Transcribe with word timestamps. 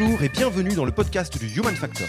Bonjour 0.00 0.22
et 0.22 0.28
bienvenue 0.28 0.74
dans 0.74 0.84
le 0.84 0.92
podcast 0.92 1.36
du 1.38 1.48
Human 1.58 1.74
Factor. 1.74 2.06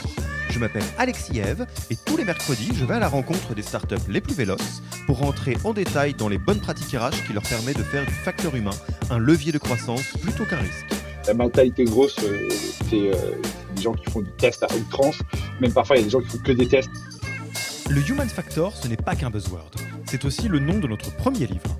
Je 0.52 0.60
m'appelle 0.60 0.84
Alexis 1.00 1.40
Eve 1.40 1.66
et 1.90 1.96
tous 1.96 2.18
les 2.18 2.24
mercredis, 2.24 2.70
je 2.76 2.86
vais 2.86 2.96
à 2.96 3.00
la 3.00 3.08
rencontre 3.08 3.56
des 3.56 3.64
startups 3.64 3.96
les 4.08 4.22
plus 4.22 4.36
véloces 4.36 4.84
pour 5.08 5.18
rentrer 5.18 5.58
en 5.64 5.74
détail 5.74 6.14
dans 6.14 6.28
les 6.30 6.38
bonnes 6.38 6.60
pratiques 6.60 6.96
RH 6.96 7.26
qui 7.26 7.34
leur 7.34 7.42
permettent 7.42 7.80
de 7.80 7.84
faire 7.84 8.06
du 8.06 8.14
facteur 8.14 8.54
humain 8.56 8.76
un 9.10 9.18
levier 9.18 9.52
de 9.52 9.58
croissance 9.58 10.04
plutôt 10.22 10.46
qu'un 10.46 10.58
risque. 10.58 10.86
La 11.26 11.34
mentalité 11.34 11.86
grosse, 11.86 12.18
euh, 12.20 12.48
c'est 12.90 13.10
euh, 13.10 13.32
des 13.76 13.82
gens 13.82 13.94
qui 13.94 14.06
font 14.12 14.22
du 14.22 14.32
test 14.34 14.62
à 14.62 14.68
outrance. 14.76 15.18
Même 15.60 15.74
parfois, 15.74 15.96
il 15.96 16.00
y 16.00 16.04
a 16.04 16.06
des 16.06 16.12
gens 16.12 16.22
qui 16.22 16.28
font 16.28 16.44
que 16.44 16.52
des 16.52 16.68
tests. 16.68 16.92
Le 17.90 18.08
Human 18.08 18.30
Factor, 18.30 18.76
ce 18.76 18.88
n'est 18.88 18.98
pas 18.98 19.16
qu'un 19.16 19.32
buzzword. 19.32 19.72
C'est 20.06 20.26
aussi 20.26 20.48
le 20.48 20.60
nom 20.60 20.78
de 20.78 20.88
notre 20.88 21.16
premier 21.16 21.48
livre 21.48 21.80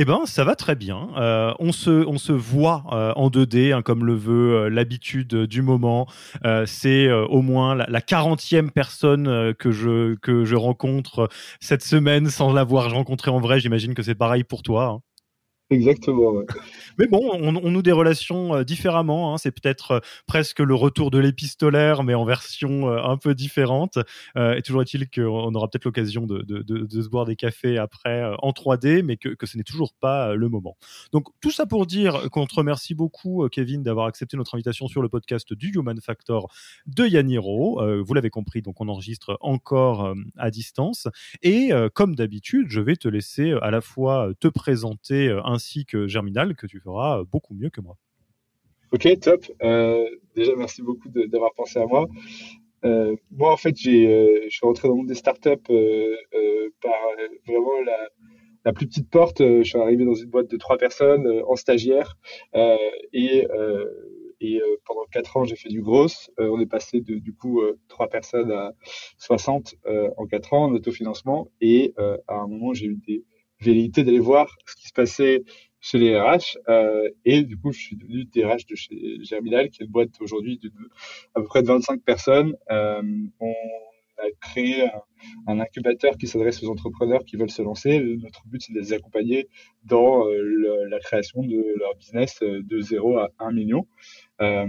Eh 0.00 0.04
ben, 0.04 0.26
ça 0.26 0.44
va 0.44 0.54
très 0.54 0.76
bien. 0.76 1.08
Euh, 1.16 1.52
on, 1.58 1.72
se, 1.72 1.90
on 1.90 2.18
se 2.18 2.30
voit 2.30 2.84
euh, 2.92 3.12
en 3.16 3.30
2D, 3.30 3.72
hein, 3.72 3.82
comme 3.82 4.04
le 4.04 4.14
veut 4.14 4.54
euh, 4.54 4.68
l'habitude 4.70 5.34
du 5.34 5.60
moment. 5.60 6.06
c'est 6.66 7.10
au 7.10 7.42
moins 7.42 7.74
la, 7.74 8.00
40e 8.00 8.70
personne 8.70 9.54
que, 9.54 9.72
je, 9.72 10.14
que 10.14 10.44
je 10.44 10.54
rencontre 10.54 11.28
cette 11.58 11.82
semaine 11.82 12.30
sans 12.30 12.52
l'avoir 12.52 12.92
rencontré 12.92 13.32
en 13.32 13.40
vrai. 13.40 13.58
J'imagine 13.58 13.94
que 13.94 14.04
c'est 14.04 14.14
pareil 14.14 14.44
pour 14.44 14.62
toi. 14.62 14.84
Hein. 14.84 15.07
Exactement. 15.70 16.44
Mais 16.96 17.06
bon, 17.08 17.20
on, 17.34 17.54
on, 17.56 17.70
noue 17.70 17.82
des 17.82 17.92
relations 17.92 18.54
euh, 18.54 18.64
différemment. 18.64 19.34
Hein. 19.34 19.38
C'est 19.38 19.50
peut-être 19.50 19.90
euh, 19.90 20.00
presque 20.26 20.60
le 20.60 20.74
retour 20.74 21.10
de 21.10 21.18
l'épistolaire, 21.18 22.04
mais 22.04 22.14
en 22.14 22.24
version 22.24 22.88
euh, 22.88 23.02
un 23.02 23.18
peu 23.18 23.34
différente. 23.34 23.98
et 24.36 24.62
toujours 24.62 24.80
est-il 24.80 25.10
qu'on 25.10 25.54
aura 25.54 25.68
peut-être 25.68 25.84
l'occasion 25.84 26.26
de, 26.26 26.42
se 26.88 27.08
boire 27.08 27.26
des 27.26 27.36
cafés 27.36 27.76
après 27.76 28.24
en 28.38 28.50
3D, 28.50 29.02
mais 29.02 29.18
que, 29.18 29.28
que 29.28 29.46
ce 29.46 29.58
n'est 29.58 29.62
toujours 29.62 29.92
pas 29.92 30.34
le 30.34 30.48
moment. 30.48 30.76
Donc 31.12 31.26
tout 31.40 31.50
ça 31.50 31.66
pour 31.66 31.86
dire 31.86 32.30
qu'on 32.30 32.46
te 32.46 32.54
remercie 32.54 32.94
beaucoup, 32.94 33.46
Kevin, 33.50 33.82
d'avoir 33.82 34.06
accepté 34.06 34.36
notre 34.36 34.54
invitation 34.54 34.88
sur 34.88 35.02
le 35.02 35.08
podcast 35.08 35.52
du 35.52 35.70
Human 35.74 36.00
Factor 36.00 36.50
de 36.86 37.06
Yaniro. 37.06 37.80
vous 38.02 38.14
l'avez 38.14 38.30
compris, 38.30 38.62
donc 38.62 38.80
on 38.80 38.88
enregistre 38.88 39.36
encore 39.40 40.14
à 40.36 40.50
distance. 40.50 41.08
Et 41.42 41.70
comme 41.94 42.14
d'habitude, 42.14 42.68
je 42.70 42.80
vais 42.80 42.96
te 42.96 43.08
laisser 43.08 43.52
à 43.60 43.70
la 43.70 43.80
fois 43.80 44.30
te 44.40 44.48
présenter 44.48 45.30
un 45.44 45.57
ainsi 45.58 45.84
que 45.84 46.06
Germinal, 46.06 46.54
que 46.54 46.68
tu 46.68 46.78
feras 46.78 47.24
beaucoup 47.24 47.54
mieux 47.54 47.70
que 47.70 47.80
moi. 47.80 47.96
Ok, 48.92 49.06
top. 49.20 49.44
Euh, 49.62 50.08
déjà, 50.34 50.52
merci 50.56 50.82
beaucoup 50.82 51.08
d'avoir 51.10 51.52
pensé 51.52 51.78
à 51.78 51.86
moi. 51.86 52.06
Euh, 52.84 53.16
moi, 53.30 53.52
en 53.52 53.56
fait, 53.56 53.74
euh, 53.86 54.44
je 54.44 54.48
suis 54.48 54.64
rentré 54.64 54.86
dans 54.88 54.94
le 54.94 54.98
monde 54.98 55.08
des 55.08 55.14
startups 55.14 55.50
par 56.80 56.92
vraiment 57.46 57.80
la, 57.84 58.08
la, 58.64 58.72
plus 58.72 58.86
petite 58.86 59.10
porte. 59.10 59.40
je 59.40 59.62
suis 59.62 59.78
arrivé 59.78 60.04
dans 60.04 60.14
une 60.14 60.30
boîte 60.30 60.48
de 60.48 60.56
trois 60.56 60.78
personnes 60.78 61.42
en 61.46 61.56
stagiaire 61.56 62.16
et, 63.12 63.46
et 64.40 64.62
pendant 64.86 65.04
quatre 65.10 65.36
ans, 65.36 65.44
j'ai 65.44 65.56
fait 65.56 65.68
du 65.68 65.82
gros. 65.82 66.06
on 66.38 66.60
est 66.60 66.70
passé 66.70 67.00
de 67.00 67.16
du 67.16 67.34
coup 67.34 67.60
trois 67.88 68.08
personnes 68.08 68.52
à 68.52 68.72
60 69.18 69.74
en 70.16 70.26
quatre 70.26 70.54
ans 70.54 70.66
en 70.66 70.72
autofinancement 70.72 71.50
et 71.60 71.94
à 71.98 72.34
un 72.36 72.46
moment, 72.46 72.72
j'ai 72.72 72.86
eu 72.86 72.98
des 73.06 73.24
vérité 73.60 74.04
d'aller 74.04 74.18
voir 74.18 74.48
ce 74.66 74.76
qui 74.76 74.88
se 74.88 74.92
passait 74.92 75.42
chez 75.80 75.98
les 75.98 76.18
RH. 76.18 76.58
Euh, 76.68 77.08
et 77.24 77.42
du 77.42 77.56
coup, 77.56 77.72
je 77.72 77.80
suis 77.80 77.96
devenu 77.96 78.24
DRH 78.24 78.66
de 78.66 78.74
chez 78.74 79.18
Germinal, 79.22 79.70
qui 79.70 79.82
est 79.82 79.86
une 79.86 79.92
boîte 79.92 80.20
aujourd'hui 80.20 80.60
à 81.34 81.40
peu 81.40 81.46
près 81.46 81.62
de 81.62 81.68
25 81.68 82.02
personnes. 82.02 82.54
Euh, 82.70 83.02
on 83.40 83.54
a 84.18 84.30
créé 84.40 84.84
un, 84.84 85.02
un 85.46 85.60
incubateur 85.60 86.16
qui 86.16 86.26
s'adresse 86.26 86.62
aux 86.62 86.70
entrepreneurs 86.70 87.24
qui 87.24 87.36
veulent 87.36 87.50
se 87.50 87.62
lancer. 87.62 88.00
Notre 88.22 88.46
but, 88.46 88.62
c'est 88.62 88.72
de 88.72 88.80
les 88.80 88.92
accompagner 88.92 89.48
dans 89.84 90.26
euh, 90.26 90.86
la 90.88 90.98
création 90.98 91.42
de 91.42 91.74
leur 91.78 91.94
business 91.96 92.38
euh, 92.42 92.62
de 92.62 92.80
0 92.80 93.18
à 93.18 93.30
1 93.38 93.52
million. 93.52 93.86
Euh, 94.40 94.66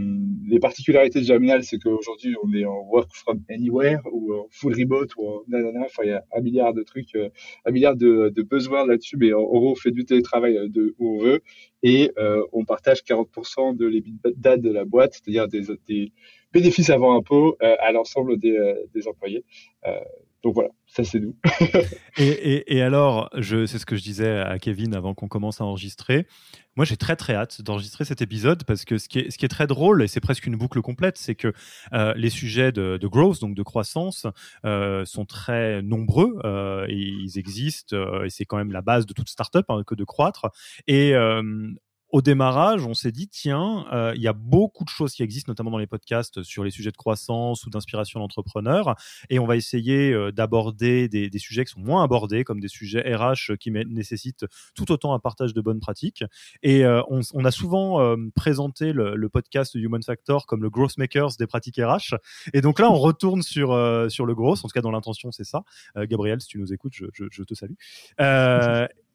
les 0.47 0.59
particularités 0.59 1.19
de 1.19 1.25
Germinal, 1.25 1.63
c'est 1.63 1.77
qu'aujourd'hui, 1.77 2.35
on 2.43 2.53
est 2.53 2.65
en 2.65 2.81
work 2.89 3.09
from 3.13 3.43
anywhere 3.49 3.99
ou 4.11 4.33
en 4.33 4.47
full 4.49 4.73
remote 4.73 5.15
ou 5.17 5.27
en 5.27 5.43
nanana. 5.47 5.81
Enfin, 5.85 6.03
il 6.03 6.09
y 6.09 6.13
a 6.13 6.23
un 6.35 6.41
milliard 6.41 6.73
de 6.73 6.83
trucs, 6.83 7.15
euh, 7.15 7.29
un 7.65 7.71
milliard 7.71 7.95
de, 7.95 8.29
de 8.29 8.41
besoins 8.41 8.85
là-dessus, 8.85 9.17
mais 9.17 9.31
en, 9.33 9.43
gros, 9.43 9.71
on 9.71 9.75
fait 9.75 9.91
du 9.91 10.05
télétravail 10.05 10.69
de 10.69 10.95
où 10.97 11.17
on 11.17 11.23
veut 11.23 11.41
et 11.83 12.11
euh, 12.17 12.43
on 12.51 12.65
partage 12.65 13.01
40% 13.03 13.75
de 13.75 13.85
l'EBITDA 13.85 14.57
de 14.57 14.71
la 14.71 14.85
boîte, 14.85 15.13
c'est-à-dire 15.13 15.47
des, 15.47 15.63
des, 15.87 16.11
bénéfices 16.51 16.89
avant 16.89 17.15
impôt 17.15 17.55
à 17.59 17.91
l'ensemble 17.91 18.39
des, 18.39 18.57
des 18.91 19.07
employés 19.07 19.43
donc 20.43 20.53
voilà, 20.53 20.69
ça 20.87 21.03
c'est 21.03 21.19
nous. 21.19 21.35
et, 22.17 22.81
alors, 22.81 23.29
c'est 23.41 23.77
ce 23.77 23.85
que 23.85 23.97
je 23.97 24.03
disais 24.03 24.39
à 24.39 24.57
Kevin 24.57 24.95
avant 24.95 25.13
qu'on 25.13 25.27
commence 25.27 25.59
à 25.59 25.65
enregistrer. 25.65 26.27
Moi, 26.77 26.85
j'ai 26.85 26.95
très 26.95 27.17
très 27.17 27.35
hâte 27.35 27.61
d'enregistrer 27.61 28.05
cet 28.05 28.21
épisode 28.21 28.63
parce 28.63 28.85
que 28.85 28.97
ce 28.97 29.09
qui 29.09 29.19
est, 29.19 29.47
très 29.49 29.67
drôle, 29.67 30.01
et 30.01 30.07
c'est 30.07 30.21
presque 30.21 30.45
une 30.45 30.55
boucle 30.55 30.81
complète, 30.81 31.17
c'est 31.17 31.35
que 31.35 31.51
euh, 31.91 32.13
les 32.15 32.29
sujets 32.29 32.71
de, 32.71 32.97
growth, 33.03 33.41
donc 33.41 33.53
de 33.53 33.63
croissance, 33.63 34.27
euh, 34.65 35.03
sont 35.03 35.25
très 35.25 35.81
nombreux 35.81 36.39
euh, 36.45 36.85
et 36.87 36.95
ils 36.95 37.37
existent 37.37 37.97
et 38.23 38.29
c'est 38.29 38.45
quand 38.45 38.57
même 38.57 38.71
la 38.71 38.81
base 38.81 39.05
de 39.05 39.13
toute 39.13 39.27
startup 39.27 39.65
hein, 39.67 39.83
que 39.85 39.95
de 39.95 40.05
croître. 40.05 40.47
Et 40.87 41.13
au 42.11 42.21
démarrage, 42.21 42.85
on 42.85 42.93
s'est 42.93 43.11
dit, 43.11 43.27
tiens, 43.27 43.85
euh, 43.93 44.13
il 44.15 44.21
y 44.21 44.27
a 44.27 44.33
beaucoup 44.33 44.83
de 44.83 44.89
choses 44.89 45.13
qui 45.13 45.21
existent, 45.21 45.51
notamment 45.51 45.71
dans 45.71 45.77
les 45.77 45.87
podcasts 45.87 46.41
sur 46.43 46.63
les 46.63 46.71
sujets 46.71 46.91
de 46.91 46.97
croissance 46.97 47.65
ou 47.65 47.69
d'inspiration 47.69 48.19
d'entrepreneurs, 48.19 48.95
et 49.29 49.37
on 49.37 49.45
va 49.45 49.55
essayer 49.55 50.11
euh, 50.11 50.31
d'aborder 50.31 51.07
des, 51.07 51.29
des, 51.29 51.39
sujets 51.39 51.65
qui 51.65 51.73
sont 51.73 51.81
moins 51.81 52.03
abordés, 52.03 52.43
comme 52.43 52.59
des 52.59 52.67
sujets 52.67 53.01
RH 53.15 53.57
qui 53.59 53.71
nécessitent 53.71 54.45
tout 54.75 54.91
autant 54.91 55.13
un 55.13 55.19
partage 55.19 55.53
de 55.53 55.61
bonnes 55.61 55.79
pratiques. 55.79 56.23
Et 56.63 56.83
euh, 56.83 57.01
on, 57.09 57.21
on, 57.33 57.45
a 57.45 57.51
souvent 57.51 58.01
euh, 58.01 58.15
présenté 58.35 58.91
le, 58.91 59.15
le, 59.15 59.29
podcast 59.29 59.75
Human 59.75 60.01
Factor 60.01 60.47
comme 60.47 60.63
le 60.63 60.69
growth 60.69 60.97
makers 60.97 61.37
des 61.37 61.45
pratiques 61.45 61.77
RH. 61.77 62.15
Et 62.53 62.61
donc 62.61 62.79
là, 62.79 62.89
on 62.89 62.97
retourne 62.97 63.43
sur 63.43 63.69
sur 64.09 64.25
le 64.25 64.35
growth. 64.35 64.59
En 64.59 64.67
tout 64.67 64.73
cas, 64.73 64.81
dans 64.81 64.91
l'intention, 64.91 65.31
c'est 65.31 65.43
ça. 65.43 65.63
Gabriel, 65.95 66.41
si 66.41 66.47
tu 66.47 66.59
nous 66.59 66.73
écoutes, 66.73 66.93
je, 66.95 67.05
je, 67.13 67.25
je 67.31 67.43
te 67.43 67.53
salue 67.53 67.75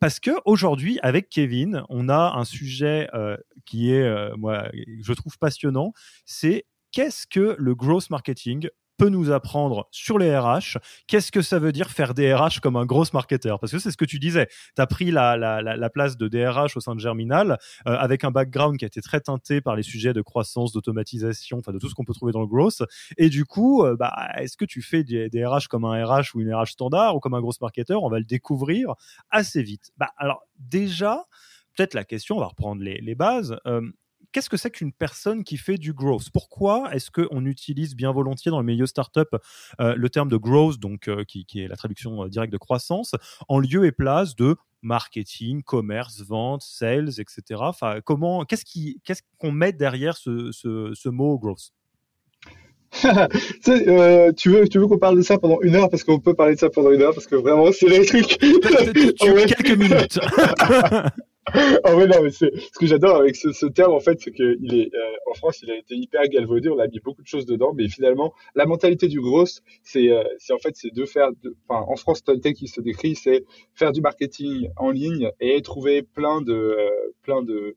parce 0.01 0.21
que 0.21 0.31
aujourd'hui, 0.45 0.99
avec 1.03 1.29
Kevin, 1.29 1.83
on 1.89 2.09
a 2.09 2.35
un 2.37 2.45
sujet 2.45 3.09
euh, 3.15 3.37
qui 3.65 3.93
est, 3.93 4.03
euh, 4.03 4.35
moi, 4.37 4.69
je 5.01 5.13
trouve 5.13 5.39
passionnant. 5.39 5.93
C'est 6.27 6.67
qu'est-ce 6.93 7.27
que 7.27 7.57
le 7.59 7.75
growth 7.75 8.11
marketing 8.11 8.69
peut 8.97 9.09
nous 9.09 9.31
apprendre 9.31 9.89
sur 9.91 10.19
les 10.19 10.37
RH 10.37 10.79
Qu'est-ce 11.07 11.33
que 11.33 11.43
ça 11.43 11.59
veut 11.59 11.73
dire 11.73 11.91
faire 11.91 12.15
des 12.15 12.33
RH 12.35 12.61
comme 12.63 12.77
un 12.77 12.87
gros 12.87 13.05
marketeur? 13.13 13.59
Parce 13.59 13.73
que 13.73 13.79
c'est 13.79 13.91
ce 13.91 13.97
que 13.97 14.05
tu 14.05 14.19
disais. 14.19 14.49
Tu 14.77 14.83
as 14.83 14.87
pris 14.87 15.11
la, 15.11 15.37
la, 15.37 15.63
la, 15.63 15.91
place 15.91 16.17
de 16.17 16.29
DRH 16.29 16.77
au 16.77 16.81
sein 16.81 16.95
de 16.95 17.01
Germinal 17.01 17.59
euh, 17.87 17.97
avec 17.97 18.25
un 18.25 18.31
background 18.31 18.79
qui 18.79 18.85
a 18.85 18.89
été 18.89 19.01
très 19.01 19.21
teinté 19.21 19.61
par 19.61 19.77
les 19.77 19.83
sujets 19.83 20.13
de 20.13 20.23
croissance, 20.23 20.73
d'automatisation, 20.73 21.59
enfin 21.59 21.73
de 21.73 21.79
tout 21.79 21.89
ce 21.89 21.95
qu'on 21.95 22.05
peut 22.05 22.15
trouver 22.15 22.33
dans 22.33 22.41
le 22.41 22.47
growth. 22.47 22.83
Et 23.17 23.29
du 23.29 23.45
coup, 23.45 23.85
euh, 23.85 23.97
bah, 23.97 24.29
est-ce 24.37 24.57
que 24.57 24.65
tu 24.65 24.83
fais 24.83 25.05
des, 25.05 25.29
des, 25.29 25.45
RH 25.45 25.69
comme 25.69 25.85
un 25.85 26.05
RH 26.05 26.35
ou 26.35 26.41
une 26.41 26.55
RH 26.55 26.73
standard 26.73 27.17
ou 27.17 27.21
comme 27.21 27.35
un 27.35 27.41
gros 27.41 27.53
marketeur? 27.61 28.03
On 28.03 28.09
va 28.09 28.19
le 28.19 28.25
découvrir 28.25 28.95
assez 29.31 29.63
vite. 29.63 29.91
Bah, 29.97 30.11
alors 30.17 30.43
déjà, 30.59 31.25
peut-être 31.77 31.95
la 31.95 32.05
question, 32.05 32.37
on 32.37 32.41
va 32.41 32.47
reprendre 32.47 32.83
les, 32.83 32.99
les 33.01 33.15
bases. 33.15 33.57
Euh, 33.67 33.83
qu'est-ce 34.35 34.51
que 34.51 34.57
c'est 34.57 34.71
qu'une 34.71 34.93
personne 34.93 35.45
qui 35.45 35.57
fait 35.57 35.79
du 35.79 35.93
growth? 35.95 36.29
Pourquoi 36.31 36.95
est-ce 36.95 37.11
qu'on 37.11 37.47
utilise 37.47 37.95
bien 37.95 38.13
volontiers 38.13 38.51
dans 38.51 38.59
le 38.59 38.67
milieu 38.67 38.87
startup 38.87 39.29
euh, 39.81 39.95
le 39.97 40.11
terme 40.11 40.29
de 40.29 40.37
growth, 40.37 40.79
donc 40.79 41.09
euh, 41.09 41.25
qui, 41.25 41.47
est 41.57 41.69
la 41.69 41.77
traduction 41.77 42.27
directe 42.27 42.53
de 42.53 42.59
croissance, 42.59 43.15
en 43.49 43.59
lieu 43.59 43.87
et 43.87 43.93
place 43.93 44.35
de 44.35 44.57
marketing, 44.83 45.63
commerce, 45.63 46.21
vente, 46.21 46.63
sales, 46.63 47.09
etc. 47.19 47.61
Enfin, 47.61 48.01
comment, 48.05 48.45
qu'est-ce 48.45 48.65
qui, 48.65 49.01
qu'est-ce 49.05 49.23
qu'on 49.39 49.53
met 49.53 49.73
derrière 49.73 50.17
ce, 50.17 50.51
ce 50.53 51.09
mot 51.09 51.39
growth? 51.39 51.73
Euh, 53.69 54.33
tu 54.33 54.51
veux, 54.51 54.69
tu 54.69 54.79
veux 54.79 54.87
qu'on 54.87 54.99
parle 54.99 55.17
de 55.17 55.23
ça 55.23 55.39
pendant 55.39 55.61
une 55.63 55.75
heure? 55.75 55.91
Parce 55.91 56.05
qu'on 56.05 56.21
peut 56.21 56.35
parler 56.35 56.55
de 56.55 56.61
ça 56.61 56.71
pendant 56.71 56.91
une 56.91 57.03
heure 57.03 57.15
parce 57.15 57.27
que 57.27 57.37
vraiment 57.37 57.73
c'est 57.73 57.89
les 57.89 58.05
trucs. 58.05 58.39
quelques 58.39 59.79
minutes. 59.79 60.19
oh 61.85 61.95
ouais, 61.97 62.07
non, 62.07 62.23
mais 62.23 62.31
c'est 62.31 62.51
ce 62.57 62.79
que 62.79 62.87
j'adore 62.87 63.17
avec 63.17 63.37
ce, 63.37 63.67
terme 63.67 63.93
en 63.93 64.01
fait, 64.01 64.19
c'est 64.21 64.33
qu'il 64.33 64.75
est 64.75 64.95
euh, 64.95 65.31
en 65.31 65.35
France, 65.35 65.61
il 65.63 65.71
a 65.71 65.77
été 65.77 65.95
hyper 65.95 66.27
galvaudé, 66.29 66.71
on 66.71 66.79
a 66.79 66.87
mis 66.87 67.01
beaucoup 67.01 67.23
de 67.23 67.27
choses 67.27 67.45
dedans, 67.45 67.73
mais 67.75 67.89
finalement 67.89 68.33
la 68.55 68.65
mentalité 68.65 69.09
du 69.09 69.21
gros, 69.21 69.45
c'est 69.83 70.11
euh, 70.11 70.25
en 70.51 70.59
fait 70.59 70.75
c'est 70.75 70.93
de 70.93 71.05
faire, 71.05 71.29
enfin 71.69 71.85
en 71.87 71.97
France 71.97 72.25
tel 72.25 72.41
qui 72.55 72.67
se 72.69 72.81
décrit, 72.81 73.15
c'est 73.15 73.45
faire 73.75 73.93
du 73.93 74.01
marketing 74.01 74.69
en 74.77 74.91
ligne 74.91 75.31
et 75.41 75.61
trouver 75.61 76.03
plein 76.03 76.41
de 76.41 76.77
plein 77.23 77.43
de, 77.43 77.77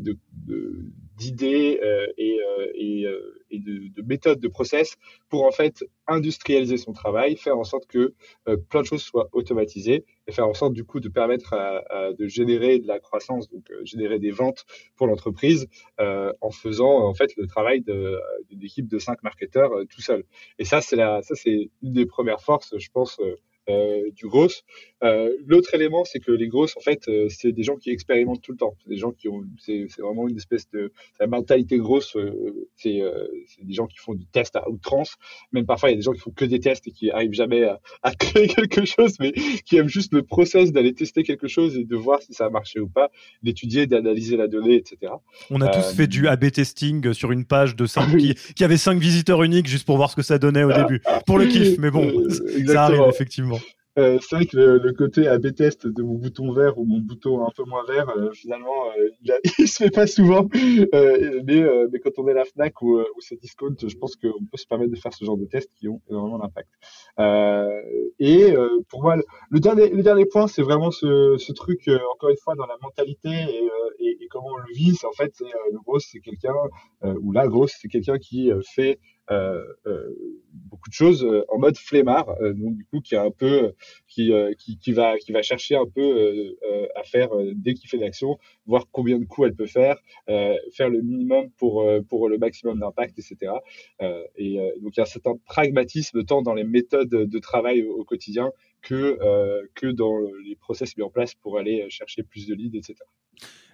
de, 0.00 0.16
de 0.46 0.84
d'idées 1.22 1.78
euh, 1.82 2.06
et, 2.18 2.38
euh, 2.40 2.66
et, 2.74 3.06
euh, 3.06 3.40
de, 3.52 3.88
de, 3.94 4.02
méthodes, 4.02 4.40
de 4.40 4.48
process 4.48 4.96
pour 5.28 5.44
en 5.44 5.52
fait 5.52 5.84
industrialiser 6.08 6.78
son 6.78 6.92
travail, 6.92 7.36
faire 7.36 7.56
en 7.56 7.64
sorte 7.64 7.86
que 7.86 8.14
plein 8.70 8.80
de 8.80 8.86
choses 8.86 9.02
soient 9.02 9.28
automatisées 9.32 10.04
et 10.26 10.32
faire 10.32 10.48
en 10.48 10.54
sorte 10.54 10.72
du 10.72 10.84
coup 10.84 11.00
de 11.00 11.08
permettre 11.08 11.54
de 12.18 12.26
générer 12.26 12.78
de 12.78 12.88
la 12.88 12.98
croissance, 12.98 13.48
donc 13.50 13.70
générer 13.84 14.18
des 14.18 14.30
ventes 14.30 14.64
pour 14.96 15.06
l'entreprise 15.06 15.68
en 15.98 16.50
faisant 16.50 17.06
en 17.06 17.14
fait 17.14 17.36
le 17.36 17.46
travail 17.46 17.82
d'une 17.82 18.62
équipe 18.62 18.88
de 18.88 18.98
cinq 18.98 19.22
marketeurs 19.22 19.70
tout 19.88 20.00
seul. 20.00 20.24
Et 20.58 20.64
ça 20.64 20.80
c'est 20.80 20.96
la, 20.96 21.22
ça 21.22 21.34
c'est 21.34 21.70
une 21.82 21.92
des 21.92 22.06
premières 22.06 22.40
forces, 22.40 22.74
je 22.76 22.88
pense 22.92 23.20
euh, 23.68 24.10
du 24.16 24.26
gros. 24.26 24.48
Euh, 25.04 25.30
l'autre 25.46 25.72
élément, 25.74 26.04
c'est 26.04 26.18
que 26.18 26.32
les 26.32 26.48
grosses, 26.48 26.76
en 26.76 26.80
fait, 26.80 27.06
euh, 27.08 27.28
c'est 27.28 27.52
des 27.52 27.62
gens 27.62 27.76
qui 27.76 27.90
expérimentent 27.90 28.42
tout 28.42 28.52
le 28.52 28.58
temps. 28.58 28.74
C'est 28.82 28.90
des 28.90 28.98
gens 28.98 29.12
qui 29.12 29.28
ont, 29.28 29.44
c'est 29.58 29.86
vraiment 29.98 30.28
une 30.28 30.36
espèce 30.36 30.68
de, 30.70 30.92
la 31.20 31.28
mentalité 31.28 31.78
grosse. 31.78 32.16
c'est 32.76 33.00
des 33.62 33.72
gens 33.72 33.86
qui 33.86 33.98
font 33.98 34.14
du 34.14 34.26
test 34.26 34.56
à 34.56 34.68
outrance. 34.68 35.16
Même 35.52 35.66
parfois, 35.66 35.90
il 35.90 35.92
y 35.92 35.94
a 35.94 35.96
des 35.96 36.02
gens 36.02 36.12
qui 36.12 36.20
font 36.20 36.32
que 36.32 36.44
des 36.44 36.58
tests 36.58 36.88
et 36.88 36.90
qui 36.90 37.10
arrivent 37.10 37.32
jamais 37.32 37.64
à, 37.64 37.80
à 38.02 38.14
créer 38.14 38.48
quelque 38.48 38.84
chose, 38.84 39.14
mais 39.20 39.32
qui 39.64 39.76
aiment 39.76 39.88
juste 39.88 40.12
le 40.12 40.22
process 40.22 40.72
d'aller 40.72 40.94
tester 40.94 41.22
quelque 41.22 41.46
chose 41.46 41.76
et 41.76 41.84
de 41.84 41.96
voir 41.96 42.20
si 42.20 42.34
ça 42.34 42.46
a 42.46 42.50
marché 42.50 42.80
ou 42.80 42.88
pas, 42.88 43.10
d'étudier, 43.42 43.86
d'analyser 43.86 44.36
la 44.36 44.48
donnée, 44.48 44.74
etc. 44.74 45.12
On 45.50 45.60
a 45.60 45.68
tous 45.68 45.94
fait 45.94 46.06
du 46.06 46.26
A/B 46.26 46.50
testing 46.50 47.12
sur 47.12 47.30
une 47.30 47.44
page 47.44 47.76
de 47.76 47.86
5 47.86 48.16
qui, 48.18 48.34
qui, 48.56 48.64
avait 48.64 48.76
cinq 48.76 48.98
visiteurs 48.98 49.42
uniques 49.42 49.66
juste 49.68 49.86
pour 49.86 49.96
voir 49.96 50.10
ce 50.10 50.16
que 50.16 50.22
ça 50.22 50.38
donnait 50.38 50.64
au 50.64 50.72
début, 50.72 51.00
pour 51.26 51.38
le 51.38 51.46
kiff. 51.46 51.78
Mais 51.78 51.90
bon, 51.90 52.12
ça 52.66 52.84
arrive 52.84 53.02
effectivement. 53.08 53.51
Euh, 53.98 54.18
c'est 54.22 54.36
vrai 54.36 54.46
que 54.46 54.56
le, 54.56 54.92
côté 54.94 55.28
AB 55.28 55.54
test 55.54 55.86
de 55.86 56.02
mon 56.02 56.14
bouton 56.14 56.50
vert 56.52 56.78
ou 56.78 56.84
mon 56.84 56.98
bouton 56.98 57.46
un 57.46 57.50
peu 57.54 57.64
moins 57.64 57.84
vert, 57.84 58.08
euh, 58.16 58.30
finalement, 58.32 58.86
euh, 58.98 59.08
il, 59.20 59.34
il, 59.58 59.68
se 59.68 59.84
fait 59.84 59.90
pas 59.90 60.06
souvent. 60.06 60.48
Euh, 60.94 61.42
mais, 61.44 61.62
mais 61.92 61.98
quand 61.98 62.10
on 62.16 62.26
est 62.28 62.30
à 62.30 62.34
la 62.34 62.44
Fnac 62.44 62.80
ou, 62.80 62.98
ou 62.98 63.20
c'est 63.20 63.36
discount, 63.36 63.74
je 63.78 63.94
pense 63.96 64.16
qu'on 64.16 64.44
peut 64.50 64.56
se 64.56 64.66
permettre 64.66 64.92
de 64.92 64.96
faire 64.96 65.12
ce 65.12 65.24
genre 65.24 65.36
de 65.36 65.44
tests 65.44 65.70
qui 65.76 65.88
ont 65.88 66.00
énormément 66.08 66.38
d'impact. 66.38 66.70
et 68.18 68.54
pour 68.88 69.02
moi, 69.02 69.16
le, 69.50 69.60
dernier, 69.60 69.90
le 69.90 70.02
dernier 70.02 70.24
point, 70.24 70.46
c'est 70.46 70.62
vraiment 70.62 70.90
ce, 70.90 71.36
ce 71.38 71.52
truc, 71.52 71.90
encore 72.14 72.30
une 72.30 72.36
fois, 72.38 72.54
dans 72.54 72.66
la 72.66 72.76
mentalité 72.80 73.28
et, 73.28 73.68
et, 73.98 74.18
et 74.22 74.28
comment 74.28 74.48
on 74.54 74.58
le 74.58 74.74
vit. 74.74 74.96
En 75.04 75.12
fait, 75.12 75.34
le 75.40 75.78
gros, 75.80 75.98
c'est 75.98 76.20
quelqu'un, 76.20 76.54
ou 77.02 77.32
la 77.32 77.46
grosse, 77.46 77.72
c'est 77.78 77.88
quelqu'un 77.88 78.18
qui 78.18 78.50
fait 78.74 78.92
euh, 78.92 78.94
euh, 78.94 79.11
beaucoup 79.28 80.88
de 80.88 80.94
choses 80.94 81.24
euh, 81.24 81.44
en 81.48 81.58
mode 81.58 81.76
flemmard, 81.76 82.26
donc 82.40 82.76
du 82.76 82.84
coup 82.84 83.00
qui 83.00 83.14
est 83.14 83.18
un 83.18 83.30
peu 83.30 83.72
qui, 84.08 84.32
qui, 84.58 84.78
qui 84.78 84.92
va 84.92 85.16
qui 85.18 85.32
va 85.32 85.42
chercher 85.42 85.76
un 85.76 85.86
peu 85.86 86.56
à 86.94 87.02
faire 87.02 87.30
dès 87.54 87.74
qu'il 87.74 87.88
fait 87.88 87.96
l'action, 87.96 88.38
voir 88.66 88.86
combien 88.90 89.18
de 89.18 89.24
coups 89.24 89.48
elle 89.48 89.54
peut 89.54 89.66
faire, 89.66 89.96
faire 90.26 90.88
le 90.88 91.00
minimum 91.00 91.50
pour 91.58 91.88
pour 92.08 92.28
le 92.28 92.38
maximum 92.38 92.78
d'impact, 92.80 93.18
etc. 93.18 93.52
et 94.36 94.56
donc 94.80 94.96
il 94.96 94.98
y 94.98 95.00
a 95.00 95.02
un 95.02 95.06
certain 95.06 95.36
pragmatisme 95.46 96.24
tant 96.24 96.42
dans 96.42 96.54
les 96.54 96.64
méthodes 96.64 97.08
de 97.08 97.38
travail 97.38 97.82
au, 97.82 98.04
quotidien 98.04 98.50
que 98.82 99.18
que 99.74 99.86
dans 99.86 100.18
les 100.44 100.56
process 100.56 100.96
mis 100.96 101.02
en 101.02 101.10
place 101.10 101.34
pour 101.34 101.58
aller 101.58 101.86
chercher 101.88 102.22
plus 102.22 102.46
de 102.46 102.54
leads, 102.54 102.76
etc. 102.76 102.96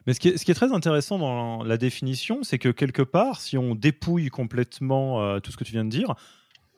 Mais 0.08 0.14
ce 0.14 0.20
qui, 0.20 0.28
est, 0.31 0.55
très 0.55 0.72
intéressant 0.72 1.19
dans 1.19 1.62
la 1.62 1.76
définition, 1.76 2.43
c'est 2.43 2.58
que 2.58 2.70
quelque 2.70 3.02
part, 3.02 3.43
si 3.43 3.58
on 3.58 3.75
dépouille 3.75 4.31
complètement 4.31 5.22
euh, 5.22 5.38
tout 5.38 5.52
ce 5.52 5.58
que 5.58 5.64
tu 5.64 5.72
viens 5.72 5.84
de 5.84 5.90
dire, 5.90 6.14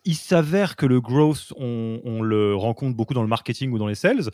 il 0.05 0.17
s'avère 0.17 0.75
que 0.75 0.85
le 0.85 1.01
growth, 1.01 1.53
on, 1.57 2.01
on, 2.03 2.23
le 2.23 2.57
rencontre 2.57 2.97
beaucoup 2.97 3.15
dans 3.15 3.23
le 3.23 3.29
marketing 3.29 3.71
ou 3.71 3.79
dans 3.79 3.87
les 3.87 3.95
sales, 3.95 4.31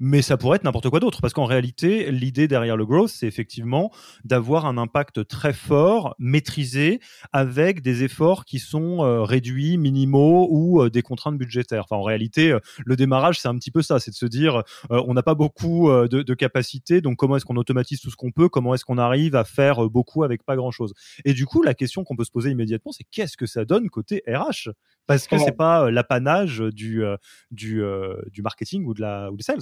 mais 0.00 0.22
ça 0.22 0.36
pourrait 0.36 0.56
être 0.56 0.64
n'importe 0.64 0.88
quoi 0.90 1.00
d'autre. 1.00 1.20
Parce 1.20 1.32
qu'en 1.32 1.44
réalité, 1.44 2.10
l'idée 2.10 2.48
derrière 2.48 2.76
le 2.76 2.86
growth, 2.86 3.10
c'est 3.10 3.26
effectivement 3.26 3.90
d'avoir 4.24 4.66
un 4.66 4.78
impact 4.78 5.26
très 5.26 5.52
fort, 5.52 6.14
maîtrisé, 6.18 7.00
avec 7.32 7.82
des 7.82 8.04
efforts 8.04 8.44
qui 8.44 8.58
sont 8.58 9.04
euh, 9.04 9.22
réduits, 9.22 9.78
minimaux 9.78 10.48
ou 10.50 10.82
euh, 10.82 10.90
des 10.90 11.02
contraintes 11.02 11.38
budgétaires. 11.38 11.84
Enfin, 11.84 11.96
en 11.96 12.02
réalité, 12.02 12.52
euh, 12.52 12.60
le 12.84 12.96
démarrage, 12.96 13.40
c'est 13.40 13.48
un 13.48 13.56
petit 13.56 13.70
peu 13.70 13.82
ça, 13.82 13.98
c'est 13.98 14.10
de 14.10 14.16
se 14.16 14.26
dire, 14.26 14.62
on 14.90 15.14
n'a 15.14 15.22
pas 15.22 15.34
beaucoup 15.34 15.90
de, 15.90 16.22
de 16.22 16.34
capacités, 16.34 17.00
donc 17.00 17.16
comment 17.16 17.36
est-ce 17.36 17.44
qu'on 17.44 17.56
automatise 17.56 18.00
tout 18.00 18.10
ce 18.10 18.16
qu'on 18.16 18.30
peut 18.30 18.48
Comment 18.48 18.74
est-ce 18.74 18.84
qu'on 18.84 18.98
arrive 18.98 19.36
à 19.36 19.44
faire 19.44 19.88
beaucoup 19.88 20.24
avec 20.24 20.44
pas 20.44 20.56
grand-chose 20.56 20.94
Et 21.24 21.32
du 21.32 21.46
coup, 21.46 21.62
la 21.62 21.74
question 21.74 22.04
qu'on 22.04 22.16
peut 22.16 22.24
se 22.24 22.30
poser 22.30 22.50
immédiatement, 22.50 22.92
c'est 22.92 23.04
qu'est-ce 23.10 23.36
que 23.36 23.46
ça 23.46 23.64
donne 23.64 23.88
côté 23.90 24.22
RH 24.26 24.70
Parce 25.06 25.26
que 25.26 25.38
c'est 25.38 25.56
pas 25.56 25.90
l'apanage 25.90 26.60
du, 26.60 27.02
du, 27.50 27.82
du 28.30 28.42
marketing 28.42 28.84
ou 28.86 28.94
de 28.94 29.00
la 29.00 29.30
ou 29.30 29.36
des 29.36 29.44
sales. 29.44 29.60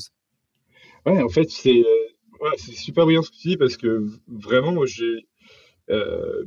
Ouais, 1.06 1.22
en 1.22 1.28
fait, 1.28 1.50
c'est 1.50 1.80
euh, 1.84 2.56
super 2.58 3.04
brillant 3.04 3.22
ce 3.22 3.30
que 3.30 3.36
tu 3.36 3.48
dis 3.48 3.56
parce 3.56 3.76
que 3.76 4.04
vraiment, 4.28 4.82
euh, 5.90 6.44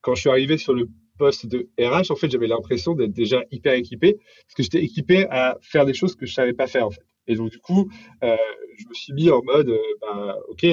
quand 0.00 0.14
je 0.14 0.20
suis 0.22 0.30
arrivé 0.30 0.58
sur 0.58 0.74
le 0.74 0.88
poste 1.18 1.46
de 1.46 1.68
RH, 1.80 2.10
en 2.10 2.16
fait, 2.16 2.30
j'avais 2.30 2.46
l'impression 2.48 2.94
d'être 2.94 3.12
déjà 3.12 3.42
hyper 3.50 3.74
équipé 3.74 4.14
parce 4.14 4.54
que 4.56 4.62
j'étais 4.62 4.82
équipé 4.84 5.26
à 5.30 5.58
faire 5.62 5.86
des 5.86 5.94
choses 5.94 6.14
que 6.16 6.26
je 6.26 6.34
savais 6.34 6.52
pas 6.52 6.66
faire 6.66 6.86
en 6.86 6.90
fait. 6.90 7.02
Et 7.28 7.36
donc 7.36 7.50
du 7.50 7.58
coup, 7.58 7.90
euh, 8.24 8.36
je 8.78 8.88
me 8.88 8.94
suis 8.94 9.12
mis 9.14 9.30
en 9.30 9.42
mode, 9.42 9.72
bah, 10.00 10.36
ok, 10.48 10.66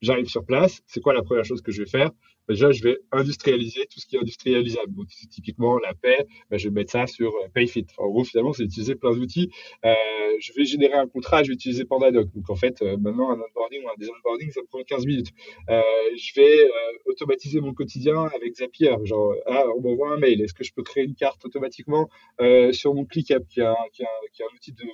j'arrive 0.00 0.26
sur 0.28 0.44
place, 0.44 0.82
c'est 0.86 1.00
quoi 1.00 1.14
la 1.14 1.22
première 1.22 1.44
chose 1.44 1.62
que 1.62 1.72
je 1.72 1.82
vais 1.82 1.88
faire? 1.90 2.10
Déjà, 2.48 2.70
je 2.72 2.82
vais 2.82 2.98
industrialiser 3.10 3.86
tout 3.90 4.00
ce 4.00 4.06
qui 4.06 4.16
est 4.16 4.18
industrialisable. 4.18 4.94
Donc, 4.94 5.08
typiquement 5.30 5.78
la 5.78 5.94
paix, 5.94 6.26
ben, 6.50 6.58
je 6.58 6.68
vais 6.68 6.74
mettre 6.74 6.92
ça 6.92 7.06
sur 7.06 7.28
euh, 7.28 7.48
PayFit. 7.54 7.86
en 7.98 8.08
gros, 8.08 8.24
finalement, 8.24 8.52
c'est 8.52 8.64
utiliser 8.64 8.94
plein 8.94 9.12
d'outils. 9.12 9.50
Euh, 9.84 9.94
je 10.40 10.52
vais 10.54 10.64
générer 10.64 10.94
un 10.94 11.06
contrat, 11.06 11.42
je 11.42 11.48
vais 11.48 11.54
utiliser 11.54 11.84
Pandadoc. 11.84 12.28
Donc, 12.34 12.50
en 12.50 12.56
fait, 12.56 12.82
euh, 12.82 12.96
maintenant, 12.96 13.30
un 13.30 13.40
onboarding 13.40 13.82
ou 13.84 13.88
un 13.88 14.16
onboarding, 14.18 14.50
ça 14.50 14.60
me 14.60 14.66
prend 14.66 14.82
15 14.82 15.06
minutes. 15.06 15.28
Je 15.68 16.40
vais 16.40 16.70
automatiser 17.06 17.60
mon 17.60 17.72
quotidien 17.74 18.24
avec 18.34 18.56
Zapier. 18.56 18.94
Genre, 19.04 19.34
ah, 19.46 19.64
on 19.76 19.80
m'envoie 19.80 20.12
un 20.12 20.18
mail. 20.18 20.40
Est-ce 20.42 20.54
que 20.54 20.64
je 20.64 20.72
peux 20.72 20.82
créer 20.82 21.04
une 21.04 21.14
carte 21.14 21.44
automatiquement 21.44 22.08
sur 22.72 22.94
mon 22.94 23.04
ClickUp, 23.04 23.46
qui 23.48 23.60
est 23.60 23.64
un, 23.64 23.76
qui 23.92 24.02
qui 24.32 24.42
un 24.42 24.46
outil 24.54 24.72
de, 24.72 24.84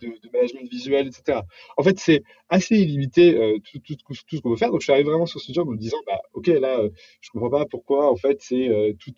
de, 0.00 0.12
de, 0.12 0.28
management 0.32 0.68
visuel, 0.70 1.06
etc. 1.06 1.40
En 1.76 1.82
fait, 1.82 1.98
c'est 1.98 2.22
assez 2.48 2.76
illimité 2.76 3.60
tout, 3.64 3.78
tout, 3.78 3.96
tout, 3.96 4.14
ce 4.14 4.40
qu'on 4.40 4.50
peut 4.50 4.56
faire. 4.56 4.70
Donc, 4.70 4.80
je 4.80 4.84
suis 4.84 4.92
arrivé 4.92 5.08
vraiment 5.08 5.26
sur 5.26 5.40
ce 5.40 5.52
job 5.52 5.68
en 5.68 5.72
me 5.72 5.78
disant, 5.78 5.98
bah, 6.06 6.20
ok, 6.34 6.46
là, 6.46 6.80
je 7.20 7.30
comprends 7.30 7.50
pas 7.50 7.66
pourquoi 7.66 8.10
en 8.10 8.16
fait 8.16 8.38
c'est 8.40 8.68
euh, 8.68 8.92
tout 8.98 9.12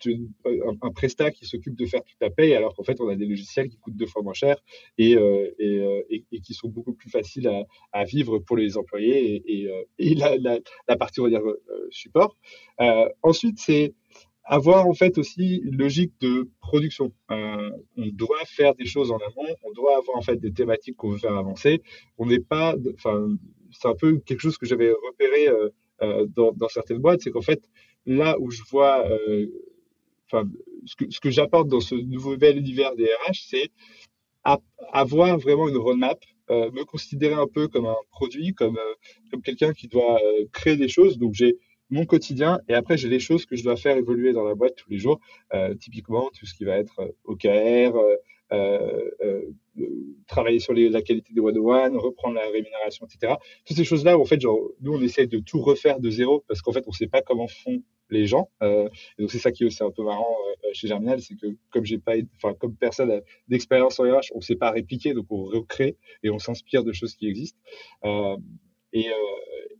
un, 0.45 0.75
un, 0.81 0.91
prestat 0.91 1.31
qui 1.31 1.45
s'occupe 1.45 1.75
de 1.75 1.85
faire 1.85 2.03
toute 2.03 2.19
la 2.21 2.29
paye 2.29 2.53
alors 2.53 2.73
qu'en 2.75 2.83
fait 2.83 2.99
on 3.01 3.07
a 3.07 3.15
des 3.15 3.25
logiciels 3.25 3.69
qui 3.69 3.77
coûtent 3.77 3.95
deux 3.95 4.05
fois 4.05 4.21
moins 4.21 4.33
cher 4.33 4.57
et, 4.97 5.15
euh, 5.15 5.49
euh, 5.59 6.03
et, 6.09 6.41
qui 6.41 6.53
sont 6.53 6.69
beaucoup 6.69 6.93
plus 6.93 7.09
faciles 7.09 7.49
à, 7.91 8.03
vivre 8.05 8.39
pour 8.39 8.57
les 8.57 8.77
employés 8.77 9.43
et, 9.99 10.15
la, 10.15 10.35
la, 10.87 10.97
partie 10.97 11.19
on 11.19 11.23
va 11.23 11.29
dire 11.29 11.43
support. 11.89 12.35
ensuite 13.23 13.59
c'est 13.59 13.93
avoir 14.43 14.87
en 14.87 14.93
fait 14.93 15.17
aussi 15.17 15.61
une 15.63 15.77
logique 15.77 16.13
de 16.19 16.49
production. 16.59 17.11
On 17.29 18.07
doit 18.13 18.43
faire 18.45 18.75
des 18.75 18.85
choses 18.85 19.11
en 19.11 19.17
amont, 19.17 19.55
on 19.63 19.71
doit 19.71 19.97
avoir 19.97 20.17
en 20.17 20.21
fait 20.21 20.37
des 20.37 20.51
thématiques 20.51 20.97
qu'on 20.97 21.11
veut 21.11 21.19
faire 21.19 21.37
avancer. 21.37 21.81
On 22.17 22.25
n'est 22.25 22.39
pas, 22.39 22.75
enfin, 22.95 23.27
c'est 23.71 23.87
un 23.87 23.95
peu 23.95 24.17
quelque 24.17 24.41
chose 24.41 24.57
que 24.57 24.65
j'avais 24.65 24.91
repéré 24.91 25.47
dans, 26.01 26.51
dans, 26.53 26.67
certaines 26.67 26.99
boîtes, 26.99 27.21
c'est 27.21 27.31
qu'en 27.31 27.41
fait, 27.41 27.61
là 28.05 28.37
où 28.39 28.51
je 28.51 28.61
vois, 28.69 29.07
euh, 29.07 29.47
ce 30.85 31.19
que, 31.19 31.29
j'apporte 31.29 31.67
dans 31.67 31.79
ce 31.79 31.95
nouveau 31.95 32.37
bel 32.37 32.57
univers 32.57 32.95
des 32.95 33.05
RH, 33.05 33.45
c'est 33.47 33.69
avoir 34.91 35.37
vraiment 35.37 35.69
une 35.69 35.77
roadmap, 35.77 36.19
euh, 36.49 36.71
me 36.71 36.83
considérer 36.83 37.35
un 37.35 37.47
peu 37.47 37.67
comme 37.67 37.85
un 37.85 37.95
produit, 38.11 38.53
comme, 38.53 38.77
euh, 38.77 38.93
comme 39.31 39.41
quelqu'un 39.41 39.73
qui 39.73 39.87
doit 39.87 40.19
euh, 40.21 40.45
créer 40.51 40.75
des 40.75 40.89
choses. 40.89 41.17
Donc 41.17 41.33
j'ai 41.33 41.57
mon 41.89 42.05
quotidien 42.05 42.59
et 42.67 42.73
après 42.73 42.97
j'ai 42.97 43.09
les 43.09 43.19
choses 43.19 43.45
que 43.45 43.55
je 43.55 43.63
dois 43.63 43.75
faire 43.75 43.97
évoluer 43.97 44.33
dans 44.33 44.43
la 44.43 44.55
boîte 44.55 44.75
tous 44.75 44.89
les 44.89 44.97
jours. 44.97 45.19
Euh, 45.53 45.75
typiquement 45.75 46.29
tout 46.37 46.45
ce 46.45 46.53
qui 46.53 46.65
va 46.65 46.77
être 46.77 46.99
OKR, 47.25 47.47
euh, 47.47 47.89
euh, 47.95 48.15
travailler 50.27 50.59
sur 50.59 50.73
les, 50.73 50.89
la 50.89 51.01
qualité 51.01 51.33
des 51.33 51.41
one-on-one, 51.41 51.97
reprendre 51.97 52.35
la 52.35 52.49
rémunération, 52.49 53.05
etc. 53.05 53.35
Toutes 53.65 53.77
ces 53.77 53.83
choses-là, 53.83 54.17
en 54.17 54.25
fait, 54.25 54.39
genre, 54.39 54.59
nous, 54.81 54.93
on 54.93 55.01
essaie 55.01 55.27
de 55.27 55.39
tout 55.39 55.61
refaire 55.61 55.99
de 55.99 56.09
zéro 56.09 56.43
parce 56.47 56.61
qu'en 56.61 56.71
fait, 56.71 56.83
on 56.87 56.91
ne 56.91 56.95
sait 56.95 57.07
pas 57.07 57.21
comment 57.21 57.47
font 57.47 57.81
les 58.09 58.27
gens. 58.27 58.49
et 58.61 58.89
donc 59.19 59.31
c'est 59.31 59.39
ça 59.39 59.51
qui 59.51 59.63
est 59.63 59.81
un 59.81 59.91
peu 59.91 60.03
marrant 60.03 60.35
chez 60.73 60.87
Germinal, 60.87 61.21
c'est 61.21 61.35
que 61.35 61.47
comme 61.69 61.85
j'ai 61.85 61.97
pas, 61.97 62.15
enfin 62.35 62.53
comme 62.53 62.75
personne 62.75 63.21
d'expérience 63.47 63.99
en 63.99 64.03
RH, 64.03 64.31
on 64.33 64.39
ne 64.39 64.43
sait 64.43 64.55
pas 64.55 64.71
répliquer, 64.71 65.13
donc 65.13 65.25
on 65.29 65.43
recrée 65.43 65.97
et 66.23 66.29
on 66.29 66.39
s'inspire 66.39 66.83
de 66.83 66.91
choses 66.91 67.15
qui 67.15 67.27
existent. 67.27 67.59
Et, 68.93 69.09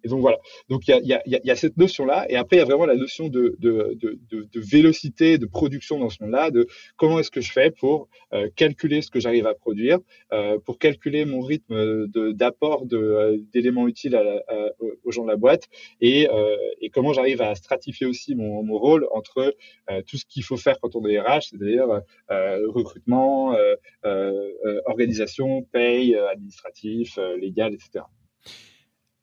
et 0.03 0.09
donc 0.09 0.21
voilà. 0.21 0.39
Donc 0.69 0.87
il 0.87 0.91
y 0.91 0.93
a, 0.93 1.21
y, 1.25 1.35
a, 1.35 1.39
y 1.43 1.51
a, 1.51 1.55
cette 1.55 1.77
notion-là. 1.77 2.25
Et 2.29 2.35
après, 2.35 2.57
il 2.57 2.59
y 2.59 2.61
a 2.61 2.65
vraiment 2.65 2.85
la 2.85 2.95
notion 2.95 3.27
de, 3.27 3.55
de, 3.59 3.97
de, 3.99 4.19
de, 4.31 4.59
vélocité, 4.59 5.37
de 5.37 5.45
production 5.45 5.99
dans 5.99 6.09
ce 6.09 6.23
monde-là, 6.23 6.51
de 6.51 6.67
comment 6.97 7.19
est-ce 7.19 7.31
que 7.31 7.41
je 7.41 7.51
fais 7.51 7.71
pour 7.71 8.07
euh, 8.33 8.49
calculer 8.55 9.01
ce 9.01 9.11
que 9.11 9.19
j'arrive 9.19 9.47
à 9.47 9.53
produire, 9.53 9.99
euh, 10.33 10.57
pour 10.59 10.79
calculer 10.79 11.25
mon 11.25 11.41
rythme 11.41 12.07
d'apport 12.33 12.85
euh, 12.93 13.37
d'éléments 13.53 13.87
utiles 13.87 14.15
à 14.15 14.21
aux 15.03 15.11
gens 15.11 15.23
de 15.23 15.29
la 15.29 15.35
boîte, 15.35 15.67
et, 15.99 16.29
euh, 16.29 16.55
et 16.79 16.89
comment 16.89 17.13
j'arrive 17.13 17.41
à 17.41 17.53
stratifier 17.55 18.07
aussi 18.07 18.35
mon, 18.35 18.63
mon 18.63 18.77
rôle 18.77 19.07
entre 19.11 19.55
tout 20.07 20.17
ce 20.17 20.25
qu'il 20.25 20.43
faut 20.43 20.57
faire 20.57 20.79
quand 20.79 20.95
on 20.95 21.05
est 21.05 21.19
RH, 21.19 21.49
c'est-à-dire 21.49 22.01
recrutement, 22.29 23.55
organisation, 24.85 25.63
paye, 25.71 26.15
administratif, 26.15 27.19
légal, 27.39 27.73
etc. 27.73 28.03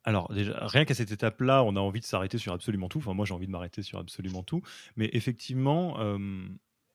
Alors, 0.05 0.31
rien 0.31 0.85
qu'à 0.85 0.95
cette 0.95 1.11
étape-là, 1.13 1.63
on 1.65 1.77
a 1.77 1.81
envie 1.81 2.01
de 2.01 2.05
s'arrêter 2.05 2.39
sur 2.39 2.53
absolument 2.53 2.89
tout. 2.89 2.99
Enfin, 2.99 3.15
moi, 3.15 3.27
j'ai 3.27 3.35
envie 3.35 3.47
de 3.47 3.53
m'arrêter 3.53 3.83
sur 3.83 3.99
absolument 3.99 4.43
tout. 4.43 4.63
Mais 4.97 5.11
effectivement, 5.13 5.99
euh, 6.01 6.19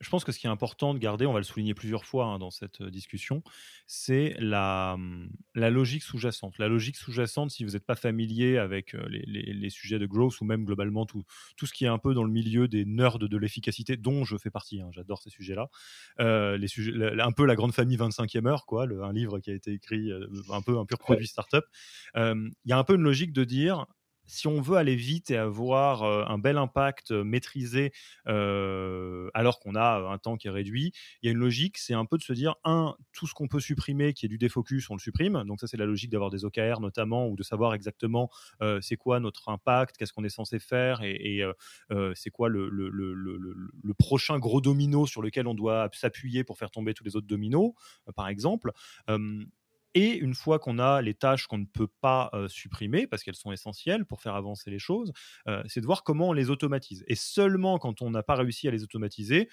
je 0.03 0.09
pense 0.09 0.23
que 0.23 0.31
ce 0.31 0.39
qui 0.39 0.47
est 0.47 0.49
important 0.49 0.93
de 0.93 0.99
garder, 0.99 1.25
on 1.25 1.33
va 1.33 1.39
le 1.39 1.45
souligner 1.45 1.73
plusieurs 1.73 2.05
fois 2.05 2.25
hein, 2.25 2.39
dans 2.39 2.51
cette 2.51 2.81
euh, 2.81 2.91
discussion, 2.91 3.41
c'est 3.87 4.35
la, 4.39 4.93
hum, 4.95 5.29
la 5.55 5.69
logique 5.69 6.03
sous-jacente. 6.03 6.57
La 6.59 6.67
logique 6.67 6.97
sous-jacente, 6.97 7.51
si 7.51 7.63
vous 7.63 7.71
n'êtes 7.71 7.85
pas 7.85 7.95
familier 7.95 8.57
avec 8.57 8.95
euh, 8.95 9.05
les, 9.09 9.23
les, 9.25 9.69
sujets 9.69 9.99
de 9.99 10.05
growth 10.05 10.39
ou 10.41 10.45
même 10.45 10.65
globalement 10.65 11.05
tout, 11.05 11.23
tout 11.57 11.65
ce 11.65 11.73
qui 11.73 11.85
est 11.85 11.89
un 11.89 11.97
peu 11.97 12.13
dans 12.13 12.23
le 12.23 12.31
milieu 12.31 12.67
des 12.67 12.85
nerds 12.85 13.19
de 13.19 13.37
l'efficacité, 13.37 13.97
dont 13.97 14.25
je 14.25 14.37
fais 14.37 14.51
partie, 14.51 14.81
hein, 14.81 14.89
j'adore 14.91 15.21
ces 15.21 15.29
sujets-là, 15.29 15.69
euh, 16.19 16.57
les 16.57 16.67
sujets, 16.67 16.93
un 17.19 17.31
peu 17.31 17.45
la 17.45 17.55
grande 17.55 17.73
famille 17.73 17.97
25e 17.97 18.47
heure, 18.47 18.65
quoi, 18.65 18.85
le, 18.85 19.03
un 19.03 19.13
livre 19.13 19.39
qui 19.39 19.51
a 19.51 19.53
été 19.53 19.71
écrit, 19.71 20.11
un 20.51 20.61
peu 20.61 20.77
un 20.77 20.85
pur 20.85 20.97
produit 20.99 21.27
startup. 21.27 21.63
Il 22.15 22.51
y 22.65 22.73
a 22.73 22.77
un 22.77 22.83
peu 22.83 22.95
une 22.95 23.01
logique 23.01 23.33
de 23.33 23.43
dire, 23.43 23.85
si 24.25 24.47
on 24.47 24.61
veut 24.61 24.77
aller 24.77 24.95
vite 24.95 25.31
et 25.31 25.37
avoir 25.37 26.03
un 26.03 26.37
bel 26.37 26.57
impact 26.57 27.11
maîtrisé 27.11 27.91
alors 28.25 29.59
qu'on 29.59 29.75
a 29.75 30.09
un 30.09 30.17
temps 30.17 30.37
qui 30.37 30.47
est 30.47 30.51
réduit, 30.51 30.93
il 31.21 31.27
y 31.27 31.29
a 31.29 31.31
une 31.31 31.39
logique, 31.39 31.77
c'est 31.77 31.93
un 31.93 32.05
peu 32.05 32.17
de 32.17 32.23
se 32.23 32.33
dire, 32.33 32.55
un, 32.63 32.95
tout 33.11 33.27
ce 33.27 33.33
qu'on 33.33 33.47
peut 33.47 33.59
supprimer 33.59 34.13
qui 34.13 34.25
est 34.25 34.29
du 34.29 34.37
défocus, 34.37 34.89
on 34.89 34.95
le 34.95 34.99
supprime. 34.99 35.43
Donc 35.45 35.59
ça, 35.59 35.67
c'est 35.67 35.77
la 35.77 35.85
logique 35.85 36.11
d'avoir 36.11 36.29
des 36.29 36.45
OKR 36.45 36.79
notamment, 36.79 37.27
ou 37.27 37.35
de 37.35 37.43
savoir 37.43 37.73
exactement 37.73 38.29
c'est 38.81 38.97
quoi 38.97 39.19
notre 39.19 39.49
impact, 39.49 39.97
qu'est-ce 39.97 40.13
qu'on 40.13 40.23
est 40.23 40.29
censé 40.29 40.59
faire, 40.59 41.01
et, 41.03 41.43
c'est 42.15 42.29
quoi 42.29 42.49
le, 42.49 42.69
le, 42.69 43.93
prochain 43.97 44.39
gros 44.39 44.61
domino 44.61 45.05
sur 45.05 45.21
lequel 45.21 45.47
on 45.47 45.53
doit 45.53 45.89
s'appuyer 45.93 46.43
pour 46.43 46.57
faire 46.57 46.71
tomber 46.71 46.93
tous 46.93 47.03
les 47.03 47.15
autres 47.15 47.27
dominos, 47.27 47.73
par 48.15 48.27
exemple. 48.27 48.71
Et 49.95 50.15
une 50.17 50.33
fois 50.33 50.59
qu'on 50.59 50.79
a 50.79 51.01
les 51.01 51.13
tâches 51.13 51.47
qu'on 51.47 51.59
ne 51.59 51.65
peut 51.65 51.87
pas 52.01 52.31
supprimer, 52.47 53.07
parce 53.07 53.23
qu'elles 53.23 53.35
sont 53.35 53.51
essentielles 53.51 54.05
pour 54.05 54.21
faire 54.21 54.35
avancer 54.35 54.71
les 54.71 54.79
choses, 54.79 55.13
c'est 55.67 55.81
de 55.81 55.85
voir 55.85 56.03
comment 56.03 56.29
on 56.29 56.33
les 56.33 56.49
automatise. 56.49 57.03
Et 57.07 57.15
seulement 57.15 57.77
quand 57.77 58.01
on 58.01 58.09
n'a 58.09 58.23
pas 58.23 58.35
réussi 58.35 58.67
à 58.67 58.71
les 58.71 58.83
automatiser, 58.83 59.49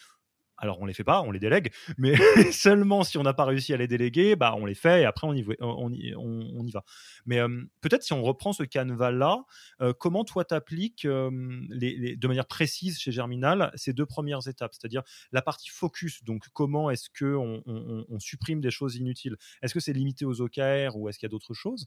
alors 0.61 0.81
on 0.81 0.87
les 0.87 0.93
fait 0.93 1.05
pas, 1.05 1.23
on 1.23 1.31
les 1.31 1.39
délègue, 1.39 1.73
mais 1.99 2.15
seulement 2.53 3.03
si 3.03 3.19
on 3.19 3.23
n'a 3.23 3.33
pas 3.33 3.45
réussi 3.45 3.73
à 3.73 3.77
les 3.77 3.89
déléguer, 3.89 4.37
bah 4.37 4.55
on 4.57 4.67
les 4.67 4.75
fait 4.75 5.03
et 5.03 5.05
après 5.05 5.27
on 5.27 5.35
y, 5.35 5.43
va. 6.73 6.85
Mais 7.27 7.41
peut-être 7.81 8.03
si 8.03 8.13
on 8.13 8.23
reprend 8.23 8.53
ce 8.53 8.63
canevas-là, 8.63 9.45
comment 9.99 10.25
toi 10.25 10.45
t'appliques 10.45 11.07
les, 11.71 12.17
de 12.17 12.29
manière 12.29 12.47
précise 12.47 12.99
chez 12.99 13.11
Germinal 13.11 13.73
ces 13.75 13.93
deux 13.93 14.07
premières 14.07 14.47
étapes, 14.47 14.75
c'est-à-dire 14.75 15.03
la 15.33 15.43
partie 15.43 15.71
focus, 15.71 16.23
donc 16.25 16.47
comment 16.53 16.91
est-ce 16.91 17.09
que 17.11 17.35
on, 17.35 18.19
supprime 18.19 18.61
des 18.61 18.71
choses 18.71 18.97
inutiles? 18.97 19.37
Est-ce 19.63 19.73
que 19.73 19.81
c'est 19.81 19.95
limité 19.95 20.27
aux 20.27 20.43
OKR 20.43 20.97
ou 20.97 21.09
est-ce 21.09 21.19
qu'il 21.19 21.27
y 21.27 21.31
a 21.31 21.33
d'autres 21.33 21.55
choses? 21.55 21.87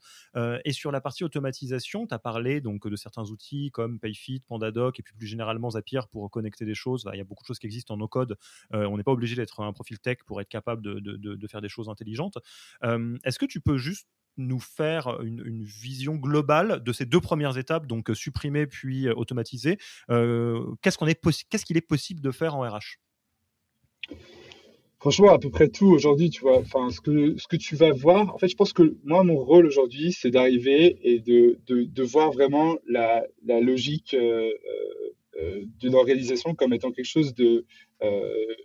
Et 0.66 0.74
sur 0.74 0.92
la 0.92 1.00
partie 1.00 1.24
automatisation, 1.24 2.08
tu 2.08 2.14
as 2.14 2.20
parlé 2.20 2.60
donc 2.60 2.88
de 2.88 2.96
certains 2.96 3.24
outils 3.30 3.70
comme 3.72 4.00
Payfit, 4.00 4.42
Pandadoc 4.42 5.00
et 5.00 5.04
puis 5.04 5.14
plus 5.14 5.28
généralement 5.28 5.70
Zapier 5.70 6.02
pour 6.12 6.30
connecter 6.32 6.66
des 6.66 6.74
choses. 6.74 7.08
Il 7.14 7.18
y 7.18 7.22
a 7.22 7.24
beaucoup 7.24 7.44
de 7.44 7.48
choses 7.48 7.60
qui 7.60 7.68
existent 7.68 7.94
en 7.94 7.98
no-code 7.98 8.32
euh, 8.32 8.36
on 8.72 8.98
n'est 8.98 9.04
pas 9.04 9.12
obligé 9.12 9.36
d'être 9.36 9.62
un 9.62 9.74
profil 9.74 10.00
tech 10.00 10.18
pour 10.26 10.42
être 10.42 10.50
capable 10.50 10.82
de, 10.82 11.48
faire 11.48 11.62
des 11.62 11.70
choses 11.70 11.90
intelligentes. 11.90 12.38
Euh, 12.84 13.18
est-ce 13.24 13.40
que 13.40 13.46
tu 13.46 13.60
peux 13.60 13.78
juste 13.78 14.08
nous 14.38 14.60
faire 14.60 15.22
une, 15.22 15.64
vision 15.64 16.16
globale 16.16 16.84
de 16.84 16.92
ces 16.92 17.06
deux 17.06 17.22
premières 17.22 17.58
étapes, 17.58 17.86
donc 17.86 18.10
euh, 18.10 18.16
supprimer 18.16 18.66
puis 18.66 19.10
automatiser? 19.10 19.78
Qu'est-ce 20.08 20.98
qu'on 20.98 21.08
est 21.08 21.20
qu'est-ce 21.50 21.66
qu'il 21.66 21.78
est 21.78 21.82
possible 21.82 22.22
de 22.22 22.32
faire 22.32 22.56
en 22.56 22.62
RH 22.62 23.00
Franchement, 25.00 25.34
à 25.34 25.38
peu 25.38 25.50
près 25.50 25.68
tout 25.68 25.88
aujourd'hui, 25.88 26.30
tu 26.30 26.42
vois. 26.42 26.60
Enfin, 26.60 26.90
ce 26.90 27.02
que, 27.02 27.38
ce 27.38 27.46
que 27.48 27.58
tu 27.58 27.76
vas 27.76 27.92
voir, 27.92 28.34
en 28.34 28.38
fait, 28.38 28.48
je 28.48 28.56
pense 28.56 28.72
que 28.72 28.96
moi, 29.04 29.26
mon 29.26 29.36
rôle 29.36 29.66
aujourd'hui, 29.66 30.14
c'est 30.14 30.32
d'arriver 30.32 30.98
et 31.04 31.20
de, 31.20 31.60
de, 31.68 32.04
voir 32.04 32.32
vraiment 32.32 32.78
la, 32.88 33.26
logique 33.60 34.16
d'une 35.80 35.96
organisation 35.96 36.56
comme 36.56 36.74
étant 36.74 36.92
quelque 36.92 37.06
chose 37.06 37.34
de, 37.34 37.66
euh, 38.02 38.56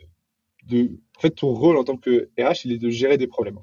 de, 0.68 0.98
en 1.16 1.20
fait, 1.20 1.30
ton 1.30 1.52
rôle 1.52 1.76
en 1.76 1.84
tant 1.84 1.96
que 1.96 2.28
RH, 2.38 2.64
il 2.64 2.72
est 2.72 2.78
de 2.78 2.90
gérer 2.90 3.18
des 3.18 3.26
problèmes. 3.26 3.58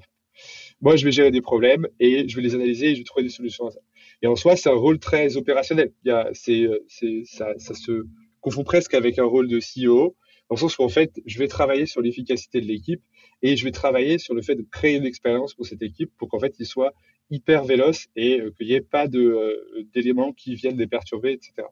Moi, 0.80 0.96
je 0.96 1.04
vais 1.04 1.12
gérer 1.12 1.30
des 1.30 1.40
problèmes 1.40 1.88
et 2.00 2.28
je 2.28 2.36
vais 2.36 2.42
les 2.42 2.54
analyser 2.54 2.90
et 2.90 2.94
je 2.94 3.00
vais 3.00 3.04
trouver 3.04 3.22
des 3.22 3.30
solutions 3.30 3.66
à 3.66 3.70
ça. 3.70 3.80
Et 4.22 4.26
en 4.26 4.36
soi, 4.36 4.56
c'est 4.56 4.68
un 4.68 4.74
rôle 4.74 4.98
très 4.98 5.36
opérationnel. 5.36 5.92
Il 6.04 6.08
y 6.08 6.10
a, 6.10 6.28
c'est, 6.34 6.68
c'est, 6.88 7.22
ça, 7.24 7.54
ça 7.58 7.74
se 7.74 8.04
confond 8.40 8.64
presque 8.64 8.94
avec 8.94 9.18
un 9.18 9.24
rôle 9.24 9.48
de 9.48 9.58
CEO, 9.58 10.16
dans 10.48 10.54
le 10.54 10.60
sens 10.60 10.78
où 10.78 10.82
en 10.82 10.88
fait, 10.88 11.12
je 11.24 11.38
vais 11.38 11.48
travailler 11.48 11.86
sur 11.86 12.02
l'efficacité 12.02 12.60
de 12.60 12.66
l'équipe 12.66 13.02
et 13.42 13.56
je 13.56 13.64
vais 13.64 13.72
travailler 13.72 14.18
sur 14.18 14.34
le 14.34 14.42
fait 14.42 14.54
de 14.54 14.66
créer 14.70 14.96
une 14.96 15.06
expérience 15.06 15.54
pour 15.54 15.66
cette 15.66 15.82
équipe 15.82 16.10
pour 16.16 16.28
qu'en 16.28 16.38
fait, 16.38 16.54
il 16.58 16.66
soit 16.66 16.92
hyper 17.30 17.64
véloce 17.64 18.06
et 18.16 18.40
euh, 18.40 18.52
qu'il 18.56 18.68
n'y 18.68 18.74
ait 18.74 18.80
pas 18.80 19.08
de, 19.08 19.20
euh, 19.20 19.84
d'éléments 19.94 20.32
qui 20.32 20.54
viennent 20.54 20.78
les 20.78 20.86
perturber, 20.86 21.32
etc. 21.32 21.66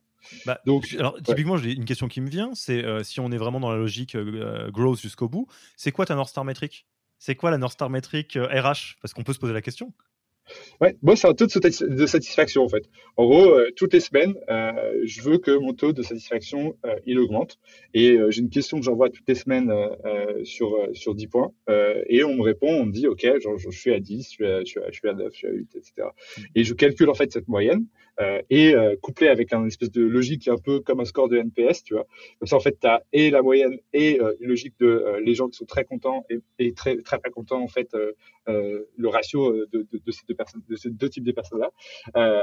Bah, 0.47 0.61
Donc, 0.67 0.95
alors, 0.99 1.21
typiquement, 1.23 1.57
j'ai 1.57 1.73
une 1.73 1.85
question 1.85 2.09
qui 2.09 2.21
me 2.21 2.29
vient, 2.29 2.51
c'est 2.55 2.85
euh, 2.85 3.03
si 3.03 3.21
on 3.21 3.31
est 3.31 3.37
vraiment 3.37 3.61
dans 3.61 3.71
la 3.71 3.77
logique 3.77 4.15
euh, 4.15 4.71
growth 4.71 5.01
jusqu'au 5.01 5.29
bout, 5.29 5.47
c'est 5.77 5.93
quoi 5.93 6.07
ta 6.07 6.15
North 6.15 6.31
Star 6.31 6.45
métrique? 6.45 6.87
C'est 7.19 7.37
quoi 7.37 7.51
la 7.51 7.59
North 7.59 7.75
Star 7.75 7.91
métrique 7.91 8.35
RH 8.35 8.97
Parce 9.01 9.15
qu'on 9.15 9.23
peut 9.23 9.33
se 9.33 9.39
poser 9.39 9.53
la 9.53 9.63
question. 9.63 9.93
Ouais, 10.81 10.97
moi, 11.03 11.17
c'est 11.17 11.29
un 11.29 11.35
taux 11.35 11.47
de 11.47 12.07
satisfaction, 12.07 12.65
en 12.65 12.69
fait. 12.69 12.85
En 13.17 13.27
gros, 13.27 13.51
euh, 13.51 13.71
toutes 13.77 13.93
les 13.95 14.01
semaines, 14.01 14.35
euh, 14.51 14.73
je 15.05 15.23
veux 15.23 15.39
que 15.39 15.51
mon 15.53 15.73
taux 15.73 15.93
de 15.93 16.03
satisfaction, 16.03 16.77
euh, 16.85 16.97
il 17.07 17.19
augmente. 17.19 17.59
Et 17.95 18.19
j'ai 18.31 18.41
une 18.41 18.51
question 18.51 18.79
que 18.79 18.85
j'envoie 18.85 19.11
toutes 19.11 19.29
les 19.29 19.35
semaines 19.35 19.73
sur, 20.45 20.89
sur 20.93 21.15
10 21.15 21.27
points. 21.29 21.53
et 21.69 22.25
on 22.25 22.35
me 22.35 22.43
répond, 22.43 22.69
on 22.69 22.87
me 22.87 22.93
dit, 22.93 23.07
OK, 23.07 23.27
genre, 23.41 23.59
je 23.59 23.71
suis 23.71 23.93
à 23.93 24.01
10, 24.01 24.25
je 24.25 24.29
suis 24.29 24.47
à, 24.47 24.61
je 24.61 24.65
suis 24.65 24.81
à, 24.81 24.91
je 24.91 24.99
suis 24.99 25.09
à 25.09 25.15
9, 25.15 25.33
je 25.33 25.39
suis 25.39 25.47
à 25.47 25.51
8, 25.51 25.77
etc. 25.77 26.09
Et 26.55 26.65
je 26.65 26.75
calcule, 26.75 27.09
en 27.09 27.15
fait, 27.15 27.33
cette 27.33 27.49
moyenne. 27.49 27.87
Et 28.51 28.75
couplé 29.03 29.29
avec 29.29 29.53
un 29.53 29.67
espèce 29.67 29.91
de 29.91 30.03
logique 30.03 30.49
un 30.49 30.57
peu 30.57 30.81
comme 30.81 31.01
un 31.01 31.05
score 31.05 31.29
de 31.29 31.37
NPS, 31.37 31.83
tu 31.83 31.95
vois. 31.95 32.07
Comme 32.39 32.47
ça, 32.47 32.57
en 32.57 32.61
fait, 32.61 32.79
tu 32.81 32.87
as 32.87 33.03
et 33.13 33.31
la 33.31 33.43
moyenne 33.43 33.77
et 33.93 34.19
une 34.41 34.49
logique 34.49 34.75
de 34.81 35.19
les 35.25 35.35
gens 35.35 35.49
qui 35.49 35.57
sont 35.57 35.65
très 35.65 35.85
contents 35.85 36.25
et, 36.31 36.39
et 36.59 36.73
très, 36.73 36.97
très 36.99 37.19
pas 37.19 37.31
contents, 37.31 37.63
en 37.63 37.69
fait, 37.69 37.89
le 38.47 39.09
ratio 39.09 39.53
de, 39.53 39.87
de, 39.93 40.01
de 40.05 40.13
ces 40.13 40.23
deux 40.29 40.35
personnes, 40.35 40.63
de 40.69 40.77
ces 40.77 40.91
deux 40.91 41.09
types 41.09 41.25
de 41.25 41.33
personnes-là. 41.33 41.71
Euh, 42.17 42.43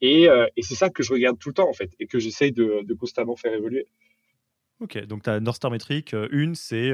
et, 0.00 0.28
euh, 0.28 0.46
et 0.56 0.62
c'est 0.62 0.74
ça 0.74 0.90
que 0.90 1.02
je 1.02 1.12
regarde 1.12 1.38
tout 1.38 1.48
le 1.50 1.54
temps, 1.54 1.68
en 1.68 1.72
fait, 1.72 1.90
et 1.98 2.06
que 2.06 2.18
j'essaye 2.18 2.52
de, 2.52 2.82
de 2.82 2.94
constamment 2.94 3.36
faire 3.36 3.52
évoluer. 3.54 3.86
Ok, 4.80 4.96
donc 5.06 5.24
tu 5.24 5.30
as 5.30 5.40
North 5.40 5.56
Star 5.56 5.70
Metric. 5.70 6.14
Euh, 6.14 6.28
une, 6.30 6.54
c'est 6.54 6.92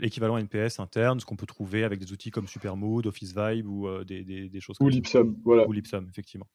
l'équivalent 0.00 0.38
NPS 0.38 0.80
interne, 0.80 1.20
ce 1.20 1.24
qu'on 1.24 1.36
peut 1.36 1.46
trouver 1.46 1.84
avec 1.84 2.00
des 2.00 2.12
outils 2.12 2.30
comme 2.30 2.48
Supermood, 2.48 3.06
Office 3.06 3.34
Vibe 3.36 3.68
ou 3.68 4.04
des, 4.04 4.24
des, 4.24 4.48
des, 4.48 4.60
choses 4.60 4.78
comme 4.78 4.86
Ou 4.86 4.90
Lipsum, 4.90 5.36
voilà. 5.44 5.66
Ou 5.68 5.72
Lipsum, 5.72 6.08
effectivement. 6.08 6.46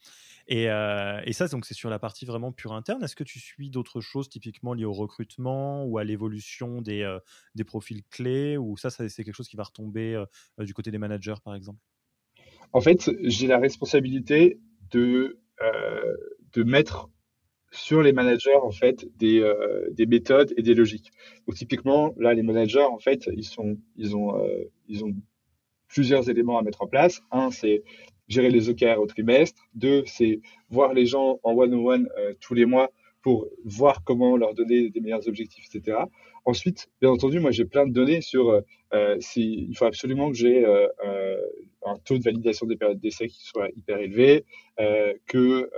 Et, 0.48 0.63
et 0.65 1.34
ça, 1.34 1.48
donc 1.48 1.65
c'est 1.65 1.74
sur 1.74 1.89
la 1.89 2.00
partie 2.00 2.25
vraiment 2.25 2.51
pure 2.51 2.74
interne. 2.74 3.03
Est-ce 3.03 3.15
que 3.15 3.24
tu 3.24 3.39
suis 3.39 3.70
d'autres 3.70 4.01
choses 4.01 4.27
typiquement 4.27 4.74
liées 4.74 4.86
au 4.86 4.93
recrutement 4.93 5.86
ou 5.86 5.98
à 5.98 6.03
l'évolution 6.03 6.81
des, 6.81 7.17
des 7.55 7.63
profils 7.63 8.03
clés 8.10 8.58
Ou 8.58 8.75
ça, 8.75 8.89
ça 8.89 9.08
c'est 9.08 9.24
quelque 9.24 9.36
chose 9.36 9.48
qui 9.48 9.55
va 9.55 9.63
retomber 9.63 10.22
du 10.60 10.74
côté 10.74 10.91
des 10.91 10.98
managers, 10.98 11.36
par 11.43 11.55
exemple? 11.55 11.79
En 12.74 12.81
fait, 12.81 13.12
j'ai 13.24 13.48
la 13.48 13.58
responsabilité 13.58 14.60
de, 14.91 15.39
euh, 15.62 16.17
de 16.53 16.63
mettre 16.63 17.10
sur 17.71 18.01
les 18.01 18.13
managers 18.13 18.55
en 18.61 18.71
fait 18.71 19.07
des, 19.17 19.39
euh, 19.39 19.89
des 19.91 20.05
méthodes 20.05 20.53
et 20.57 20.61
des 20.61 20.73
logiques. 20.73 21.11
Donc 21.47 21.55
typiquement 21.55 22.13
là 22.17 22.33
les 22.33 22.43
managers 22.43 22.83
en 22.83 22.99
fait 22.99 23.29
ils 23.33 23.45
sont 23.45 23.77
ils 23.95 24.15
ont 24.15 24.37
euh, 24.37 24.69
ils 24.87 25.03
ont 25.05 25.15
plusieurs 25.87 26.29
éléments 26.29 26.57
à 26.57 26.61
mettre 26.61 26.81
en 26.81 26.87
place. 26.87 27.21
Un 27.31 27.49
c'est 27.51 27.83
gérer 28.27 28.49
les 28.49 28.69
OKR 28.69 28.99
au 28.99 29.07
trimestre. 29.07 29.61
Deux 29.73 30.03
c'est 30.05 30.41
voir 30.69 30.93
les 30.93 31.05
gens 31.05 31.39
en 31.43 31.53
one 31.53 31.73
on 31.73 31.85
one 31.85 32.09
tous 32.39 32.53
les 32.53 32.65
mois 32.65 32.91
pour 33.21 33.47
voir 33.63 34.03
comment 34.03 34.35
leur 34.35 34.53
donner 34.53 34.89
des 34.89 34.99
meilleurs 34.99 35.27
objectifs, 35.27 35.67
etc. 35.73 35.97
Ensuite, 36.45 36.89
bien 37.01 37.11
entendu, 37.11 37.39
moi 37.39 37.51
j'ai 37.51 37.65
plein 37.65 37.85
de 37.85 37.93
données 37.93 38.21
sur 38.21 38.61
euh, 38.93 39.15
si, 39.19 39.67
il 39.69 39.77
faut 39.77 39.85
absolument 39.85 40.29
que 40.31 40.37
j'ai 40.37 40.65
euh, 40.65 40.87
un 41.85 41.97
taux 41.99 42.17
de 42.17 42.23
validation 42.23 42.65
des 42.65 42.77
périodes 42.77 42.99
d'essai 42.99 43.27
qui 43.27 43.43
soit 43.43 43.69
hyper 43.75 43.99
élevé, 43.99 44.45
que 45.27 45.69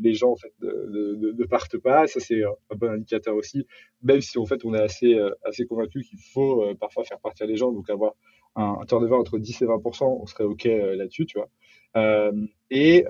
les 0.00 0.14
gens 0.14 0.30
en 0.30 0.36
fait 0.36 0.52
ne, 0.62 1.44
partent 1.44 1.78
pas. 1.78 2.06
Ça 2.06 2.20
c'est 2.20 2.42
un 2.44 2.76
bon 2.76 2.92
indicateur 2.92 3.34
aussi, 3.34 3.66
même 4.02 4.20
si 4.20 4.38
en 4.38 4.46
fait 4.46 4.64
on 4.64 4.74
est 4.74 4.80
assez 4.80 5.18
assez 5.44 5.66
convaincu 5.66 6.02
qu'il 6.02 6.18
faut 6.32 6.74
parfois 6.76 7.04
faire 7.04 7.18
partir 7.18 7.46
les 7.46 7.56
gens, 7.56 7.72
donc 7.72 7.90
avoir 7.90 8.14
un, 8.54 8.78
turnover 8.86 9.16
entre 9.16 9.38
10 9.38 9.62
et 9.62 9.66
20 9.66 9.80
on 10.02 10.26
serait 10.26 10.44
ok 10.44 10.64
là-dessus, 10.64 11.26
tu 11.26 11.38
vois. 11.38 12.32
et 12.70 13.04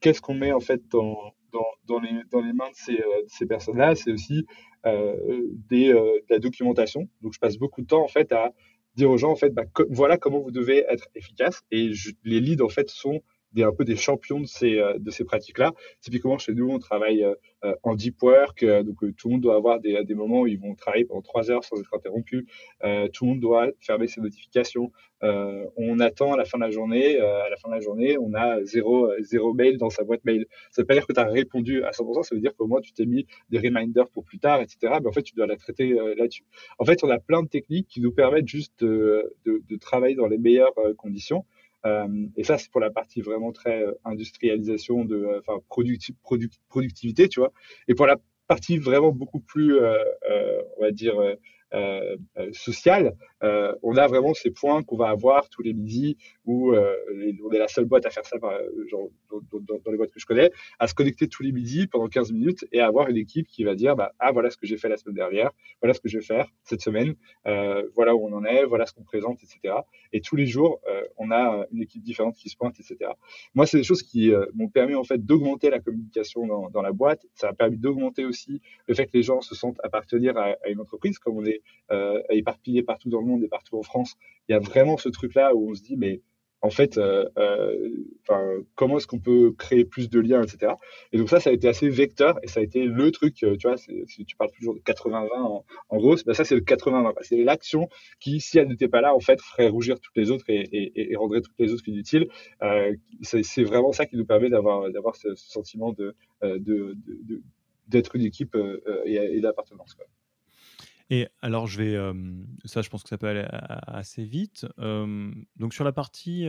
qu'est-ce 0.00 0.20
qu'on 0.20 0.34
met 0.34 0.52
en 0.52 0.60
fait 0.60 0.82
dans, 1.84 1.98
les, 1.98 2.10
dans 2.30 2.40
les 2.40 2.52
mains 2.52 2.70
de 2.70 2.74
ces, 2.74 3.02
ces 3.28 3.46
personnes-là 3.46 3.94
C'est 3.94 4.12
aussi 4.12 4.46
des, 4.84 5.88
de 5.92 6.24
la 6.28 6.38
documentation. 6.38 7.08
Donc 7.22 7.32
je 7.34 7.38
passe 7.38 7.56
beaucoup 7.56 7.82
de 7.82 7.86
temps 7.86 8.02
en 8.02 8.08
fait 8.08 8.32
à 8.32 8.52
dire 8.96 9.10
aux 9.10 9.18
gens 9.18 9.30
en 9.30 9.36
fait 9.36 9.50
bah, 9.50 9.64
voilà 9.90 10.18
comment 10.18 10.40
vous 10.40 10.50
devez 10.50 10.84
être 10.88 11.08
efficace 11.14 11.62
et 11.70 11.90
les 12.24 12.40
leads 12.40 12.62
en 12.62 12.68
fait 12.68 12.88
sont 12.90 13.22
des, 13.54 13.62
un 13.62 13.72
peu 13.72 13.84
des 13.84 13.96
champions 13.96 14.40
de 14.40 14.46
ces, 14.46 14.78
euh, 14.78 14.98
de 14.98 15.10
ces 15.10 15.24
pratiques-là. 15.24 15.72
Typiquement, 16.00 16.38
chez 16.38 16.54
nous, 16.54 16.68
on 16.68 16.78
travaille 16.78 17.24
euh, 17.24 17.34
euh, 17.64 17.74
en 17.82 17.94
deep 17.94 18.22
work, 18.22 18.64
donc 18.64 18.98
tout 19.16 19.28
le 19.28 19.32
monde 19.32 19.40
doit 19.40 19.56
avoir 19.56 19.80
des, 19.80 20.04
des, 20.04 20.14
moments 20.14 20.40
où 20.40 20.46
ils 20.46 20.58
vont 20.58 20.74
travailler 20.74 21.04
pendant 21.04 21.22
trois 21.22 21.50
heures 21.50 21.64
sans 21.64 21.80
être 21.80 21.94
interrompu. 21.94 22.46
tout 23.12 23.24
le 23.24 23.30
monde 23.30 23.40
doit 23.40 23.68
fermer 23.80 24.06
ses 24.06 24.20
notifications. 24.20 24.92
on 25.22 25.98
attend 26.00 26.34
à 26.34 26.36
la 26.36 26.44
fin 26.44 26.58
de 26.58 26.64
la 26.64 26.70
journée. 26.70 27.18
à 27.18 27.48
la 27.48 27.56
fin 27.56 27.68
de 27.70 27.74
la 27.74 27.80
journée, 27.80 28.18
on 28.18 28.34
a 28.34 28.62
zéro, 28.64 29.10
zéro 29.20 29.54
mail 29.54 29.78
dans 29.78 29.88
sa 29.88 30.04
boîte 30.04 30.24
mail. 30.24 30.46
Ça 30.70 30.82
veut 30.82 30.86
pas 30.86 30.94
dire 30.94 31.06
que 31.06 31.12
tu 31.12 31.20
as 31.20 31.24
répondu 31.24 31.84
à 31.84 31.90
100%, 31.90 32.22
ça 32.22 32.34
veut 32.34 32.40
dire 32.40 32.54
qu'au 32.54 32.66
moins 32.66 32.80
tu 32.80 32.92
t'es 32.92 33.06
mis 33.06 33.26
des 33.48 33.58
reminders 33.58 34.10
pour 34.10 34.24
plus 34.24 34.38
tard, 34.38 34.60
etc. 34.60 34.94
Mais 35.00 35.08
en 35.08 35.12
fait, 35.12 35.22
tu 35.22 35.34
dois 35.34 35.46
la 35.46 35.56
traiter 35.56 35.96
là-dessus. 36.16 36.44
En 36.78 36.84
fait, 36.84 37.02
on 37.02 37.10
a 37.10 37.18
plein 37.18 37.42
de 37.42 37.48
techniques 37.48 37.88
qui 37.88 38.00
nous 38.00 38.12
permettent 38.12 38.48
juste 38.48 38.84
de, 38.84 39.34
de 39.46 39.76
travailler 39.76 40.16
dans 40.16 40.26
les 40.26 40.38
meilleures 40.38 40.74
conditions. 40.98 41.44
Euh, 41.86 42.26
et 42.36 42.44
ça, 42.44 42.58
c'est 42.58 42.70
pour 42.70 42.80
la 42.80 42.90
partie 42.90 43.20
vraiment 43.20 43.52
très 43.52 43.82
euh, 43.82 43.92
industrialisation 44.04 45.04
de, 45.04 45.16
euh, 45.16 45.40
enfin, 45.46 45.60
productivité, 46.68 47.28
tu 47.28 47.40
vois. 47.40 47.52
Et 47.88 47.94
pour 47.94 48.06
la 48.06 48.16
partie 48.46 48.78
vraiment 48.78 49.12
beaucoup 49.12 49.40
plus, 49.40 49.78
on 49.78 50.80
va 50.82 50.90
dire, 50.90 51.14
sociale, 52.52 53.16
euh, 53.42 53.74
on 53.82 53.96
a 53.96 54.06
vraiment 54.06 54.32
ces 54.34 54.50
points 54.50 54.82
qu'on 54.82 54.96
va 54.96 55.08
avoir 55.08 55.48
tous 55.48 55.62
les 55.62 55.72
midis 55.72 56.16
où 56.44 56.74
on 56.74 57.52
est 57.52 57.58
la 57.58 57.68
seule 57.68 57.84
boîte 57.84 58.06
à 58.06 58.10
faire 58.10 58.24
ça, 58.24 58.36
genre, 58.90 59.10
dans, 59.30 59.90
les 59.90 59.96
boîtes 59.96 60.10
que 60.10 60.20
je 60.20 60.26
connais, 60.26 60.50
à 60.78 60.86
se 60.86 60.94
connecter 60.94 61.28
tous 61.28 61.42
les 61.42 61.52
midis 61.52 61.86
pendant 61.86 62.08
15 62.08 62.32
minutes 62.32 62.66
et 62.72 62.80
avoir 62.80 63.08
une 63.08 63.16
équipe 63.16 63.46
qui 63.48 63.64
va 63.64 63.74
dire 63.74 63.96
bah, 63.96 64.12
ah 64.18 64.32
voilà 64.32 64.50
ce 64.50 64.56
que 64.56 64.66
j'ai 64.66 64.76
fait 64.76 64.88
la 64.88 64.96
semaine 64.96 65.14
dernière, 65.14 65.50
voilà 65.80 65.94
ce 65.94 66.00
que 66.00 66.08
je 66.08 66.18
vais 66.18 66.24
faire 66.24 66.48
cette 66.64 66.80
semaine, 66.80 67.14
voilà 67.44 68.14
où 68.14 68.26
on 68.26 68.32
en 68.32 68.44
est, 68.44 68.64
voilà 68.64 68.86
ce 68.86 68.92
qu'on 68.92 69.04
présente, 69.04 69.38
etc. 69.42 69.74
Et 70.12 70.20
tous 70.20 70.36
les 70.36 70.46
jours, 70.46 70.80
on 71.16 71.30
a 71.30 71.66
une 71.72 71.82
équipe 71.82 72.02
différente 72.02 72.36
qui 72.36 72.48
se 72.48 72.56
pointe, 72.56 72.78
etc. 72.78 73.10
Moi, 73.54 73.66
c'est 73.66 73.78
des 73.78 73.84
choses 73.84 74.02
qui 74.02 74.32
m'ont 74.54 74.68
permis 74.68 74.94
en 74.94 75.04
fait 75.04 75.24
d'augmenter 75.24 75.70
la 75.70 75.80
communication 75.80 76.46
dans, 76.46 76.70
dans, 76.70 76.82
la 76.82 76.92
boîte. 76.92 77.26
Ça 77.34 77.48
a 77.48 77.52
permis 77.52 77.78
d'augmenter 77.78 78.24
aussi 78.24 78.60
le 78.86 78.94
fait 78.94 79.06
que 79.06 79.16
les 79.16 79.22
gens 79.22 79.40
se 79.40 79.54
sentent 79.54 79.78
appartenir 79.82 80.36
à, 80.36 80.56
à 80.64 80.68
une 80.68 80.80
entreprise, 80.80 81.18
comme 81.18 81.36
on 81.36 81.44
est 81.44 81.62
euh, 81.90 82.20
éparpillés 82.30 82.82
partout 82.82 83.10
dans 83.10 83.20
le 83.20 83.26
monde 83.26 83.44
et 83.44 83.48
partout 83.48 83.78
en 83.78 83.82
France. 83.82 84.14
Il 84.48 84.52
y 84.52 84.54
a 84.54 84.58
vraiment 84.58 84.96
ce 84.96 85.08
truc-là 85.08 85.54
où 85.54 85.70
on 85.70 85.74
se 85.74 85.82
dit, 85.82 85.96
mais 85.96 86.20
en 86.64 86.70
fait, 86.70 86.96
euh, 86.96 87.26
euh, 87.36 88.62
comment 88.74 88.96
est-ce 88.96 89.06
qu'on 89.06 89.18
peut 89.18 89.52
créer 89.52 89.84
plus 89.84 90.08
de 90.08 90.18
liens, 90.18 90.42
etc. 90.42 90.72
Et 91.12 91.18
donc 91.18 91.28
ça, 91.28 91.38
ça 91.38 91.50
a 91.50 91.52
été 91.52 91.68
assez 91.68 91.90
vecteur 91.90 92.38
et 92.42 92.48
ça 92.48 92.60
a 92.60 92.62
été 92.62 92.86
le 92.86 93.10
truc, 93.10 93.34
tu 93.34 93.46
vois, 93.62 93.76
si 93.76 94.24
tu 94.26 94.34
parles 94.34 94.50
toujours 94.50 94.74
de 94.74 94.80
80-20 94.80 95.28
en, 95.90 95.96
gros, 95.98 96.16
ben 96.24 96.32
ça 96.32 96.44
c'est 96.44 96.54
le 96.54 96.62
80-20. 96.62 97.12
C'est 97.20 97.36
l'action 97.36 97.90
qui, 98.18 98.40
si 98.40 98.58
elle 98.58 98.68
n'était 98.68 98.88
pas 98.88 99.02
là, 99.02 99.14
en 99.14 99.20
fait, 99.20 99.42
ferait 99.42 99.68
rougir 99.68 100.00
toutes 100.00 100.16
les 100.16 100.30
autres 100.30 100.46
et, 100.48 101.14
rendrait 101.16 101.42
toutes 101.42 101.58
les 101.58 101.70
autres 101.70 101.86
inutiles. 101.86 102.28
Euh, 102.62 102.94
c'est 103.20 103.64
vraiment 103.64 103.92
ça 103.92 104.06
qui 104.06 104.16
nous 104.16 104.24
permet 104.24 104.48
d'avoir 104.48 105.16
ce, 105.16 105.34
sentiment 105.34 105.94
d'être 107.88 108.16
une 108.16 108.24
équipe 108.24 108.56
et 109.04 109.40
d'appartenance. 109.40 109.98
Et 111.10 111.28
alors, 111.42 111.66
je 111.66 111.82
vais, 111.82 112.14
ça, 112.64 112.80
je 112.80 112.88
pense 112.88 113.02
que 113.02 113.10
ça 113.10 113.18
peut 113.18 113.28
aller 113.28 113.46
assez 113.50 114.24
vite. 114.24 114.66
donc, 114.78 115.74
sur 115.74 115.84
la 115.84 115.92
partie 115.92 116.46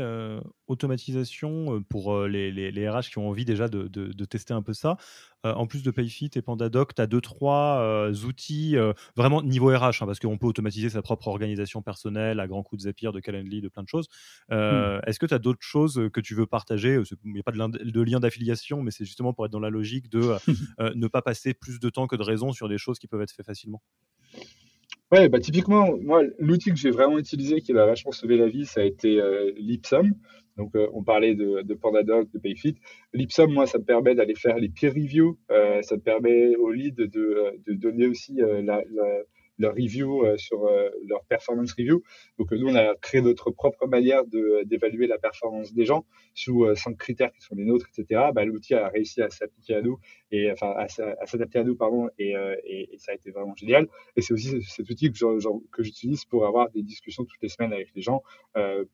automatisation 0.67 1.84
pour 1.89 2.23
les, 2.25 2.51
les, 2.51 2.89
RH 2.89 3.10
qui 3.12 3.17
ont 3.17 3.27
envie 3.27 3.45
déjà 3.45 3.67
de, 3.67 3.88
de, 3.88 4.25
tester 4.25 4.53
un 4.53 4.62
peu 4.62 4.73
ça, 4.73 4.97
en 5.43 5.67
plus 5.67 5.84
de 5.84 5.91
PayFit 5.91 6.32
et 6.36 6.41
PandaDoc, 6.41 6.95
tu 6.95 7.01
as 7.01 7.08
deux, 7.08 7.19
trois 7.19 8.10
outils 8.25 8.75
vraiment 9.15 9.41
niveau 9.43 9.67
RH, 9.67 10.01
hein, 10.01 10.06
parce 10.06 10.19
qu'on 10.19 10.38
peut 10.38 10.47
automatiser 10.47 10.89
sa 10.89 11.01
propre 11.01 11.27
organisation 11.27 11.82
personnelle 11.82 12.39
à 12.39 12.47
grands 12.47 12.63
coups 12.63 12.84
de 12.84 12.88
Zapier, 12.88 13.12
de 13.12 13.19
Calendly, 13.19 13.62
de 13.62 13.67
plein 13.67 13.84
de 13.84 13.89
choses. 13.89 14.08
Mmh. 14.49 15.01
Est-ce 15.06 15.19
que 15.19 15.25
tu 15.25 15.34
as 15.34 15.39
d'autres 15.39 15.62
choses 15.62 16.10
que 16.13 16.21
tu 16.21 16.34
veux 16.34 16.45
partager? 16.45 17.01
Il 17.25 17.34
n'y 17.34 17.39
a 17.39 17.43
pas 17.43 17.51
de, 17.51 18.01
lien 18.01 18.21
d'affiliation, 18.21 18.82
mais 18.82 18.91
c'est 18.91 19.06
justement 19.06 19.34
pour 19.34 19.45
être 19.45 19.51
dans 19.51 19.60
la 19.60 19.69
logique 19.69 20.10
de 20.10 20.36
ne 20.95 21.08
pas 21.08 21.21
passer 21.21 21.53
plus 21.53 21.80
de 21.80 21.89
temps 21.89 22.08
que 22.08 22.15
de 22.15 22.23
raison 22.23 22.53
sur 22.53 22.69
des 22.69 22.77
choses 22.77 22.99
qui 22.99 23.08
peuvent 23.08 23.21
être 23.21 23.32
faites 23.32 23.45
facilement. 23.45 23.82
Ouais, 25.12 25.30
bah 25.30 25.39
typiquement, 25.39 25.96
moi, 26.02 26.24
l'outil 26.39 26.72
que 26.72 26.78
j'ai 26.78 26.89
vraiment 26.89 27.20
utilisé 27.20 27.62
qui 27.62 27.74
m'a 27.74 27.86
vachement 27.86 28.12
sauvé 28.12 28.38
la 28.38 28.48
vie, 28.48 28.65
ça 28.65 28.82
a 28.82 28.84
été 28.84 29.20
euh, 29.22 29.52
l'Ipsum. 29.56 30.13
Donc, 30.58 30.76
euh, 30.76 30.88
on 30.94 31.04
parlait 31.04 31.36
de, 31.36 31.62
de 31.62 31.74
PandaDoc, 31.76 32.32
de 32.32 32.39
PayFit. 32.39 32.76
L'Ipsum, 33.13 33.54
moi, 33.54 33.68
ça 33.68 33.78
me 33.78 33.84
permet 33.84 34.15
d'aller 34.15 34.36
faire 34.36 34.58
les 34.58 34.70
peer 34.70 34.89
reviews. 34.89 35.38
Euh, 35.52 35.82
ça 35.84 35.96
me 35.96 36.02
permet 36.02 36.56
au 36.56 36.72
lead 36.72 36.96
de, 36.96 37.54
donner 37.68 38.08
aussi 38.08 38.38
la, 38.38 38.82
leur 39.58 39.74
review 39.74 40.26
euh, 40.26 40.38
sur 40.38 40.65
euh, 40.65 40.89
leur 41.08 41.24
performance 41.26 41.74
review. 41.74 42.04
Donc 42.38 42.52
euh, 42.52 42.58
nous, 42.58 42.68
on 42.68 42.76
a 42.76 42.96
créé 42.96 43.22
notre 43.22 43.52
propre 43.52 43.88
manière 43.88 44.24
d'évaluer 44.65 45.08
la 45.08 45.18
performance 45.18 45.74
des 45.74 45.86
gens 45.86 46.06
sous 46.34 46.65
cinq 46.76 46.98
critères 46.98 47.32
qui 47.32 47.41
sont 47.41 47.56
les 47.56 47.65
nôtres, 47.65 47.88
etc. 47.98 48.30
Bah, 48.34 48.44
L'outil 48.46 48.74
a 48.74 48.89
réussi 48.89 49.22
à 49.22 49.30
s'appliquer 49.30 49.76
à 49.76 49.82
nous 49.82 49.98
et 50.32 50.52
enfin 50.52 50.74
à, 50.78 50.88
s'adapter 50.88 51.60
à 51.60 51.63
nous, 51.63 51.76
pardon, 51.76 52.10
et, 52.20 52.34
et, 52.65 52.94
et, 52.94 52.98
ça 52.98 53.13
a 53.13 53.15
été 53.15 53.32
vraiment 53.32 53.56
génial. 53.56 53.88
Et 54.15 54.22
c'est 54.22 54.34
aussi 54.34 54.62
cet 54.63 54.89
outil 54.89 55.12
que, 55.12 55.84
j'utilise 55.84 56.26
pour 56.26 56.46
avoir 56.46 56.70
des 56.72 56.82
discussions 56.82 57.24
toutes 57.24 57.41
les 57.41 57.50
semaines 57.50 57.74
avec 57.74 57.89
les 57.96 58.02
gens 58.02 58.22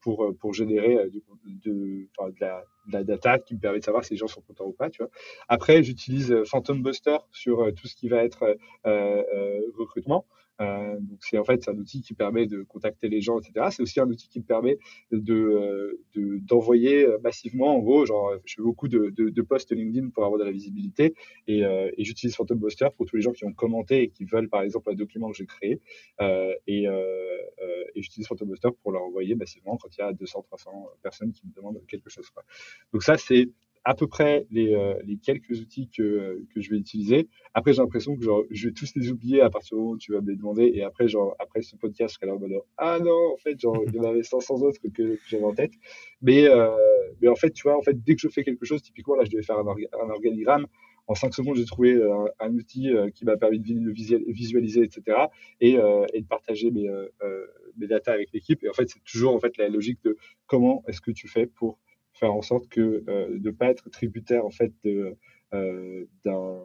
pour 0.01 0.33
pour 0.39 0.53
générer 0.53 1.09
de, 1.09 1.21
de, 1.65 2.07
la, 2.39 2.63
de 2.87 2.93
la 2.93 3.03
data 3.03 3.39
qui 3.39 3.55
me 3.55 3.59
permet 3.59 3.79
de 3.79 3.83
savoir 3.83 4.03
si 4.03 4.13
les 4.13 4.17
gens 4.17 4.27
sont 4.27 4.41
contents 4.41 4.65
ou 4.65 4.73
pas. 4.73 4.89
Tu 4.89 5.01
vois. 5.03 5.11
Après, 5.47 5.83
j'utilise 5.83 6.35
Phantom 6.45 6.81
Buster 6.81 7.17
sur 7.31 7.73
tout 7.75 7.87
ce 7.87 7.95
qui 7.95 8.09
va 8.09 8.23
être 8.23 8.57
euh, 8.85 9.61
recrutement. 9.77 10.25
Euh, 10.61 10.95
donc 10.99 11.19
c'est 11.21 11.37
en 11.37 11.43
fait 11.43 11.67
un 11.67 11.77
outil 11.77 12.01
qui 12.01 12.13
permet 12.13 12.45
de 12.45 12.61
contacter 12.63 13.09
les 13.09 13.21
gens, 13.21 13.39
etc. 13.39 13.67
C'est 13.71 13.81
aussi 13.81 13.99
un 13.99 14.09
outil 14.09 14.27
qui 14.27 14.39
me 14.39 14.45
permet 14.45 14.77
de 15.11 15.33
euh, 15.33 16.39
d'envoyer 16.41 17.07
massivement, 17.23 17.75
en 17.75 17.79
gros, 17.79 18.05
genre 18.05 18.33
je 18.45 18.55
fais 18.55 18.61
beaucoup 18.61 18.87
de, 18.87 19.11
de, 19.15 19.29
de, 19.29 19.41
posts 19.41 19.71
LinkedIn 19.71 20.09
pour 20.09 20.25
avoir 20.25 20.39
de 20.39 20.45
la 20.45 20.51
visibilité 20.51 21.15
et, 21.47 21.65
euh, 21.65 21.89
et 21.97 22.03
j'utilise 22.03 22.35
Phantom 22.35 22.57
Buster 22.59 22.87
pour 22.95 23.05
tous 23.05 23.15
les 23.15 23.21
gens 23.21 23.31
qui 23.31 23.45
ont 23.45 23.53
commenté 23.53 24.03
et 24.03 24.09
qui 24.09 24.25
veulent 24.25 24.49
par 24.49 24.61
exemple 24.61 24.91
un 24.91 24.95
document 24.95 25.31
que 25.31 25.37
j'ai 25.37 25.45
créé 25.45 25.79
euh, 26.21 26.53
et, 26.67 26.83
et 26.83 28.01
j'utilise 28.01 28.27
Phantom 28.27 28.47
Buster 28.47 28.69
pour 28.83 28.91
leur 28.91 29.03
envoyer 29.03 29.35
massivement 29.35 29.77
quand 29.77 29.89
il 29.97 30.01
y 30.01 30.03
a 30.03 30.13
200, 30.13 30.43
300 30.43 30.89
personnes 31.01 31.31
qui 31.31 31.47
me 31.47 31.53
demandent 31.53 31.81
quelque 31.87 32.09
chose. 32.09 32.29
Quoi. 32.29 32.43
Donc 32.93 33.03
ça 33.03 33.17
c'est 33.17 33.49
à 33.83 33.95
peu 33.95 34.07
près 34.07 34.45
les, 34.51 34.73
euh, 34.73 34.93
les 35.05 35.17
quelques 35.17 35.59
outils 35.59 35.89
que, 35.89 36.43
que 36.53 36.61
je 36.61 36.69
vais 36.69 36.77
utiliser. 36.77 37.27
Après, 37.53 37.73
j'ai 37.73 37.81
l'impression 37.81 38.15
que 38.15 38.23
genre, 38.23 38.43
je 38.51 38.67
vais 38.67 38.73
tous 38.73 38.91
les 38.95 39.11
oublier 39.11 39.41
à 39.41 39.49
partir 39.49 39.75
du 39.75 39.81
moment 39.81 39.93
où 39.93 39.97
tu 39.97 40.11
vas 40.13 40.21
me 40.21 40.29
les 40.29 40.35
demander. 40.35 40.71
Et 40.73 40.83
après, 40.83 41.07
genre, 41.07 41.35
après 41.39 41.61
ce 41.61 41.75
podcast, 41.75 42.13
je 42.13 42.19
serai 42.19 42.27
là 42.27 42.35
en 42.35 42.39
mode 42.39 42.51
ah 42.77 42.99
non, 42.99 43.33
en 43.33 43.37
fait, 43.37 43.59
genre, 43.59 43.81
il 43.87 43.95
y 43.95 43.99
en 43.99 44.03
avait 44.03 44.23
500 44.23 44.61
autres 44.61 44.79
que, 44.81 44.89
que 44.91 45.19
j'avais 45.27 45.43
en 45.43 45.53
tête. 45.53 45.71
Mais, 46.21 46.47
euh, 46.47 46.69
mais 47.21 47.27
en 47.27 47.35
fait, 47.35 47.51
tu 47.51 47.63
vois, 47.63 47.77
en 47.77 47.81
fait, 47.81 48.01
dès 48.03 48.15
que 48.15 48.21
je 48.21 48.27
fais 48.27 48.43
quelque 48.43 48.65
chose, 48.65 48.81
typiquement, 48.81 49.15
là, 49.15 49.23
je 49.25 49.31
devais 49.31 49.43
faire 49.43 49.57
un, 49.57 50.09
organigramme. 50.09 50.67
En 51.07 51.15
5 51.15 51.33
secondes, 51.33 51.55
j'ai 51.55 51.65
trouvé 51.65 51.93
euh, 51.93 52.25
un, 52.39 52.53
outil 52.53 52.91
qui 53.15 53.25
m'a 53.25 53.35
permis 53.35 53.59
de 53.59 53.91
visualiser, 54.31 54.83
etc. 54.83 55.17
Et, 55.59 55.71
et 56.13 56.21
de 56.21 56.27
partager 56.27 56.69
mes, 56.69 56.89
mes 57.77 57.87
datas 57.87 58.13
avec 58.13 58.29
l'équipe. 58.31 58.63
Et 58.63 58.69
en 58.69 58.73
fait, 58.73 58.87
c'est 58.89 59.03
toujours 59.03 59.33
en 59.33 59.39
fait 59.39 59.57
la 59.57 59.67
logique 59.67 59.99
de 60.03 60.15
comment 60.45 60.83
est-ce 60.87 61.01
que 61.01 61.11
tu 61.11 61.27
fais 61.27 61.47
pour 61.47 61.79
faire 62.21 62.33
en 62.33 62.41
sorte 62.41 62.69
que 62.69 63.03
euh, 63.09 63.27
de 63.37 63.49
ne 63.49 63.51
pas 63.51 63.67
être 63.67 63.89
tributaire 63.89 64.45
en 64.45 64.51
fait 64.51 64.73
euh, 64.85 66.07
d'un 66.23 66.59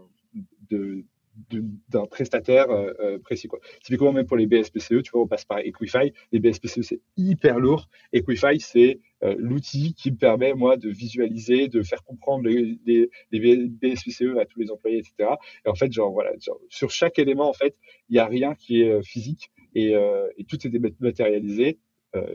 d'un 1.91 2.07
prestataire 2.07 2.71
euh, 2.71 3.19
précis. 3.19 3.47
Quoi. 3.47 3.59
Typiquement, 3.85 4.11
même 4.11 4.25
pour 4.25 4.39
les 4.39 4.47
BSPCE, 4.47 5.03
tu 5.03 5.11
vois, 5.13 5.21
on 5.21 5.27
passe 5.27 5.45
par 5.45 5.59
Equify. 5.59 6.11
Les 6.33 6.41
BSPCE, 6.41 6.81
c'est 6.81 7.01
hyper 7.19 7.59
lourd. 7.59 7.91
Equify, 8.15 8.59
c'est 8.59 9.01
l'outil 9.37 9.93
qui 9.93 10.13
me 10.13 10.17
permet, 10.17 10.55
moi, 10.55 10.79
de 10.79 10.89
visualiser, 10.89 11.69
de 11.69 11.83
faire 11.83 12.03
comprendre 12.05 12.45
les, 12.49 12.79
les, 12.87 13.11
les, 13.33 13.69
BSPCE 13.69 14.39
à 14.41 14.47
tous 14.47 14.61
les 14.61 14.71
employés, 14.71 14.97
etc. 14.97 15.35
Et 15.67 15.69
en 15.69 15.75
fait, 15.75 15.93
genre, 15.93 16.11
voilà, 16.11 16.31
sur 16.71 16.91
chaque 16.91 17.19
élément, 17.19 17.51
en 17.51 17.55
fait, 17.55 17.77
il 18.09 18.15
n'y 18.15 18.19
a 18.19 18.27
rien 18.27 18.55
qui 18.55 18.81
est 18.81 19.03
physique 19.03 19.51
et, 19.75 19.93
et 20.39 20.45
tout 20.45 20.67
est 20.67 20.71
dématérialisé. 20.71 21.79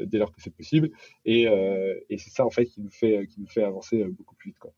Dès 0.06 0.18
lors 0.18 0.32
que 0.32 0.42
c'est 0.42 0.56
possible. 0.56 0.92
Et, 1.26 1.44
et 1.44 2.18
c'est 2.18 2.30
ça 2.30 2.46
en 2.46 2.50
fait 2.50 2.66
qui 2.66 2.82
nous 2.82 2.90
fait, 2.90 3.28
qui 3.28 3.42
nous 3.42 3.48
fait 3.48 3.64
avancer 3.64 4.04
beaucoup 4.06 4.36
plus 4.36 4.52
vite. 4.52 4.60
Quoi. 4.60 4.74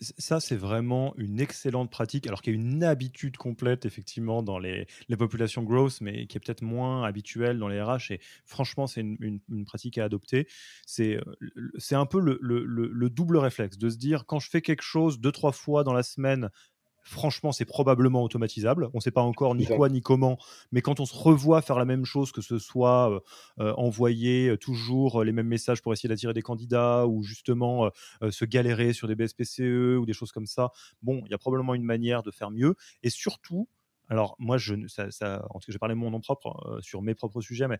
Ça, 0.00 0.40
c'est 0.40 0.56
vraiment 0.56 1.14
une 1.16 1.40
excellente 1.40 1.90
pratique, 1.90 2.26
alors 2.26 2.42
qu'il 2.42 2.54
y 2.54 2.56
a 2.56 2.60
une 2.60 2.82
habitude 2.82 3.36
complète 3.36 3.86
effectivement 3.86 4.42
dans 4.42 4.58
les, 4.58 4.86
les 5.08 5.16
populations 5.16 5.62
growth, 5.62 6.00
mais 6.00 6.26
qui 6.26 6.36
est 6.36 6.40
peut-être 6.40 6.62
moins 6.62 7.04
habituelle 7.04 7.58
dans 7.58 7.68
les 7.68 7.80
RH. 7.80 8.10
Et 8.10 8.20
franchement, 8.44 8.86
c'est 8.86 9.02
une, 9.02 9.40
une, 9.48 9.64
pratique 9.64 9.98
à 9.98 10.04
adopter. 10.04 10.46
C'est 10.86 11.18
un 11.92 12.06
peu 12.06 12.20
le, 12.20 12.38
le, 12.40 12.64
le 12.64 13.10
double 13.10 13.36
réflexe 13.36 13.78
de 13.78 13.88
se 13.88 13.96
dire 13.96 14.26
quand 14.26 14.38
je 14.38 14.50
fais 14.50 14.62
quelque 14.62 14.82
chose 14.82 15.20
deux, 15.20 15.32
trois 15.32 15.52
fois 15.52 15.84
dans 15.84 15.92
la 15.92 16.02
semaine, 16.02 16.50
franchement, 17.06 17.52
c'est 17.52 17.64
probablement 17.64 18.22
automatisable. 18.22 18.88
On 18.92 18.98
ne 18.98 19.00
sait 19.00 19.10
pas 19.10 19.22
encore 19.22 19.54
ni 19.54 19.66
quoi 19.66 19.88
ni 19.88 20.02
comment, 20.02 20.38
mais 20.72 20.82
quand 20.82 21.00
on 21.00 21.06
se 21.06 21.14
revoit 21.14 21.62
faire 21.62 21.78
la 21.78 21.84
même 21.84 22.04
chose, 22.04 22.32
que 22.32 22.40
ce 22.40 22.58
soit 22.58 23.10
euh, 23.10 23.20
euh, 23.60 23.72
envoyer 23.74 24.48
euh, 24.48 24.56
toujours 24.56 25.22
les 25.22 25.32
mêmes 25.32 25.46
messages 25.46 25.82
pour 25.82 25.92
essayer 25.92 26.08
d'attirer 26.08 26.34
des 26.34 26.42
candidats 26.42 27.06
ou 27.06 27.22
justement 27.22 27.90
se 28.30 28.44
galérer 28.44 28.92
sur 28.92 29.08
des 29.08 29.14
BSPCE 29.14 29.98
ou 29.98 30.04
des 30.04 30.12
choses 30.12 30.32
comme 30.32 30.46
ça, 30.46 30.70
bon, 31.02 31.22
il 31.26 31.30
y 31.30 31.34
a 31.34 31.38
probablement 31.38 31.74
une 31.74 31.84
manière 31.84 32.22
de 32.22 32.30
faire 32.30 32.50
mieux. 32.50 32.74
Et 33.02 33.10
surtout, 33.10 33.68
alors 34.08 34.34
moi, 34.38 34.58
je, 34.58 34.74
ça, 34.88 35.10
ça, 35.10 35.46
en 35.50 35.60
tout 35.60 35.66
cas, 35.66 35.72
j'ai 35.72 35.78
parlé 35.78 35.94
de 35.94 36.00
mon 36.00 36.10
nom 36.10 36.20
propre 36.20 36.78
sur 36.82 37.02
mes 37.02 37.14
propres 37.14 37.40
sujets, 37.40 37.68
mais 37.68 37.78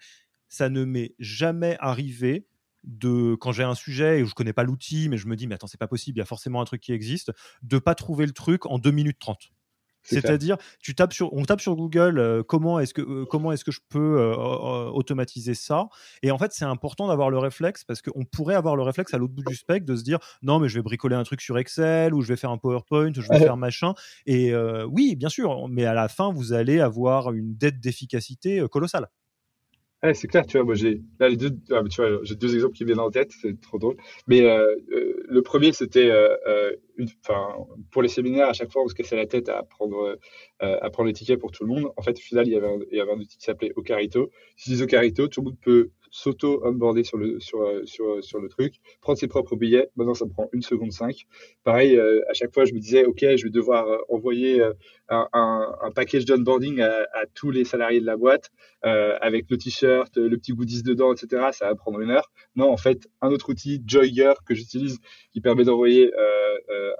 ça 0.48 0.68
ne 0.68 0.84
m'est 0.84 1.14
jamais 1.18 1.76
arrivé 1.80 2.46
de 2.86 3.34
quand 3.34 3.52
j'ai 3.52 3.64
un 3.64 3.74
sujet 3.74 4.20
et 4.20 4.22
où 4.22 4.26
je 4.26 4.34
connais 4.34 4.52
pas 4.52 4.64
l'outil, 4.64 5.08
mais 5.08 5.16
je 5.16 5.26
me 5.26 5.36
dis 5.36 5.46
mais 5.46 5.56
attends 5.56 5.66
c'est 5.66 5.78
pas 5.78 5.88
possible, 5.88 6.18
il 6.18 6.20
y 6.20 6.22
a 6.22 6.26
forcément 6.26 6.60
un 6.60 6.64
truc 6.64 6.80
qui 6.80 6.92
existe, 6.92 7.32
de 7.62 7.78
pas 7.78 7.94
trouver 7.94 8.26
le 8.26 8.32
truc 8.32 8.66
en 8.66 8.78
2 8.78 8.90
minutes 8.90 9.18
30. 9.18 9.50
C'est-à-dire, 10.06 10.56
tu 10.80 10.94
tapes 10.94 11.12
sur, 11.12 11.32
on 11.32 11.44
tape 11.44 11.60
sur 11.60 11.76
Google 11.76 12.18
euh, 12.18 12.42
comment 12.42 12.80
est-ce 12.80 12.94
que 12.94 13.02
euh, 13.02 13.24
comment 13.28 13.52
est-ce 13.52 13.64
que 13.64 13.72
je 13.72 13.80
peux 13.88 14.20
euh, 14.20 14.88
automatiser 14.90 15.54
ça? 15.54 15.88
Et 16.22 16.30
en 16.30 16.38
fait, 16.38 16.52
c'est 16.52 16.64
important 16.64 17.08
d'avoir 17.08 17.30
le 17.30 17.38
réflexe 17.38 17.84
parce 17.84 18.02
qu'on 18.02 18.24
pourrait 18.24 18.54
avoir 18.54 18.76
le 18.76 18.82
réflexe 18.82 19.14
à 19.14 19.18
l'autre 19.18 19.34
bout 19.34 19.44
du 19.44 19.54
spectre 19.54 19.86
de 19.86 19.96
se 19.96 20.02
dire 20.02 20.18
non 20.42 20.58
mais 20.58 20.68
je 20.68 20.76
vais 20.76 20.82
bricoler 20.82 21.16
un 21.16 21.24
truc 21.24 21.40
sur 21.40 21.58
Excel 21.58 22.14
ou 22.14 22.22
je 22.22 22.28
vais 22.28 22.36
faire 22.36 22.50
un 22.50 22.58
PowerPoint 22.58 23.10
ou 23.10 23.20
je 23.20 23.28
vais 23.28 23.38
faire 23.38 23.56
machin. 23.56 23.94
Et 24.26 24.54
oui, 24.90 25.16
bien 25.16 25.28
sûr, 25.28 25.68
mais 25.68 25.84
à 25.84 25.94
la 25.94 26.08
fin, 26.08 26.32
vous 26.32 26.52
allez 26.52 26.80
avoir 26.80 27.32
une 27.32 27.56
dette 27.56 27.80
d'efficacité 27.80 28.64
colossale 28.70 29.08
c'est 30.14 30.28
clair, 30.28 30.46
tu 30.46 30.56
vois, 30.58 30.64
moi 30.64 30.74
j'ai 30.74 31.00
là 31.18 31.28
les 31.28 31.36
deux, 31.36 31.50
ah, 31.70 31.82
tu 31.90 32.00
vois, 32.00 32.20
j'ai 32.22 32.36
deux 32.36 32.54
exemples 32.54 32.74
qui 32.74 32.84
viennent 32.84 33.00
en 33.00 33.10
tête, 33.10 33.32
c'est 33.40 33.60
trop 33.60 33.78
drôle. 33.78 33.96
Mais 34.26 34.42
euh, 34.42 34.74
euh, 34.92 35.22
le 35.28 35.42
premier, 35.42 35.72
c'était, 35.72 36.10
euh, 36.10 36.70
enfin, 37.24 37.66
pour 37.90 38.02
les 38.02 38.08
séminaires, 38.08 38.48
à 38.48 38.52
chaque 38.52 38.70
fois, 38.70 38.82
on 38.84 38.88
se 38.88 38.94
cassait 38.94 39.16
la 39.16 39.26
tête 39.26 39.48
à 39.48 39.62
prendre, 39.62 40.16
à 40.60 40.90
prendre 40.90 41.08
les 41.08 41.12
tickets 41.12 41.40
pour 41.40 41.50
tout 41.50 41.64
le 41.64 41.70
monde. 41.70 41.90
En 41.96 42.02
fait, 42.02 42.12
au 42.12 42.20
final, 42.20 42.46
il 42.46 42.52
y 42.52 42.56
avait 42.56 42.68
un, 42.68 42.78
il 42.90 42.98
y 42.98 43.00
avait 43.00 43.12
un 43.12 43.18
outil 43.18 43.38
qui 43.38 43.44
s'appelait 43.44 43.72
Ocarito. 43.76 44.30
Si 44.56 44.70
tu 44.70 44.76
dis 44.76 44.82
Ocarito, 44.82 45.28
tout 45.28 45.40
le 45.40 45.46
monde 45.46 45.58
peut 45.60 45.90
s'auto-onboarder 46.16 47.04
sur 47.04 47.18
le, 47.18 47.38
sur, 47.40 47.60
euh, 47.60 47.84
sur, 47.84 48.06
euh, 48.06 48.22
sur 48.22 48.40
le 48.40 48.48
truc, 48.48 48.76
prendre 49.02 49.18
ses 49.18 49.28
propres 49.28 49.54
billets. 49.54 49.90
Maintenant, 49.96 50.14
ça 50.14 50.24
prend 50.26 50.48
une 50.52 50.62
seconde 50.62 50.90
cinq. 50.90 51.26
Pareil, 51.62 51.96
euh, 51.96 52.22
à 52.30 52.32
chaque 52.32 52.54
fois, 52.54 52.64
je 52.64 52.72
me 52.72 52.78
disais, 52.78 53.04
OK, 53.04 53.20
je 53.20 53.44
vais 53.44 53.50
devoir 53.50 53.86
envoyer 54.08 54.62
un, 55.10 55.28
un, 55.32 55.90
package 55.94 56.24
d'onboarding 56.24 56.80
à, 56.80 57.06
à, 57.12 57.26
tous 57.34 57.50
les 57.50 57.64
salariés 57.64 58.00
de 58.00 58.06
la 58.06 58.16
boîte 58.16 58.50
avec 58.82 59.46
le 59.50 59.58
t-shirt, 59.58 60.16
le 60.16 60.36
petit 60.36 60.52
goodies 60.52 60.84
dedans, 60.84 61.12
etc. 61.12 61.48
Ça 61.50 61.66
va 61.66 61.74
prendre 61.74 62.00
une 62.00 62.10
heure. 62.10 62.30
Non, 62.54 62.70
en 62.70 62.76
fait, 62.76 63.08
un 63.20 63.30
autre 63.30 63.50
outil, 63.50 63.82
Joyer, 63.84 64.32
que 64.46 64.54
j'utilise, 64.54 64.98
qui 65.32 65.40
permet 65.40 65.64
d'envoyer 65.64 66.12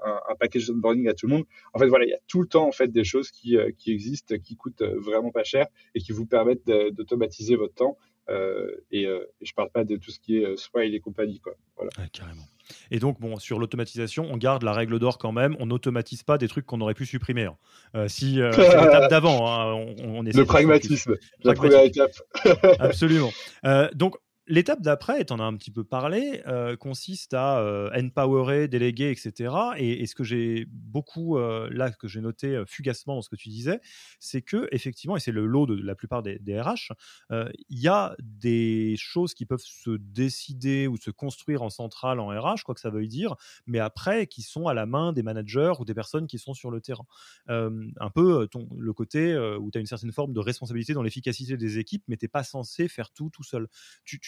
un, 0.03 0.19
un, 0.29 0.35
package 0.37 0.67
d'onboarding 0.67 1.07
à 1.07 1.13
tout 1.13 1.27
le 1.27 1.35
monde. 1.35 1.45
En 1.73 1.79
fait, 1.79 1.87
voilà, 1.87 2.05
il 2.05 2.09
y 2.09 2.13
a 2.13 2.19
tout 2.27 2.41
le 2.41 2.47
temps 2.47 2.67
en 2.67 2.73
fait 2.73 2.91
des 2.91 3.05
choses 3.05 3.31
qui, 3.31 3.57
qui 3.77 3.91
existent, 3.91 4.35
qui 4.43 4.57
coûtent 4.57 4.83
vraiment 4.83 5.31
pas 5.31 5.45
cher 5.45 5.65
et 5.95 5.99
qui 5.99 6.11
vous 6.11 6.25
permettent 6.25 6.65
d'automatiser 6.65 7.55
votre 7.55 7.73
temps. 7.73 7.97
Euh, 8.29 8.71
et, 8.91 9.05
euh, 9.05 9.25
et, 9.41 9.45
je 9.45 9.53
parle 9.53 9.69
pas 9.69 9.83
de 9.83 9.95
tout 9.95 10.11
ce 10.11 10.19
qui 10.19 10.37
est 10.37 10.45
euh, 10.45 10.57
Swile 10.57 10.93
et 10.93 10.99
compagnie. 10.99 11.39
Quoi. 11.39 11.53
Voilà. 11.75 11.91
carrément. 12.11 12.43
Et 12.91 12.99
donc, 12.99 13.19
bon, 13.19 13.37
sur 13.37 13.59
l'automatisation, 13.59 14.27
on 14.29 14.37
garde 14.37 14.63
la 14.63 14.73
règle 14.73 14.99
d'or 14.99 15.17
quand 15.17 15.31
même. 15.31 15.55
On 15.59 15.67
n'automatise 15.67 16.23
pas 16.23 16.37
des 16.37 16.47
trucs 16.47 16.65
qu'on 16.65 16.81
aurait 16.81 16.93
pu 16.93 17.05
supprimer. 17.05 17.45
Hein. 17.45 17.57
Euh, 17.95 18.07
si 18.07 18.41
euh, 18.41 18.51
l'étape 18.57 19.09
d'avant, 19.09 19.47
hein, 19.47 19.73
on, 19.73 20.19
on 20.19 20.23
le 20.23 20.45
pragmatisme, 20.45 21.15
la 21.43 21.53
première 21.53 21.83
étape. 21.83 22.11
Absolument. 22.79 23.31
Euh, 23.65 23.89
donc, 23.93 24.15
L'étape 24.49 24.81
d'après, 24.81 25.25
tu 25.25 25.33
en 25.33 25.39
as 25.39 25.43
un 25.43 25.57
petit 25.57 25.71
peu 25.71 25.83
parlé, 25.83 26.41
euh, 26.47 26.77
consiste 26.77 27.33
à 27.33 27.59
euh, 27.59 27.91
empowerer, 27.93 28.69
déléguer, 28.69 29.11
etc. 29.11 29.53
Et, 29.75 30.07
ce 30.07 30.15
que 30.15 30.23
j'ai 30.23 30.65
beaucoup, 30.71 31.37
euh, 31.37 31.67
là, 31.69 31.91
que 31.91 32.07
j'ai 32.07 32.21
noté 32.21 32.63
fugacement 32.65 33.15
dans 33.15 33.21
ce 33.21 33.29
que 33.29 33.35
tu 33.35 33.49
disais, 33.49 33.81
c'est 34.21 34.41
que, 34.41 34.69
effectivement, 34.71 35.17
et 35.17 35.19
c'est 35.19 35.33
le 35.33 35.45
lot 35.45 35.65
de 35.65 35.75
la 35.75 35.95
plupart 35.95 36.23
des, 36.23 36.37
RH, 36.47 36.93
il 37.29 37.79
y 37.79 37.89
a 37.89 38.15
des 38.19 38.95
choses 38.97 39.33
qui 39.33 39.45
peuvent 39.45 39.63
se 39.65 39.97
décider 39.97 40.87
ou 40.87 40.95
se 40.95 41.11
construire 41.11 41.61
en 41.61 41.69
centrale, 41.69 42.21
en 42.21 42.27
RH, 42.27 42.63
quoi 42.63 42.73
que 42.73 42.79
ça 42.79 42.89
veuille 42.89 43.09
dire, 43.09 43.35
mais 43.65 43.79
après, 43.79 44.27
qui 44.27 44.43
sont 44.43 44.67
à 44.67 44.73
la 44.73 44.85
main 44.85 45.11
des 45.11 45.23
managers 45.23 45.73
ou 45.79 45.83
des 45.83 45.93
personnes 45.93 46.25
qui 46.25 46.39
sont 46.39 46.53
sur 46.53 46.71
le 46.71 46.79
terrain. 46.79 47.05
un 47.49 48.09
peu 48.15 48.47
le 48.77 48.93
côté 48.93 49.37
où 49.59 49.71
tu 49.71 49.77
as 49.77 49.81
une 49.81 49.87
certaine 49.87 50.13
forme 50.13 50.31
de 50.31 50.39
responsabilité 50.39 50.93
dans 50.93 51.03
l'efficacité 51.03 51.57
des 51.57 51.79
équipes, 51.79 52.03
mais 52.07 52.15
tu 52.15 52.25
n'es 52.25 52.29
pas 52.29 52.43
censé 52.43 52.87
faire 52.87 53.11
tout 53.11 53.29
tout 53.29 53.43
seul. 53.43 53.67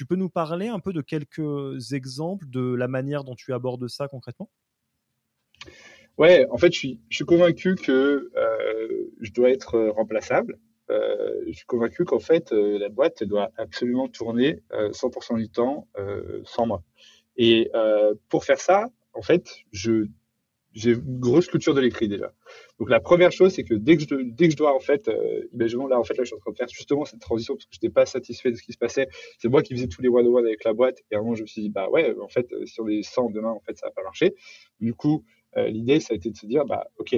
Peux 0.09 0.15
nous 0.15 0.29
parler 0.29 0.67
un 0.67 0.79
peu 0.79 0.91
de 0.91 1.01
quelques 1.01 1.93
exemples 1.93 2.49
de 2.49 2.73
la 2.73 2.87
manière 2.87 3.23
dont 3.23 3.35
tu 3.35 3.53
abordes 3.53 3.87
ça 3.87 4.07
concrètement? 4.07 4.49
Ouais, 6.17 6.47
en 6.49 6.57
fait, 6.57 6.73
je 6.73 6.97
suis, 7.09 7.25
convaincu 7.25 7.75
que 7.75 8.29
euh, 8.35 9.11
je 9.21 9.31
dois 9.31 9.51
être 9.51 9.79
remplaçable. 9.89 10.59
Euh, 10.89 11.43
je 11.47 11.53
suis 11.53 11.65
convaincu 11.65 12.03
qu'en 12.03 12.19
fait, 12.19 12.51
euh, 12.51 12.79
la 12.79 12.89
boîte 12.89 13.23
doit 13.23 13.51
absolument 13.57 14.09
tourner 14.09 14.61
100% 14.71 15.37
du 15.37 15.49
temps 15.49 15.87
sans 16.43 16.65
moi. 16.65 16.83
Et 17.37 17.71
pour 18.27 18.43
faire 18.43 18.59
ça, 18.59 18.87
en 19.13 19.21
fait, 19.21 19.47
je 19.71 20.07
j'ai 20.73 20.91
une 20.91 21.19
grosse 21.19 21.47
culture 21.47 21.73
de 21.73 21.81
l'écrit 21.81 22.07
déjà. 22.07 22.31
Donc 22.79 22.89
la 22.89 22.99
première 22.99 23.31
chose, 23.31 23.53
c'est 23.53 23.63
que 23.63 23.73
dès 23.73 23.97
que 23.97 24.03
je, 24.03 24.15
dès 24.15 24.47
que 24.47 24.51
je 24.51 24.57
dois 24.57 24.75
en 24.75 24.79
fait, 24.79 25.07
euh, 25.07 25.47
imaginons 25.53 25.87
là 25.87 25.99
en 25.99 26.03
fait 26.03 26.15
là 26.15 26.23
je 26.23 26.27
suis 26.27 26.35
en 26.35 26.39
train 26.39 26.51
de 26.51 26.57
faire 26.57 26.67
justement 26.69 27.05
cette 27.05 27.19
transition 27.19 27.55
parce 27.55 27.65
que 27.65 27.71
je 27.73 27.77
n'étais 27.77 27.93
pas 27.93 28.05
satisfait 28.05 28.51
de 28.51 28.55
ce 28.55 28.63
qui 28.63 28.73
se 28.73 28.77
passait. 28.77 29.07
C'est 29.39 29.49
moi 29.49 29.63
qui 29.63 29.73
faisais 29.73 29.87
tous 29.87 30.01
les 30.01 30.09
one 30.09 30.27
on 30.27 30.35
one 30.35 30.45
avec 30.45 30.63
la 30.63 30.73
boîte 30.73 30.99
et 31.11 31.15
à 31.15 31.19
un 31.19 31.21
moment 31.21 31.35
je 31.35 31.41
me 31.41 31.47
suis 31.47 31.61
dit 31.61 31.69
bah 31.69 31.89
ouais 31.89 32.15
en 32.21 32.27
fait 32.27 32.51
euh, 32.53 32.65
on 32.79 32.87
est 32.87 33.03
100 33.03 33.31
demain 33.31 33.49
en 33.49 33.59
fait 33.61 33.77
ça 33.77 33.87
va 33.87 33.91
pas 33.91 34.03
marcher. 34.03 34.35
Du 34.79 34.93
coup 34.93 35.23
euh, 35.57 35.67
l'idée 35.67 35.99
ça 35.99 36.13
a 36.13 36.17
été 36.17 36.29
de 36.29 36.37
se 36.37 36.45
dire 36.45 36.65
bah 36.65 36.87
ok 36.97 37.15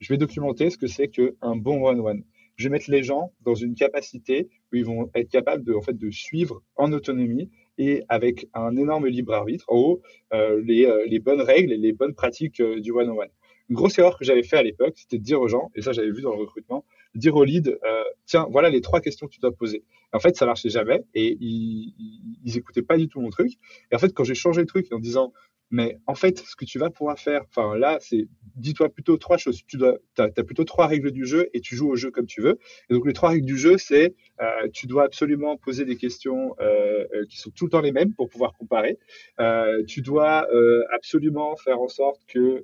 je 0.00 0.12
vais 0.12 0.18
documenter 0.18 0.70
ce 0.70 0.78
que 0.78 0.86
c'est 0.86 1.08
qu'un 1.08 1.56
bon 1.56 1.86
one 1.86 2.00
on 2.00 2.06
one. 2.06 2.24
Je 2.56 2.68
vais 2.68 2.72
mettre 2.72 2.90
les 2.90 3.02
gens 3.02 3.32
dans 3.42 3.54
une 3.54 3.74
capacité 3.74 4.48
où 4.72 4.76
ils 4.76 4.84
vont 4.84 5.10
être 5.14 5.28
capables 5.28 5.64
de 5.64 5.74
en 5.74 5.82
fait 5.82 5.96
de 5.96 6.10
suivre 6.10 6.62
en 6.76 6.92
autonomie 6.92 7.50
et 7.78 8.02
avec 8.08 8.46
un 8.54 8.76
énorme 8.76 9.06
libre 9.06 9.34
arbitre, 9.34 9.64
en 9.68 9.76
haut, 9.76 10.02
euh, 10.32 10.60
les, 10.64 10.86
euh, 10.86 11.04
les, 11.06 11.18
bonnes 11.18 11.40
règles 11.40 11.72
et 11.72 11.76
les 11.76 11.92
bonnes 11.92 12.14
pratiques 12.14 12.60
euh, 12.60 12.80
du 12.80 12.92
one-on-one. 12.92 13.28
Une 13.70 13.76
grosse 13.76 13.98
erreur 13.98 14.18
que 14.18 14.24
j'avais 14.24 14.42
fait 14.42 14.56
à 14.56 14.62
l'époque, 14.62 14.94
c'était 14.96 15.18
de 15.18 15.22
dire 15.22 15.40
aux 15.40 15.48
gens, 15.48 15.70
et 15.74 15.82
ça 15.82 15.92
j'avais 15.92 16.10
vu 16.10 16.20
dans 16.20 16.32
le 16.32 16.40
recrutement, 16.40 16.84
dire 17.14 17.34
aux 17.34 17.44
leads, 17.44 17.78
tiens, 18.26 18.46
voilà 18.50 18.68
les 18.68 18.82
trois 18.82 19.00
questions 19.00 19.26
que 19.26 19.32
tu 19.32 19.40
dois 19.40 19.52
poser. 19.52 19.84
En 20.12 20.20
fait, 20.20 20.36
ça 20.36 20.44
marchait 20.44 20.68
jamais 20.68 21.02
et 21.14 21.38
ils, 21.40 21.94
ils, 21.98 22.38
ils 22.44 22.58
écoutaient 22.58 22.82
pas 22.82 22.98
du 22.98 23.08
tout 23.08 23.20
mon 23.20 23.30
truc. 23.30 23.52
Et 23.90 23.94
en 23.94 23.98
fait, 23.98 24.12
quand 24.12 24.24
j'ai 24.24 24.34
changé 24.34 24.60
le 24.60 24.66
truc 24.66 24.92
en 24.92 24.98
disant, 24.98 25.32
mais 25.74 25.98
en 26.06 26.14
fait, 26.14 26.38
ce 26.38 26.54
que 26.54 26.64
tu 26.64 26.78
vas 26.78 26.88
pouvoir 26.88 27.18
faire, 27.18 27.42
enfin 27.48 27.76
là, 27.76 27.98
c'est 28.00 28.28
dis-toi 28.54 28.90
plutôt 28.90 29.16
trois 29.16 29.38
choses. 29.38 29.60
Tu 29.66 29.76
as, 30.18 30.28
plutôt 30.44 30.62
trois 30.62 30.86
règles 30.86 31.10
du 31.10 31.26
jeu 31.26 31.50
et 31.52 31.60
tu 31.60 31.74
joues 31.74 31.90
au 31.90 31.96
jeu 31.96 32.12
comme 32.12 32.26
tu 32.26 32.40
veux. 32.40 32.60
Et 32.88 32.94
donc 32.94 33.04
les 33.04 33.12
trois 33.12 33.30
règles 33.30 33.44
du 33.44 33.58
jeu, 33.58 33.76
c'est 33.76 34.14
euh, 34.40 34.68
tu 34.72 34.86
dois 34.86 35.02
absolument 35.02 35.56
poser 35.56 35.84
des 35.84 35.96
questions 35.96 36.54
euh, 36.60 37.04
euh, 37.12 37.24
qui 37.28 37.38
sont 37.38 37.50
tout 37.50 37.64
le 37.64 37.70
temps 37.72 37.80
les 37.80 37.90
mêmes 37.90 38.14
pour 38.14 38.28
pouvoir 38.28 38.52
comparer. 38.52 39.00
Euh, 39.40 39.82
tu 39.84 40.00
dois 40.00 40.46
absolument 40.94 41.56
faire 41.56 41.80
en 41.80 41.88
sorte 41.88 42.20
que 42.28 42.62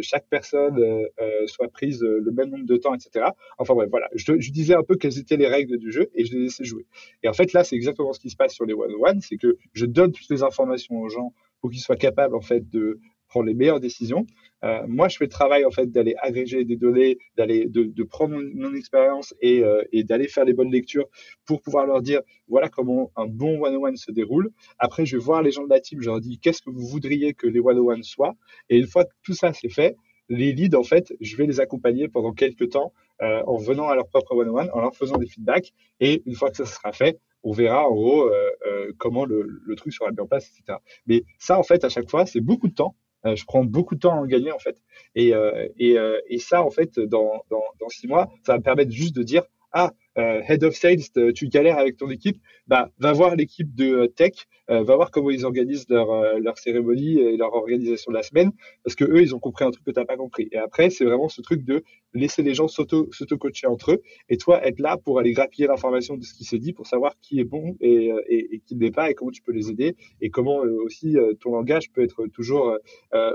chaque 0.00 0.26
personne 0.28 1.06
soit 1.46 1.68
prise 1.68 2.02
le 2.02 2.32
même 2.32 2.50
nombre 2.50 2.66
de 2.66 2.76
temps, 2.78 2.94
etc. 2.94 3.26
Enfin 3.58 3.74
ouais, 3.74 3.86
voilà. 3.86 4.08
Je, 4.16 4.40
je, 4.40 4.50
disais 4.50 4.74
un 4.74 4.82
peu 4.82 4.96
quelles 4.96 5.20
étaient 5.20 5.36
les 5.36 5.46
règles 5.46 5.78
du 5.78 5.92
jeu 5.92 6.10
et 6.16 6.24
je 6.24 6.34
les 6.34 6.42
laissais 6.44 6.64
jouer. 6.64 6.84
Et 7.22 7.28
en 7.28 7.32
fait 7.32 7.52
là, 7.52 7.62
c'est 7.62 7.76
exactement 7.76 8.12
ce 8.12 8.18
qui 8.18 8.30
se 8.30 8.36
passe 8.36 8.54
sur 8.54 8.64
les 8.64 8.74
one-on-one, 8.74 9.20
c'est 9.20 9.36
que 9.36 9.56
je 9.72 9.86
donne 9.86 10.10
toutes 10.10 10.28
les 10.30 10.42
informations 10.42 10.96
aux 10.96 11.08
gens 11.08 11.32
pour 11.62 11.70
qu'ils 11.70 11.80
soient 11.80 11.96
capables 11.96 12.36
en 12.36 12.42
fait 12.42 12.68
de 12.68 13.00
prendre 13.28 13.46
les 13.46 13.54
meilleures 13.54 13.80
décisions. 13.80 14.26
Euh, 14.62 14.82
moi, 14.86 15.08
je 15.08 15.16
fais 15.16 15.24
le 15.24 15.30
travail 15.30 15.64
en 15.64 15.70
fait 15.70 15.90
d'aller 15.90 16.14
agréger 16.20 16.64
des 16.64 16.76
données, 16.76 17.16
d'aller 17.38 17.66
de, 17.66 17.84
de, 17.84 18.02
prendre 18.02 18.38
mon, 18.54 18.74
expérience 18.74 19.34
et, 19.40 19.64
euh, 19.64 19.82
et 19.90 20.04
d'aller 20.04 20.28
faire 20.28 20.44
les 20.44 20.52
bonnes 20.52 20.70
lectures 20.70 21.06
pour 21.46 21.62
pouvoir 21.62 21.86
leur 21.86 22.02
dire 22.02 22.20
voilà 22.46 22.68
comment 22.68 23.10
un 23.16 23.26
bon 23.26 23.62
one-on-one 23.64 23.96
se 23.96 24.12
déroule. 24.12 24.50
Après, 24.78 25.06
je 25.06 25.16
vais 25.16 25.22
voir 25.22 25.42
les 25.42 25.50
gens 25.50 25.64
de 25.64 25.70
la 25.70 25.80
team, 25.80 26.02
je 26.02 26.10
leur 26.10 26.20
dis 26.20 26.38
qu'est-ce 26.38 26.60
que 26.60 26.68
vous 26.68 26.86
voudriez 26.86 27.32
que 27.32 27.46
les 27.46 27.60
one-on-one 27.60 28.02
soient? 28.02 28.34
Et 28.68 28.76
une 28.76 28.86
fois 28.86 29.04
que 29.06 29.12
tout 29.22 29.34
ça 29.34 29.54
c'est 29.54 29.70
fait, 29.70 29.96
les 30.28 30.52
leads, 30.52 30.76
en 30.76 30.82
fait, 30.82 31.12
je 31.20 31.36
vais 31.36 31.46
les 31.46 31.60
accompagner 31.60 32.08
pendant 32.08 32.32
quelques 32.32 32.70
temps 32.70 32.92
euh, 33.22 33.42
en 33.46 33.56
venant 33.56 33.88
à 33.88 33.94
leur 33.94 34.08
propre 34.08 34.34
one-on-one, 34.34 34.70
en 34.72 34.80
leur 34.80 34.94
faisant 34.94 35.16
des 35.16 35.26
feedbacks. 35.26 35.72
Et 36.00 36.22
une 36.26 36.34
fois 36.34 36.50
que 36.50 36.56
ça 36.56 36.66
sera 36.66 36.92
fait, 36.92 37.18
on 37.42 37.52
verra 37.52 37.88
en 37.88 37.94
gros 37.94 38.24
euh, 38.24 38.50
euh, 38.66 38.92
comment 38.98 39.24
le, 39.24 39.42
le, 39.42 39.76
truc 39.76 39.92
sera 39.92 40.10
mis 40.10 40.20
en 40.20 40.26
place, 40.26 40.50
etc. 40.50 40.78
Mais 41.06 41.24
ça, 41.38 41.58
en 41.58 41.62
fait, 41.62 41.84
à 41.84 41.88
chaque 41.88 42.08
fois, 42.08 42.26
c'est 42.26 42.40
beaucoup 42.40 42.68
de 42.68 42.74
temps. 42.74 42.96
Euh, 43.24 43.36
je 43.36 43.44
prends 43.44 43.64
beaucoup 43.64 43.94
de 43.94 44.00
temps 44.00 44.14
à 44.14 44.16
en 44.16 44.26
gagner, 44.26 44.52
en 44.52 44.58
fait. 44.58 44.80
Et, 45.14 45.32
et, 45.78 45.96
et 46.28 46.38
ça, 46.38 46.62
en 46.62 46.70
fait, 46.70 46.98
dans, 46.98 47.44
dans, 47.50 47.62
dans, 47.80 47.88
six 47.88 48.06
mois, 48.06 48.30
ça 48.44 48.52
va 48.52 48.58
me 48.58 48.62
permettre 48.62 48.90
juste 48.90 49.14
de 49.14 49.22
dire, 49.22 49.44
ah, 49.72 49.92
head 50.16 50.64
of 50.64 50.74
sales, 50.74 51.32
tu 51.34 51.48
galères 51.48 51.78
avec 51.78 51.96
ton 51.96 52.10
équipe, 52.10 52.36
bah, 52.66 52.90
va 52.98 53.12
voir 53.12 53.36
l'équipe 53.36 53.74
de 53.74 54.06
tech, 54.06 54.32
va 54.68 54.96
voir 54.96 55.10
comment 55.10 55.30
ils 55.30 55.44
organisent 55.44 55.88
leur, 55.88 56.38
leur 56.38 56.58
cérémonie 56.58 57.18
et 57.18 57.36
leur 57.36 57.54
organisation 57.54 58.12
de 58.12 58.16
la 58.16 58.22
semaine, 58.22 58.52
parce 58.84 58.94
que 58.94 59.04
eux, 59.04 59.20
ils 59.20 59.34
ont 59.34 59.38
compris 59.38 59.64
un 59.64 59.70
truc 59.70 59.84
que 59.84 59.90
tu 59.90 59.98
n'as 59.98 60.06
pas 60.06 60.16
compris. 60.16 60.48
Et 60.52 60.58
après, 60.58 60.90
c'est 60.90 61.04
vraiment 61.04 61.28
ce 61.28 61.42
truc 61.42 61.64
de 61.64 61.82
laisser 62.14 62.42
les 62.42 62.54
gens 62.54 62.68
s'auto-coacher 62.68 63.66
entre 63.66 63.92
eux, 63.92 64.02
et 64.28 64.36
toi, 64.36 64.64
être 64.66 64.80
là 64.80 64.96
pour 64.96 65.18
aller 65.18 65.32
grappiller 65.32 65.66
l'information 65.66 66.16
de 66.16 66.22
ce 66.22 66.34
qui 66.34 66.44
s'est 66.44 66.58
dit, 66.58 66.72
pour 66.72 66.86
savoir 66.86 67.14
qui 67.20 67.40
est 67.40 67.44
bon 67.44 67.76
et, 67.80 68.12
et, 68.28 68.54
et 68.54 68.58
qui 68.60 68.76
ne 68.76 68.80
l'est 68.80 68.90
pas, 68.90 69.10
et 69.10 69.14
comment 69.14 69.30
tu 69.30 69.42
peux 69.42 69.52
les 69.52 69.70
aider, 69.70 69.96
et 70.20 70.30
comment 70.30 70.58
aussi 70.58 71.16
ton 71.40 71.52
langage 71.52 71.90
peut 71.92 72.02
être 72.02 72.26
toujours 72.28 72.76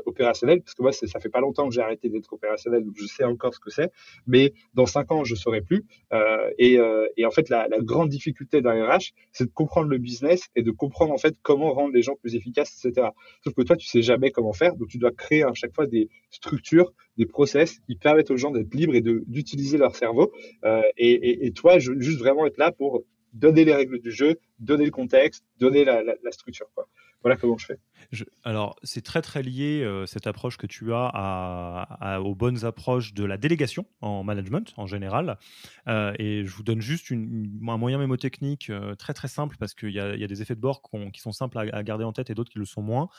opérationnel, 0.05 0.61
parce 0.61 0.75
que 0.75 0.81
moi, 0.81 0.91
ça 0.91 1.19
fait 1.19 1.29
pas 1.29 1.41
longtemps 1.41 1.67
que 1.67 1.73
j'ai 1.73 1.81
arrêté 1.81 2.09
d'être 2.09 2.31
opérationnel, 2.33 2.83
donc 2.83 2.95
je 2.97 3.05
sais 3.05 3.23
encore 3.23 3.53
ce 3.53 3.59
que 3.59 3.69
c'est, 3.69 3.91
mais 4.25 4.53
dans 4.73 4.85
cinq 4.85 5.11
ans, 5.11 5.23
je 5.23 5.35
saurai 5.35 5.61
plus. 5.61 5.85
Euh, 6.13 6.49
et, 6.57 6.66
euh, 6.75 7.07
et, 7.17 7.25
en 7.25 7.31
fait, 7.31 7.49
la, 7.49 7.67
grande 7.79 8.09
difficulté 8.09 8.61
d'un 8.61 8.85
RH, 8.85 9.13
c'est 9.31 9.45
de 9.45 9.51
comprendre 9.51 9.87
le 9.87 9.97
business 9.97 10.49
et 10.55 10.63
de 10.63 10.71
comprendre 10.71 11.13
en 11.13 11.17
fait 11.17 11.35
comment 11.41 11.71
rendre 11.73 11.93
les 11.93 12.01
gens 12.01 12.15
plus 12.15 12.35
efficaces, 12.35 12.83
etc. 12.83 13.09
Sauf 13.43 13.53
que 13.53 13.61
toi, 13.61 13.75
tu 13.75 13.87
sais 13.87 14.01
jamais 14.01 14.31
comment 14.31 14.53
faire, 14.53 14.75
donc 14.75 14.89
tu 14.89 14.97
dois 14.97 15.11
créer 15.11 15.43
à 15.43 15.53
chaque 15.53 15.73
fois 15.73 15.87
des 15.87 16.09
structures, 16.31 16.91
des 17.17 17.25
process 17.25 17.79
qui 17.87 17.95
permettent 17.95 18.31
aux 18.31 18.37
gens 18.37 18.51
d'être 18.51 18.73
libres 18.73 18.95
et 18.95 19.01
d'utiliser 19.01 19.77
leur 19.77 19.95
cerveau. 19.95 20.31
Euh, 20.65 20.81
et, 20.97 21.51
toi, 21.51 21.79
je, 21.79 21.93
juste 21.99 22.19
vraiment 22.19 22.45
être 22.45 22.57
là 22.57 22.71
pour 22.71 23.03
donner 23.33 23.65
les 23.65 23.73
règles 23.73 23.99
du 23.99 24.11
jeu, 24.11 24.39
donner 24.59 24.85
le 24.85 24.91
contexte, 24.91 25.45
donner 25.59 25.85
la, 25.85 26.03
structure. 26.31 26.67
Comment 27.35 27.57
je 27.57 27.65
fais. 27.65 27.79
alors, 28.43 28.75
c'est 28.83 29.03
très 29.03 29.21
très 29.21 29.43
lié 29.43 29.81
euh, 29.83 30.05
cette 30.05 30.27
approche 30.27 30.57
que 30.57 30.67
tu 30.67 30.93
as 30.93 31.11
à, 31.13 32.21
aux 32.21 32.35
bonnes 32.35 32.65
approches 32.65 33.13
de 33.13 33.23
la 33.25 33.37
délégation 33.37 33.85
en 34.01 34.23
management 34.23 34.73
en 34.77 34.87
général. 34.87 35.37
Euh, 35.87 36.13
et 36.19 36.45
je 36.45 36.55
vous 36.55 36.63
donne 36.63 36.81
juste 36.81 37.11
un 37.11 37.77
moyen 37.77 37.97
mémotechnique 37.97 38.69
euh, 38.69 38.95
très 38.95 39.13
très 39.13 39.27
simple 39.27 39.57
parce 39.59 39.73
qu'il 39.73 39.89
y, 39.89 39.95
y, 39.95 39.99
a 39.99 40.27
des 40.27 40.41
effets 40.41 40.55
de 40.55 40.61
bord 40.61 40.81
qui 41.13 41.21
sont 41.21 41.31
simples 41.31 41.57
à, 41.57 41.83
garder 41.83 42.03
en 42.03 42.13
tête 42.13 42.29
et 42.29 42.35
d'autres 42.35 42.51
qui 42.51 42.59
le 42.59 42.65
sont 42.65 42.81
moins. 42.81 43.09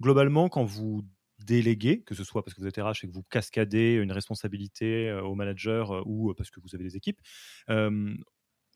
Globalement, 0.00 0.48
quand 0.48 0.64
vous 0.64 1.04
déléguez, 1.44 2.02
que 2.02 2.14
ce 2.14 2.24
soit 2.24 2.44
parce 2.44 2.54
que 2.54 2.60
vous 2.60 2.66
êtes 2.66 2.76
RH 2.76 3.04
et 3.04 3.08
que 3.08 3.12
vous 3.12 3.22
cascadez 3.22 3.94
une 3.94 4.12
responsabilité 4.12 5.12
au 5.12 5.34
manager 5.34 6.02
ou 6.06 6.34
parce 6.34 6.50
que 6.50 6.60
vous 6.60 6.74
avez 6.74 6.84
des 6.84 6.96
équipes, 6.96 7.20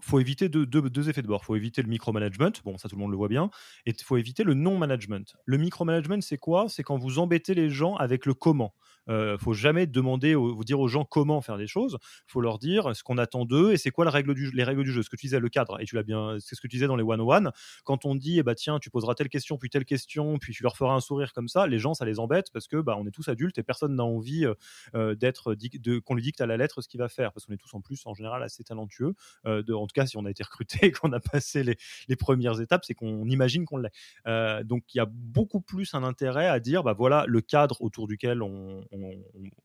faut 0.03 0.21
éviter 0.21 0.49
deux, 0.49 0.67
deux, 0.67 1.09
effets 1.09 1.23
de 1.23 1.27
bord. 1.27 1.45
Faut 1.45 1.57
éviter 1.57 1.83
le 1.83 1.89
micromanagement, 1.89 2.53
bon, 2.65 2.77
ça 2.77 2.89
tout 2.89 2.97
le 2.97 3.01
monde 3.01 3.11
le 3.11 3.17
voit 3.17 3.29
bien, 3.29 3.51
et 3.87 3.91
il 3.91 4.05
faut 4.05 4.17
éviter 4.17 4.45
le 4.45 4.55
non-management. 4.55 5.37
Le 5.45 5.59
micromanagement, 5.59 6.21
c'est 6.21 6.39
quoi? 6.39 6.69
C'est 6.69 6.83
quand 6.83 6.99
vous 6.99 7.19
embêtez 7.19 7.55
les 7.55 7.71
gens 7.71 7.97
avec 7.97 8.27
le 8.27 8.35
comment. 8.35 8.75
Euh, 9.09 9.37
faut 9.39 9.53
jamais 9.53 9.87
demander, 9.87 10.35
vous 10.35 10.65
dire 10.65 10.81
aux 10.81 10.89
gens 10.89 11.05
comment 11.05 11.41
faire 11.41 11.59
des 11.59 11.67
choses. 11.67 11.99
Faut 12.27 12.41
leur 12.41 12.59
dire 12.59 12.95
ce 12.95 13.03
qu'on 13.03 13.19
attend 13.19 13.45
d'eux 13.45 13.73
et 13.73 13.77
c'est 13.77 13.91
quoi 13.91 14.05
la 14.05 14.11
règle 14.11 14.35
du, 14.35 14.51
les 14.53 14.65
règles 14.65 14.85
du 14.85 14.93
jeu. 14.93 15.03
Ce 15.03 15.11
que 15.11 15.17
tu 15.17 15.27
disais, 15.27 15.41
le 15.41 15.49
cadre, 15.49 15.81
et 15.81 15.85
tu 15.85 15.95
l'as 15.95 16.03
bien, 16.03 16.37
c'est 16.41 16.55
ce 16.55 16.61
que 16.61 16.69
tu 16.69 16.77
disais 16.77 16.87
dans 16.87 16.97
les 16.97 17.03
one-one. 17.03 17.51
Quand 17.85 18.05
on 18.05 18.15
dit, 18.15 18.39
eh 18.39 18.43
bah, 18.43 18.55
tiens, 18.55 18.79
tu 18.79 18.91
poseras 18.91 19.15
telle 19.15 19.29
question, 19.29 19.59
puis 19.59 19.71
telle 19.71 19.85
question, 19.85 20.39
puis 20.39 20.53
tu 20.53 20.63
leur 20.63 20.77
feras 20.77 20.95
un 20.95 21.01
sourire 21.01 21.33
comme 21.33 21.49
ça, 21.49 21.67
les 21.67 21.79
gens, 21.79 21.95
ça 21.95 22.05
les 22.05 22.19
embête 22.19 22.51
parce 22.53 22.69
que 22.69 22.77
bah, 22.81 22.97
on 22.99 23.07
est 23.07 23.11
tous 23.11 23.29
adultes 23.29 23.59
et 23.59 23.63
personne 23.63 23.97
n'a 23.97 24.05
envie 24.05 24.45
euh, 24.45 24.55
euh, 24.95 25.15
d'être, 25.15 25.57
qu'on 26.05 26.15
lui 26.15 26.23
dicte 26.23 26.41
à 26.41 26.47
la 26.47 26.57
lettre 26.57 26.81
ce 26.81 26.89
qu'il 26.89 26.99
va 26.99 27.09
faire 27.09 27.33
parce 27.33 27.47
qu'on 27.47 27.53
est 27.53 27.59
tous 27.59 27.75
en 27.75 27.81
plus, 27.81 28.03
en 28.07 28.15
général, 28.15 28.43
assez 28.43 28.63
talentueux. 28.65 29.15
de, 29.45 29.73
en 29.73 29.87
cas, 29.93 30.07
si 30.07 30.17
on 30.17 30.25
a 30.25 30.31
été 30.31 30.43
recruté 30.43 30.93
qu'on 30.93 31.13
a 31.13 31.21
passé 31.21 31.63
les, 31.63 31.77
les, 32.09 32.17
premières 32.17 32.61
étapes, 32.61 32.85
c'est 32.85 32.95
qu'on 32.95 33.27
imagine 33.29 33.65
qu'on 33.65 33.79
l'est. 33.79 34.65
donc, 34.65 34.85
il 34.95 34.99
y 34.99 35.01
a 35.01 35.07
beaucoup 35.07 35.61
plus 35.61 35.95
un 35.95 36.03
intérêt 36.03 36.47
à 36.47 36.61
dire, 36.61 36.83
bah 36.83 36.93
voilà, 36.93 37.25
le 37.27 37.41
cadre 37.41 37.81
autour 37.81 38.07
duquel 38.07 38.43
on, 38.43 38.85
on, 38.93 39.13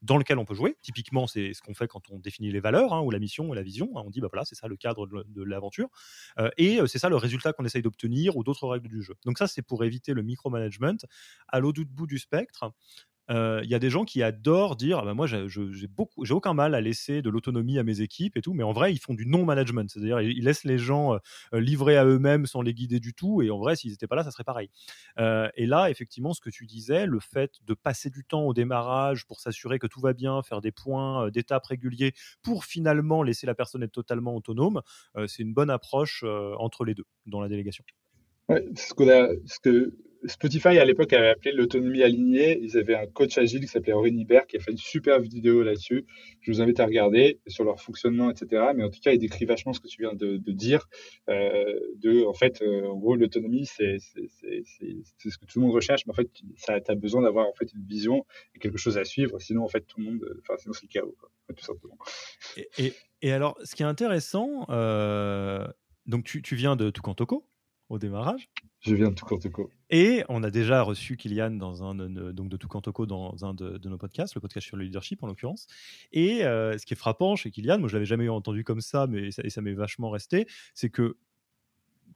dans 0.02 0.18
lequel 0.18 0.38
on 0.38 0.46
peut 0.46 0.56
jouer. 0.56 0.78
Typiquement, 0.82 1.28
c'est 1.28 1.54
ce 1.54 1.62
qu'on 1.62 1.74
fait 1.74 1.88
quand 1.88 2.10
on 2.10 2.20
définit 2.20 2.52
les 2.52 2.60
valeurs 2.60 2.94
hein, 2.94 3.02
ou 3.02 3.12
la 3.12 3.20
mission 3.20 3.50
ou 3.50 3.54
la 3.54 3.64
vision. 3.64 3.90
Hein. 3.96 4.04
on 4.06 4.10
dit, 4.10 4.22
bah 4.22 4.30
voilà, 4.32 4.46
c'est 4.46 4.56
ça 4.56 4.68
le 4.68 4.76
cadre 4.76 5.08
de, 5.08 5.44
l'aventure. 5.44 5.90
Euh, 6.40 6.50
et 6.58 6.82
euh, 6.82 6.88
c'est 6.88 7.00
ça 7.00 7.10
le 7.10 7.16
résultat 7.16 7.54
qu'on 7.54 7.66
essaye 7.66 7.82
d'obtenir 7.82 8.38
ou 8.38 8.44
d'autres 8.44 8.68
règles 8.68 8.90
du 8.90 9.02
jeu. 9.02 9.16
Donc 9.26 9.38
ça, 9.38 9.48
c'est 9.48 9.62
pour 9.62 9.84
éviter 9.84 10.14
le 10.14 10.24
micromanagement. 10.24 10.98
À 11.48 11.60
l'autre 11.60 11.82
bout 11.84 12.08
du 12.08 12.18
spectre, 12.18 12.72
euh, 13.30 13.62
il 13.64 13.70
y 13.70 13.76
a 13.76 13.80
des 13.80 13.90
gens 13.90 14.06
qui 14.06 14.24
adorent 14.24 14.76
dire 14.76 15.04
bah, 15.04 15.14
moi 15.14 15.28
j'ai 15.28 15.88
beaucoup 15.88 16.24
j'ai 16.24 16.34
aucun 16.34 16.54
mal 16.54 16.76
à 16.76 16.82
laisser 16.82 17.22
de 17.22 17.30
l'autonomie 17.30 17.78
à 17.78 17.84
mes 17.84 18.02
équipes 18.02 18.38
et 18.38 18.42
tout 18.42 18.54
mais 18.54 18.64
en 18.64 18.72
vrai 18.72 18.94
ils 18.94 19.00
font 19.00 19.14
du 19.14 19.26
non 19.26 19.46
management 19.46 19.90
c'est-à-dire 19.90 20.22
ils 20.22 20.44
laissent 20.44 20.64
les 20.64 20.78
gens 20.78 21.16
euh, 21.16 21.60
livrer 21.60 21.98
à 21.98 22.06
eux-mêmes 22.06 22.46
sans 22.46 22.62
les 22.62 22.74
guider 22.74 23.00
du 23.00 23.14
tout 23.14 23.42
et 23.42 23.50
en 23.50 23.58
vrai 23.58 23.76
s'ils 23.76 23.92
n'étaient 23.92 24.08
pas 24.08 24.16
là 24.16 24.24
ça 24.24 24.32
serait 24.32 24.44
pareil. 24.44 24.70
Euh, 25.20 25.50
et 25.56 25.66
là 25.66 25.90
effectivement 25.90 26.34
ce 26.34 26.42
que 26.42 26.50
tu 26.50 26.66
disais 26.66 27.06
le 27.06 27.20
fait 27.20 27.56
de 27.66 27.74
passer 27.74 28.10
du 28.10 28.24
temps 28.24 28.44
au 28.44 28.54
démarrage 28.54 29.26
pour 29.26 29.40
s'assurer 29.40 29.80
que 29.80 29.88
tout 29.88 30.02
va 30.02 30.14
bien 30.14 30.42
faire 30.44 30.62
des 30.62 30.72
points 30.72 31.30
d'étapes 31.30 31.66
réguliers 31.66 32.14
pour 32.42 32.66
finalement 32.66 33.24
laisser 33.24 33.46
la 33.46 33.56
personne 33.56 33.84
être 33.84 33.92
totalement 33.92 34.36
autonome 34.36 34.82
c'est 35.28 35.44
une 35.44 35.54
bonne 35.54 35.70
approche 35.70 36.24
entre 36.58 36.86
les 36.86 36.94
deux 36.94 37.06
dans 37.26 37.42
la 37.42 37.50
délégation. 37.50 37.84
Ce 38.50 38.94
que 38.94 39.92
Spotify 40.26 40.80
à 40.80 40.86
l'époque 40.86 41.14
avait 41.14 41.30
appelé 41.30 41.52
l'autonomie 41.52 42.04
alignée. 42.04 42.60
Ils 42.62 42.78
avaient 42.78 42.96
un 42.96 43.08
coach 43.08 43.38
agile 43.38 43.62
qui 43.62 43.68
s'appelait 43.68 43.94
Aurélie 43.94 44.22
Hibert 44.22 44.48
qui 44.48 44.58
a 44.58 44.60
fait 44.60 44.72
une 44.72 44.78
super 44.78 45.20
vidéo 45.20 45.64
là-dessus. 45.64 46.06
Je 46.42 46.52
vous 46.52 46.62
invite 46.62 46.80
à 46.80 46.86
regarder 46.86 47.40
sur 47.48 47.64
leur 47.64 47.80
fonctionnement, 47.80 48.30
etc. 48.30 48.72
Mais 48.76 48.84
en 48.84 48.90
tout 48.90 49.00
cas, 49.00 49.12
il 49.12 49.20
décrit 49.20 49.46
vachement 49.46 49.74
ce 49.74 49.80
que 49.80 49.88
tu 49.88 50.02
viens 50.02 50.14
de, 50.14 50.38
dire. 50.52 50.88
Euh, 51.30 51.80
de, 51.98 52.26
en 52.26 52.34
fait, 52.34 52.62
euh, 52.62 52.88
en 52.88 52.98
gros, 52.98 53.16
l'autonomie, 53.16 53.66
c'est, 53.66 53.98
ce 54.00 55.38
que 55.38 55.46
tout 55.46 55.60
le 55.60 55.66
monde 55.66 55.76
recherche, 55.76 56.06
mais 56.06 56.12
en 56.12 56.16
fait, 56.16 56.30
ça, 56.56 56.80
as 56.88 56.96
besoin 56.96 57.22
d'avoir 57.22 57.48
en 57.48 57.54
fait 57.54 57.72
une 57.74 57.86
vision 57.86 58.26
et 58.56 58.60
quelque 58.60 58.78
chose 58.78 58.98
à 58.98 59.06
suivre. 59.06 59.40
Sinon, 59.40 59.64
en 59.64 59.70
fait, 59.70 59.82
tout 59.82 60.00
le 60.00 60.06
monde, 60.06 60.42
enfin, 60.42 60.56
c'est 60.58 60.70
le 60.70 60.88
chaos. 60.88 61.16
Et, 62.78 62.94
et, 63.22 63.32
alors, 63.32 63.58
ce 63.64 63.76
qui 63.76 63.84
est 63.84 63.86
intéressant, 63.86 64.66
euh, 64.70 65.68
donc 66.06 66.26
tu, 66.26 66.42
tu 66.42 66.56
viens 66.56 66.76
de 66.76 66.90
Tukantoko 66.90 67.46
au 67.90 68.00
démarrage. 68.00 68.50
Je 68.82 68.96
viens 68.96 69.10
de 69.10 69.16
Tukantoko. 69.16 69.70
Et 69.90 70.24
on 70.30 70.44
a 70.44 70.52
déjà 70.52 70.82
reçu 70.82 71.18
Kylian 71.18 71.52
dans 71.52 71.84
un 71.84 71.96
de, 71.96 72.32
donc 72.32 72.50
de 72.50 73.06
dans 73.06 73.46
un 73.46 73.54
de, 73.54 73.90
nos 73.90 73.98
podcasts, 73.98 74.36
le 74.36 74.42
podcast 74.42 74.68
sur 74.68 74.78
le 74.78 74.84
leadership 74.84 75.24
en 75.24 75.28
l'occurrence. 75.28 75.68
Et 76.12 76.46
euh, 76.46 76.78
ce 76.78 76.86
qui 76.86 76.94
est 76.94 76.98
frappant 76.98 77.36
chez 77.36 77.52
Kylian, 77.52 77.80
moi 77.80 77.88
je 77.88 77.94
l'avais 77.94 78.06
jamais 78.06 78.28
entendu 78.30 78.64
comme 78.64 78.82
ça, 78.82 79.08
mais 79.08 79.32
ça, 79.32 79.42
et 79.44 79.50
ça 79.50 79.62
m'est 79.62 79.74
vachement 79.74 80.10
resté, 80.10 80.48
c'est 80.74 80.90
que 80.90 81.18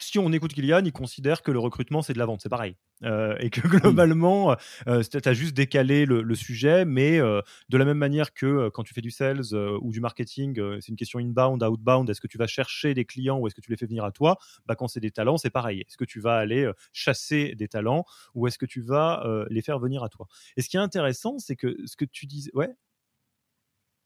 si 0.04 0.20
on 0.20 0.32
écoute 0.32 0.54
Kylian, 0.54 0.84
il 0.86 0.92
considère 0.92 1.42
que 1.42 1.52
le 1.52 1.60
recrutement, 1.60 2.02
c'est 2.02 2.14
de 2.14 2.20
la 2.20 2.26
vente. 2.26 2.42
C'est 2.42 2.50
pareil. 2.50 2.76
Euh, 3.04 3.36
et 3.40 3.50
que 3.50 3.62
globalement, 3.68 4.56
euh, 4.88 5.02
tu 5.04 5.30
as 5.30 5.34
juste 5.34 5.56
décalé 5.56 6.06
le, 6.06 6.36
sujet, 6.36 6.86
mais 6.86 7.20
euh, 7.20 7.42
de 7.70 7.78
la 7.78 7.86
même 7.86 7.98
manière 7.98 8.34
que 8.34 8.70
quand 8.70 8.84
tu 8.84 8.94
fais 8.94 9.02
du 9.02 9.12
sales 9.12 9.54
ou 9.82 9.92
du 9.92 10.00
marketing, 10.00 10.60
c'est 10.80 10.90
une 10.90 10.96
question 10.96 11.20
inbound, 11.20 11.64
outbound. 11.64 12.10
Est-ce 12.10 12.22
que 12.22 12.28
tu 12.28 12.38
vas 12.38 12.48
chercher 12.48 12.94
des 12.94 13.06
clients 13.06 13.38
ou 13.40 13.48
est-ce 13.48 13.56
que 13.56 13.62
tu 13.62 13.70
les 13.72 13.78
fais 13.78 13.86
venir 13.86 14.06
à 14.06 14.12
toi? 14.12 14.38
Bah, 14.66 14.76
Quand 14.76 14.88
c'est 14.88 15.00
des 15.00 15.12
talents, 15.12 15.38
c'est 15.38 15.50
pareil. 15.50 15.82
Est-ce 15.82 15.98
que 15.98 16.06
tu 16.06 16.20
vas 16.20 16.36
aller 16.38 16.70
chasser 16.94 17.56
des 17.56 17.68
talents 17.68 18.06
ou 18.34 18.48
est-ce 18.48 18.58
que 18.58 18.66
tu 18.66 18.82
vas 18.82 19.24
les 19.50 19.62
faire 19.62 19.80
venir 19.80 20.04
à 20.04 20.10
toi? 20.10 20.28
Et 20.58 20.62
ce 20.62 20.70
qui 20.70 20.78
est 20.78 20.82
intéressant, 20.82 21.40
c'est 21.40 21.56
que 21.56 21.76
ce 21.86 21.96
que 21.96 22.06
tu 22.06 22.26
disais. 22.26 22.52
Ouais, 22.54 22.70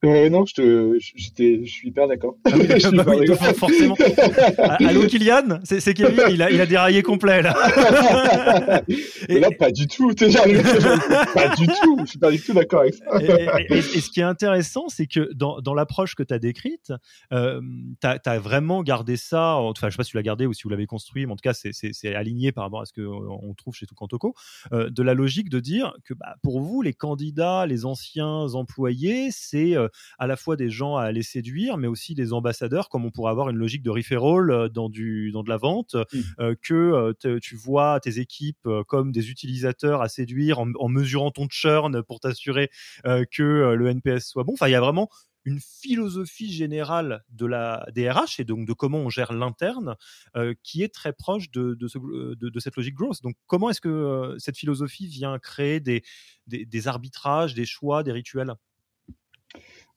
euh, 0.05 0.29
non, 0.29 0.45
je, 0.45 0.53
te, 0.53 0.99
je, 0.99 1.11
je 1.65 1.71
suis 1.71 1.89
hyper 1.89 2.07
d'accord. 2.07 2.37
Ah 2.45 2.51
bah 2.97 3.53
forcément. 3.53 3.95
Allô, 4.57 5.07
Kylian? 5.07 5.59
C'est 5.63 5.93
Kevin, 5.93 6.25
il 6.29 6.41
a, 6.41 6.51
il 6.51 6.61
a 6.61 6.65
déraillé 6.65 7.03
complet, 7.03 7.41
là. 7.41 7.55
et, 9.29 9.39
là, 9.39 9.49
pas 9.51 9.71
du 9.71 9.87
tout. 9.87 10.13
pas 10.13 11.55
du 11.55 11.67
tout. 11.67 11.99
Je 12.01 12.05
suis 12.05 12.19
pas 12.19 12.31
du 12.31 12.39
tout 12.39 12.53
d'accord 12.53 12.81
avec 12.81 12.95
ça. 12.95 13.05
Et, 13.69 13.81
ce 13.81 14.09
qui 14.09 14.19
est 14.19 14.23
intéressant, 14.23 14.87
c'est 14.89 15.07
que 15.07 15.33
dans, 15.33 15.61
dans 15.61 15.73
l'approche 15.73 16.15
que 16.15 16.23
tu 16.23 16.33
as 16.33 16.39
décrite, 16.39 16.93
euh, 17.31 17.61
tu 18.01 18.07
as, 18.07 18.39
vraiment 18.39 18.83
gardé 18.83 19.17
ça. 19.17 19.55
Enfin, 19.55 19.87
je 19.87 19.93
sais 19.93 19.97
pas 19.97 20.03
si 20.03 20.11
tu 20.11 20.17
l'as 20.17 20.23
gardé 20.23 20.45
ou 20.45 20.53
si 20.53 20.63
vous 20.63 20.69
l'avez 20.69 20.87
construit, 20.87 21.25
mais 21.25 21.31
en 21.31 21.35
tout 21.35 21.41
cas, 21.41 21.53
c'est 21.53 22.15
aligné 22.15 22.51
par 22.51 22.63
rapport 22.63 22.81
à 22.81 22.85
ce 22.85 22.93
qu'on 22.93 23.53
trouve 23.53 23.75
chez 23.75 23.85
Tukantoko, 23.85 24.33
euh, 24.73 24.89
de 24.89 25.03
la 25.03 25.13
logique 25.13 25.49
de 25.49 25.59
dire 25.59 25.93
que 26.03 26.13
bah, 26.13 26.35
pour 26.43 26.61
vous, 26.61 26.81
les 26.81 26.93
candidats, 26.93 27.65
les 27.65 27.85
anciens 27.85 28.47
employés, 28.53 29.29
c'est 29.31 29.75
euh, 29.75 29.87
à 30.19 30.27
la 30.27 30.35
fois 30.35 30.55
des 30.55 30.69
gens 30.69 30.97
à 30.97 31.03
aller 31.03 31.23
séduire, 31.23 31.77
mais 31.77 31.87
aussi 31.87 32.15
des 32.15 32.33
ambassadeurs, 32.33 32.89
comme 32.89 33.05
on 33.05 33.11
pourrait 33.11 33.31
avoir 33.31 33.49
une 33.49 33.57
logique 33.57 33.83
de 33.83 33.89
referral 33.89 34.51
euh, 34.51 34.69
dans, 34.69 34.89
du, 34.89 35.31
dans 35.31 35.43
de 35.43 35.49
la 35.49 35.57
vente, 35.57 35.95
mmh. 35.95 36.19
euh, 36.39 36.55
que 36.61 37.13
tu 37.39 37.55
vois 37.55 37.99
tes 37.99 38.19
équipes 38.19 38.67
comme 38.87 39.11
des 39.11 39.29
utilisateurs 39.29 40.01
à 40.01 40.09
séduire 40.09 40.59
en, 40.59 40.89
mesurant 40.89 41.31
ton 41.31 41.47
churn 41.49 42.03
pour 42.03 42.19
t'assurer 42.19 42.69
que 43.03 43.73
le 43.73 43.87
NPS 43.87 44.27
soit 44.27 44.43
bon. 44.43 44.53
Enfin, 44.53 44.67
il 44.67 44.71
y 44.71 44.75
a 44.75 44.81
vraiment 44.81 45.09
une 45.43 45.59
philosophie 45.59 46.51
générale 46.51 47.23
de 47.29 47.45
la 47.45 47.85
DRH 47.93 48.39
et 48.39 48.43
donc 48.43 48.67
de 48.67 48.73
comment 48.73 48.99
on 48.99 49.09
gère 49.09 49.33
l'interne 49.33 49.95
qui 50.63 50.83
est 50.83 50.93
très 50.93 51.13
proche 51.13 51.51
de, 51.51 51.75
de, 51.75 52.59
cette 52.59 52.75
logique 52.75 52.95
growth. 52.95 53.21
Donc 53.21 53.35
comment 53.45 53.69
est-ce 53.69 53.81
que 53.81 54.35
cette 54.39 54.57
philosophie 54.57 55.07
vient 55.07 55.37
créer 55.39 55.79
des, 55.79 56.03
des, 56.47 56.87
arbitrages, 56.87 57.53
des 57.53 57.65
choix, 57.65 58.03
des 58.03 58.11
rituels? 58.11 58.53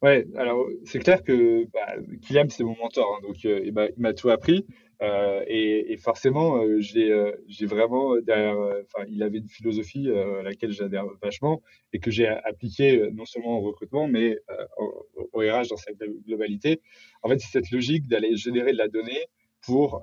Ouais, 0.02 0.26
alors 0.36 0.64
c'est 0.84 1.00
clair 1.00 1.24
que 1.24 1.64
bah, 1.72 1.96
Kylian, 2.22 2.48
c'est 2.50 2.62
mon 2.62 2.76
mentor, 2.76 3.16
hein, 3.16 3.26
donc 3.26 3.44
euh, 3.44 3.60
il 3.64 3.72
m'a 3.96 4.14
tout 4.14 4.30
appris. 4.30 4.64
Euh, 5.00 5.44
et, 5.46 5.92
et, 5.92 5.96
forcément, 5.96 6.56
euh, 6.56 6.80
j'ai 6.80 7.12
euh, 7.12 7.32
j'ai 7.46 7.66
vraiment 7.66 8.16
derrière, 8.20 8.56
enfin, 8.56 9.06
il 9.08 9.22
avait 9.22 9.38
une 9.38 9.48
philosophie 9.48 10.10
à 10.10 10.42
laquelle 10.42 10.72
j'adhère 10.72 11.04
vachement 11.22 11.62
et 11.92 12.00
que 12.00 12.10
j'ai 12.10 12.26
appliqué 12.26 13.08
non 13.12 13.24
seulement 13.24 13.58
au 13.58 13.60
recrutement, 13.60 14.08
mais 14.08 14.38
au, 14.78 15.06
au, 15.32 15.40
RH 15.40 15.68
dans 15.70 15.76
sa 15.76 15.92
globalité. 16.26 16.80
En 17.22 17.28
fait, 17.28 17.38
c'est 17.38 17.50
cette 17.50 17.70
logique 17.70 18.08
d'aller 18.08 18.36
générer 18.36 18.72
de 18.72 18.78
la 18.78 18.88
donnée 18.88 19.26
pour 19.62 20.02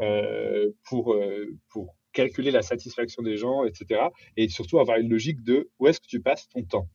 pour 0.84 1.16
pour 1.70 1.96
calculer 2.14 2.52
la 2.52 2.62
satisfaction 2.62 3.22
des 3.22 3.36
gens, 3.38 3.66
etc. 3.66 4.02
Et 4.38 4.48
surtout 4.48 4.80
avoir 4.80 4.98
une 4.98 5.10
logique 5.10 5.44
de 5.44 5.70
où 5.80 5.88
est-ce 5.88 6.00
que 6.00 6.08
tu 6.08 6.22
passes 6.22 6.48
ton 6.50 6.64
temps? 6.64 6.90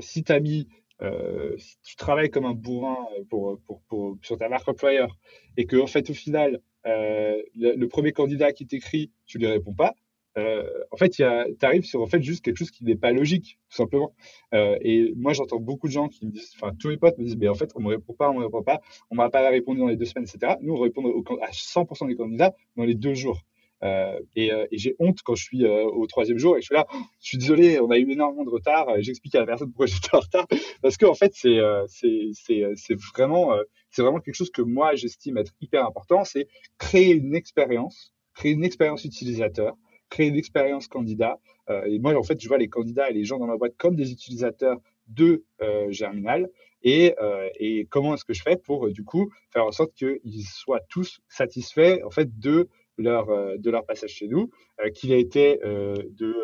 si 0.00 0.22
tu 0.22 0.30
as 0.30 0.38
mis 0.38 0.68
euh, 1.02 1.56
si 1.56 1.78
tu 1.82 1.96
travailles 1.96 2.30
comme 2.30 2.44
un 2.44 2.54
bourrin 2.54 2.96
euh, 3.18 3.24
pour, 3.28 3.58
pour, 3.66 3.80
pour, 3.82 4.16
sur 4.22 4.36
ta 4.36 4.48
marque 4.48 4.68
employeur 4.68 5.16
et 5.56 5.66
que 5.66 5.76
en 5.76 5.86
fait 5.86 6.10
au 6.10 6.14
final 6.14 6.60
euh, 6.86 7.40
le, 7.56 7.86
premier 7.86 8.12
candidat 8.12 8.52
qui 8.52 8.66
t'écrit 8.66 9.10
tu 9.26 9.38
lui 9.38 9.46
réponds 9.46 9.74
pas 9.74 9.94
en 10.36 10.96
fait 10.96 11.10
tu 11.10 11.22
arrives 11.22 11.84
sur 11.84 12.00
en 12.00 12.06
fait 12.06 12.22
juste 12.22 12.42
quelque 12.42 12.56
chose 12.56 12.70
qui 12.70 12.84
n'est 12.84 12.96
pas 12.96 13.12
logique 13.12 13.58
tout 13.68 13.76
simplement. 13.76 14.14
Et 14.52 15.12
moi 15.16 15.34
j'entends 15.34 15.58
beaucoup 15.58 15.86
de 15.86 15.92
gens 15.92 16.08
qui 16.08 16.24
me 16.24 16.30
disent 16.30 16.52
enfin 16.54 16.72
tous 16.78 16.88
mes 16.88 16.96
potes 16.96 17.18
me 17.18 17.24
disent 17.24 17.36
mais 17.36 17.48
en 17.48 17.54
fait 17.54 17.72
on 17.74 17.80
me 17.80 17.88
répond 17.88 18.14
pas 18.14 18.30
on 18.30 18.38
me 18.38 18.44
répond 18.44 18.62
pas 18.62 18.80
on 19.10 19.16
m'a 19.16 19.28
pas 19.28 19.50
répondu 19.50 19.80
dans 19.80 19.88
les 19.88 19.96
deux 19.96 20.06
semaines 20.06 20.26
etc 20.26 20.54
nous 20.62 20.74
on 20.74 20.80
répond 20.80 21.02
à 21.42 21.50
100% 21.50 22.06
des 22.06 22.14
candidats 22.14 22.54
dans 22.76 22.84
les 22.84 22.94
deux 22.94 23.12
jours 23.12 23.42
euh, 23.82 24.18
et, 24.36 24.52
euh, 24.52 24.66
et 24.70 24.78
j'ai 24.78 24.94
honte 24.98 25.20
quand 25.22 25.34
je 25.34 25.42
suis 25.42 25.64
euh, 25.64 25.84
au 25.84 26.06
troisième 26.06 26.38
jour 26.38 26.56
et 26.56 26.60
je 26.60 26.66
suis 26.66 26.74
là, 26.74 26.86
je 27.20 27.28
suis 27.28 27.38
désolé, 27.38 27.80
on 27.80 27.90
a 27.90 27.98
eu 27.98 28.10
énormément 28.10 28.44
de 28.44 28.50
retard. 28.50 28.86
J'explique 28.98 29.34
à 29.34 29.40
la 29.40 29.46
personne 29.46 29.68
pourquoi 29.68 29.86
j'étais 29.86 30.14
en 30.14 30.20
retard 30.20 30.46
parce 30.82 30.96
que 30.96 31.06
en 31.06 31.14
fait 31.14 31.32
c'est 31.34 31.58
c'est 31.86 32.64
c'est 32.74 32.94
vraiment 33.14 33.52
c'est 33.90 34.02
vraiment 34.02 34.20
quelque 34.20 34.34
chose 34.34 34.50
que 34.50 34.62
moi 34.62 34.94
j'estime 34.94 35.38
être 35.38 35.52
hyper 35.60 35.86
important, 35.86 36.24
c'est 36.24 36.48
créer 36.78 37.12
une 37.12 37.34
expérience, 37.34 38.12
créer 38.34 38.52
une 38.52 38.64
expérience 38.64 39.04
utilisateur, 39.04 39.76
créer 40.10 40.28
une 40.28 40.36
expérience 40.36 40.86
candidat. 40.86 41.38
et 41.86 41.98
moi 41.98 42.14
en 42.14 42.22
fait 42.22 42.40
je 42.40 42.48
vois 42.48 42.58
les 42.58 42.68
candidats 42.68 43.10
et 43.10 43.14
les 43.14 43.24
gens 43.24 43.38
dans 43.38 43.46
ma 43.46 43.56
boîte 43.56 43.76
comme 43.78 43.96
des 43.96 44.12
utilisateurs 44.12 44.78
de 45.08 45.44
Germinal 45.88 46.50
et, 46.82 47.14
euh, 47.20 47.48
et 47.58 47.86
comment 47.90 48.14
est-ce 48.14 48.24
que 48.24 48.32
je 48.32 48.42
fais 48.42 48.56
pour 48.56 48.90
du 48.90 49.04
coup 49.04 49.30
faire 49.52 49.64
en 49.66 49.72
sorte 49.72 49.92
qu'ils 49.94 50.46
soient 50.46 50.80
tous 50.88 51.20
satisfaits 51.28 52.00
en 52.04 52.10
fait 52.10 52.38
de 52.38 52.68
leur, 53.00 53.30
euh, 53.30 53.56
de 53.58 53.70
leur 53.70 53.84
passage 53.84 54.10
chez 54.10 54.28
nous, 54.28 54.50
euh, 54.80 54.90
qu'il 54.90 55.12
a 55.12 55.16
été 55.16 55.60
euh, 55.64 55.94
de 56.18 56.34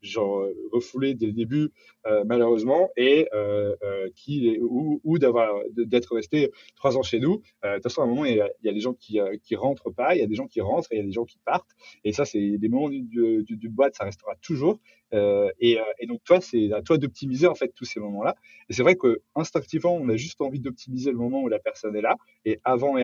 genre 0.00 0.46
refoulé 0.70 1.14
dès 1.14 1.24
le 1.24 1.32
début 1.32 1.70
malheureusement 2.26 2.90
et 2.94 3.26
qui 4.14 4.58
ou, 4.60 5.00
ou 5.02 5.18
d'avoir 5.18 5.62
d'être 5.70 6.14
resté 6.14 6.50
trois 6.76 6.98
ans 6.98 7.02
chez 7.02 7.20
nous. 7.20 7.40
de 7.62 7.74
toute 7.76 7.84
façon, 7.84 8.02
à 8.02 8.04
un 8.04 8.08
moment, 8.08 8.26
il 8.26 8.36
y 8.36 8.40
a, 8.42 8.50
il 8.62 8.66
y 8.66 8.68
a 8.68 8.74
des 8.74 8.80
gens 8.80 8.92
qui 8.92 9.18
qui 9.42 9.56
rentrent 9.56 9.90
pas, 9.90 10.14
il 10.14 10.20
y 10.20 10.22
a 10.22 10.26
des 10.26 10.34
gens 10.34 10.46
qui 10.46 10.60
rentrent 10.60 10.92
et 10.92 10.96
il 10.96 10.98
y 10.98 11.02
a 11.02 11.06
des 11.06 11.12
gens 11.12 11.24
qui 11.24 11.38
partent. 11.42 11.70
Et 12.04 12.12
ça, 12.12 12.26
c'est 12.26 12.58
des 12.58 12.68
moments 12.68 12.90
du, 12.90 13.44
du, 13.48 13.68
boîte, 13.70 13.94
ça 13.94 14.04
restera 14.04 14.34
toujours. 14.42 14.78
Et, 15.12 15.78
et, 15.98 16.06
donc 16.06 16.22
toi, 16.22 16.38
c'est 16.42 16.70
à 16.72 16.82
toi 16.82 16.98
d'optimiser 16.98 17.46
en 17.46 17.54
fait 17.54 17.72
tous 17.74 17.86
ces 17.86 17.98
moments-là. 17.98 18.36
Et 18.68 18.74
c'est 18.74 18.82
vrai 18.82 18.96
que 18.96 19.22
instinctivement, 19.34 19.94
on 19.96 20.10
a 20.10 20.16
juste 20.16 20.42
envie 20.42 20.60
d'optimiser 20.60 21.12
le 21.12 21.16
moment 21.16 21.40
où 21.40 21.48
la 21.48 21.60
personne 21.60 21.96
est 21.96 22.02
là. 22.02 22.16
Et 22.44 22.60
avant 22.62 22.98
et 22.98 23.03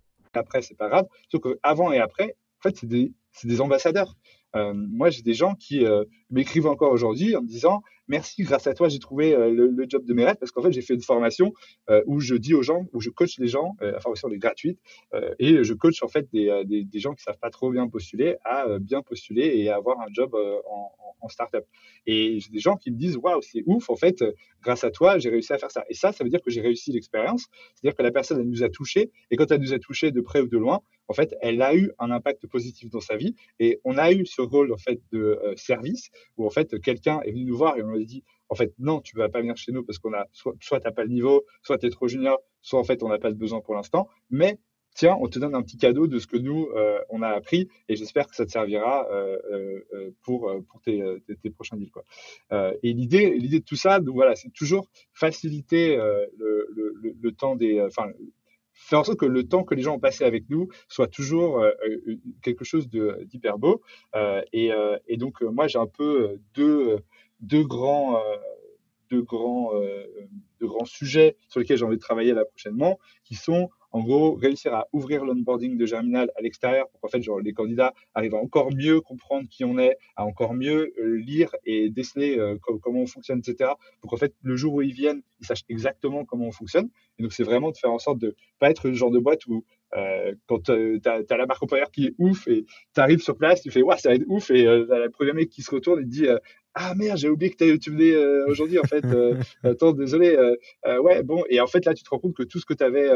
après, 0.33 0.61
c'est 0.61 0.77
pas 0.77 0.89
grave. 0.89 1.07
Sauf 1.29 1.41
qu'avant 1.41 1.91
et 1.91 1.99
après, 1.99 2.35
en 2.59 2.69
fait, 2.69 2.77
c'est 2.77 2.87
des, 2.87 3.13
des, 3.43 3.61
ambassadeurs. 3.61 4.15
Euh, 4.55 4.73
moi, 4.73 5.09
j'ai 5.09 5.21
des 5.21 5.33
gens 5.33 5.55
qui 5.55 5.85
euh, 5.85 6.03
m'écrivent 6.31 6.67
encore 6.67 6.91
aujourd'hui 6.91 7.35
en 7.35 7.41
me 7.41 7.47
disant 7.47 7.81
merci, 8.07 8.43
grâce 8.43 8.67
à 8.67 8.73
toi, 8.73 8.89
j'ai 8.89 8.99
trouvé 8.99 9.33
euh, 9.33 9.51
le, 9.51 9.85
job 9.87 10.05
de 10.05 10.13
mes 10.13 10.25
rêves 10.25 10.35
parce 10.37 10.51
qu'en 10.51 10.61
fait, 10.61 10.71
j'ai 10.71 10.81
fait 10.81 10.93
une 10.93 11.01
formation 11.01 11.53
euh, 11.89 12.03
où 12.07 12.19
je 12.19 12.35
dis 12.35 12.53
aux 12.53 12.61
gens, 12.61 12.87
où 12.93 12.99
je 12.99 13.09
coach 13.09 13.37
les 13.39 13.47
gens, 13.47 13.75
la 13.79 13.99
formation 13.99 14.29
est 14.29 14.37
gratuite 14.37 14.79
et 15.39 15.63
je 15.63 15.73
coach 15.73 16.03
en 16.03 16.07
fait 16.07 16.27
des, 16.31 16.63
des, 16.65 16.99
gens 16.99 17.13
qui 17.13 17.23
savent 17.23 17.39
pas 17.39 17.49
trop 17.49 17.71
bien 17.71 17.87
postuler 17.87 18.35
à 18.43 18.79
bien 18.79 19.01
postuler 19.01 19.45
et 19.55 19.69
avoir 19.69 19.99
un 20.01 20.07
job 20.11 20.35
en, 20.35 21.29
startup. 21.29 21.63
Et 22.07 22.39
j'ai 22.39 22.49
des 22.49 22.59
gens 22.59 22.75
qui 22.75 22.91
me 22.91 22.97
disent 22.97 23.15
waouh, 23.15 23.41
c'est 23.41 23.63
ouf, 23.67 23.89
en 23.89 23.95
fait, 23.95 24.23
grâce 24.61 24.83
à 24.83 24.89
toi, 24.89 25.19
j'ai 25.19 25.29
réussi 25.29 25.53
à 25.53 25.57
faire 25.59 25.71
ça. 25.71 25.85
Et 25.87 25.93
ça, 25.93 26.11
ça 26.11 26.23
veut 26.23 26.31
dire 26.31 26.41
que 26.41 26.49
j'ai 26.49 26.61
réussi 26.61 26.91
l'expérience. 26.91 27.45
C'est-à-dire 27.75 27.95
que 27.95 28.03
la 28.03 28.11
personne, 28.11 28.39
elle 28.39 28.49
nous 28.49 28.63
a 28.63 28.69
touché 28.69 29.11
et 29.29 29.37
quand 29.37 29.49
elle 29.51 29.61
nous 29.61 29.73
a 29.73 29.79
touché 29.79 30.11
de 30.11 30.19
près 30.19 30.41
ou 30.41 30.47
de 30.47 30.57
loin, 30.57 30.81
en 31.07 31.13
fait, 31.13 31.35
elle 31.41 31.61
a 31.61 31.75
eu 31.75 31.91
un 31.99 32.09
impact 32.09 32.47
positif 32.47 32.89
dans 32.89 33.01
sa 33.01 33.17
vie 33.17 33.35
et 33.59 33.79
on 33.83 33.97
a 33.97 34.11
eu 34.11 34.25
ce 34.25 34.41
rôle 34.41 34.73
en 34.73 34.77
fait 34.77 34.99
de 35.11 35.39
service 35.57 36.09
où 36.37 36.45
en 36.45 36.49
fait 36.49 36.79
quelqu'un 36.81 37.21
est 37.21 37.31
venu 37.31 37.45
nous 37.45 37.57
voir 37.57 37.77
et 37.77 37.83
on 37.83 37.91
lui 37.91 38.03
a 38.03 38.05
dit 38.05 38.23
en 38.49 38.55
fait 38.55 38.73
non 38.79 39.01
tu 39.01 39.15
vas 39.17 39.29
pas 39.29 39.39
venir 39.39 39.57
chez 39.57 39.71
nous 39.71 39.83
parce 39.83 39.99
qu'on 39.99 40.13
a 40.13 40.27
soit, 40.31 40.53
soit 40.59 40.79
t'as 40.79 40.91
pas 40.91 41.03
le 41.03 41.09
niveau 41.09 41.43
soit 41.63 41.77
tu 41.77 41.87
es 41.87 41.89
trop 41.89 42.07
junior 42.07 42.39
soit 42.61 42.79
en 42.79 42.83
fait 42.83 43.03
on 43.03 43.09
n'a 43.09 43.19
pas 43.19 43.31
de 43.31 43.37
besoin 43.37 43.61
pour 43.61 43.75
l'instant. 43.75 44.07
Mais 44.29 44.59
tiens 44.93 45.17
on 45.19 45.27
te 45.27 45.39
donne 45.39 45.55
un 45.55 45.61
petit 45.61 45.77
cadeau 45.77 46.07
de 46.07 46.19
ce 46.19 46.27
que 46.27 46.37
nous 46.37 46.67
euh, 46.75 46.99
on 47.09 47.21
a 47.21 47.29
appris 47.29 47.69
et 47.87 47.95
j'espère 47.95 48.27
que 48.27 48.35
ça 48.35 48.45
te 48.45 48.51
servira 48.51 49.07
euh, 49.11 49.37
euh, 49.93 50.11
pour 50.21 50.51
pour 50.69 50.81
tes, 50.81 51.01
tes, 51.41 51.49
prochains 51.49 51.77
deals 51.77 51.91
quoi. 51.91 52.03
Et 52.83 52.93
l'idée 52.93 53.31
l'idée 53.35 53.59
de 53.59 53.65
tout 53.65 53.75
ça 53.75 53.99
donc 53.99 54.15
voilà 54.15 54.35
c'est 54.35 54.51
toujours 54.51 54.89
faciliter 55.13 55.95
le, 55.95 56.67
le, 56.75 57.15
le, 57.19 57.31
temps 57.31 57.55
des 57.55 57.81
enfin 57.81 58.11
faire 58.81 58.99
en 58.99 59.03
sorte 59.03 59.19
que 59.19 59.25
le 59.25 59.47
temps 59.47 59.63
que 59.63 59.75
les 59.75 59.81
gens 59.81 59.95
ont 59.95 59.99
passé 59.99 60.23
avec 60.23 60.49
nous 60.49 60.67
soit 60.87 61.07
toujours 61.07 61.63
quelque 62.41 62.65
chose 62.65 62.89
d'hyper 62.89 63.57
beau. 63.57 63.81
et, 64.53 64.71
et, 65.07 65.17
donc, 65.17 65.41
moi, 65.41 65.67
j'ai 65.67 65.79
un 65.79 65.87
peu 65.87 66.39
deux, 66.53 66.97
deux 67.39 67.63
grands, 67.63 68.19
deux 69.09 69.21
grands, 69.21 69.71
deux 70.59 70.67
grands 70.67 70.85
sujets 70.85 71.37
sur 71.47 71.59
lesquels 71.59 71.77
j'ai 71.77 71.85
envie 71.85 71.97
de 71.97 72.01
travailler 72.01 72.33
là 72.33 72.43
prochainement, 72.45 72.99
qui 73.23 73.35
sont 73.35 73.69
en 73.91 74.01
gros, 74.01 74.35
réussir 74.35 74.73
à 74.73 74.87
ouvrir 74.93 75.25
l'onboarding 75.25 75.77
de 75.77 75.85
Germinal 75.85 76.31
à 76.37 76.41
l'extérieur 76.41 76.89
pour 76.89 77.01
qu'en 77.01 77.07
fait, 77.09 77.21
genre, 77.21 77.39
les 77.39 77.53
candidats 77.53 77.93
arrivent 78.13 78.35
à 78.35 78.37
encore 78.37 78.71
mieux 78.73 79.01
comprendre 79.01 79.47
qui 79.49 79.65
on 79.65 79.77
est, 79.77 79.97
à 80.15 80.25
encore 80.25 80.53
mieux 80.53 80.93
euh, 80.99 81.17
lire 81.17 81.51
et 81.65 81.89
déceler 81.89 82.37
euh, 82.37 82.57
comment 82.81 83.01
on 83.01 83.07
fonctionne, 83.07 83.39
etc. 83.39 83.71
Pour 83.99 84.11
qu'en 84.11 84.17
fait, 84.17 84.33
le 84.41 84.55
jour 84.55 84.75
où 84.75 84.81
ils 84.81 84.93
viennent, 84.93 85.21
ils 85.39 85.45
sachent 85.45 85.65
exactement 85.69 86.25
comment 86.25 86.45
on 86.45 86.51
fonctionne. 86.51 86.89
Et 87.19 87.23
donc, 87.23 87.33
c'est 87.33 87.43
vraiment 87.43 87.71
de 87.71 87.77
faire 87.77 87.91
en 87.91 87.99
sorte 87.99 88.19
de 88.19 88.35
pas 88.59 88.69
être 88.69 88.87
le 88.87 88.93
genre 88.93 89.11
de 89.11 89.19
boîte 89.19 89.45
où 89.47 89.65
euh, 89.97 90.33
quand 90.47 90.69
euh, 90.69 90.99
tu 91.01 91.09
as, 91.09 91.37
la 91.37 91.45
marque 91.45 91.61
employeur 91.63 91.91
qui 91.91 92.07
est 92.07 92.13
ouf 92.17 92.47
et 92.47 92.65
tu 92.93 93.01
arrives 93.01 93.21
sur 93.21 93.37
place, 93.37 93.61
tu 93.61 93.71
fais 93.71 93.81
ouais, 93.81 93.97
ça 93.97 94.09
va 94.09 94.15
être 94.15 94.25
ouf 94.27 94.51
et 94.51 94.65
euh, 94.65 94.85
le 94.89 95.09
premier 95.09 95.33
mec 95.33 95.49
qui 95.49 95.61
se 95.61 95.71
retourne 95.71 95.99
et 95.99 96.03
te 96.03 96.09
dit 96.09 96.27
ah 96.73 96.93
merde, 96.95 97.17
j'ai 97.17 97.29
oublié 97.29 97.51
que 97.51 97.75
tu 97.77 97.91
venais 97.91 98.13
euh, 98.13 98.45
aujourd'hui 98.47 98.79
en 98.79 98.83
fait. 98.83 99.03
Euh, 99.05 99.35
attends, 99.63 99.91
désolé. 99.91 100.37
Euh, 100.37 101.01
ouais, 101.01 101.23
bon. 101.23 101.43
Et 101.49 101.59
en 101.59 101.67
fait 101.67 101.85
là, 101.85 101.93
tu 101.93 102.03
te 102.03 102.09
rends 102.09 102.19
compte 102.19 102.35
que 102.35 102.43
tout 102.43 102.59
ce 102.59 102.65
que 102.65 102.73
tu 102.73 102.83
avais, 102.83 103.09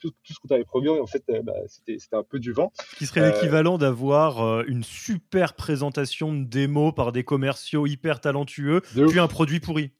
tout, 0.00 0.10
tout, 0.10 0.32
ce 0.32 0.40
que 0.40 0.48
tu 0.48 0.54
avais 0.54 0.64
promis, 0.64 0.88
en 0.88 1.06
fait, 1.06 1.22
bah, 1.42 1.52
c'était 1.66 1.98
un 2.12 2.22
peu 2.22 2.38
du 2.38 2.52
vent. 2.52 2.72
Ce 2.92 2.96
qui 2.96 3.06
serait 3.06 3.30
l'équivalent 3.30 3.78
d'avoir 3.78 4.62
une 4.62 4.84
super 4.84 5.54
présentation 5.54 6.32
de 6.32 6.44
démo 6.44 6.92
par 6.92 7.12
des 7.12 7.24
commerciaux 7.24 7.86
hyper 7.86 8.20
talentueux, 8.20 8.80
puis 9.08 9.18
un 9.18 9.28
produit 9.28 9.60
pourri. 9.60 9.90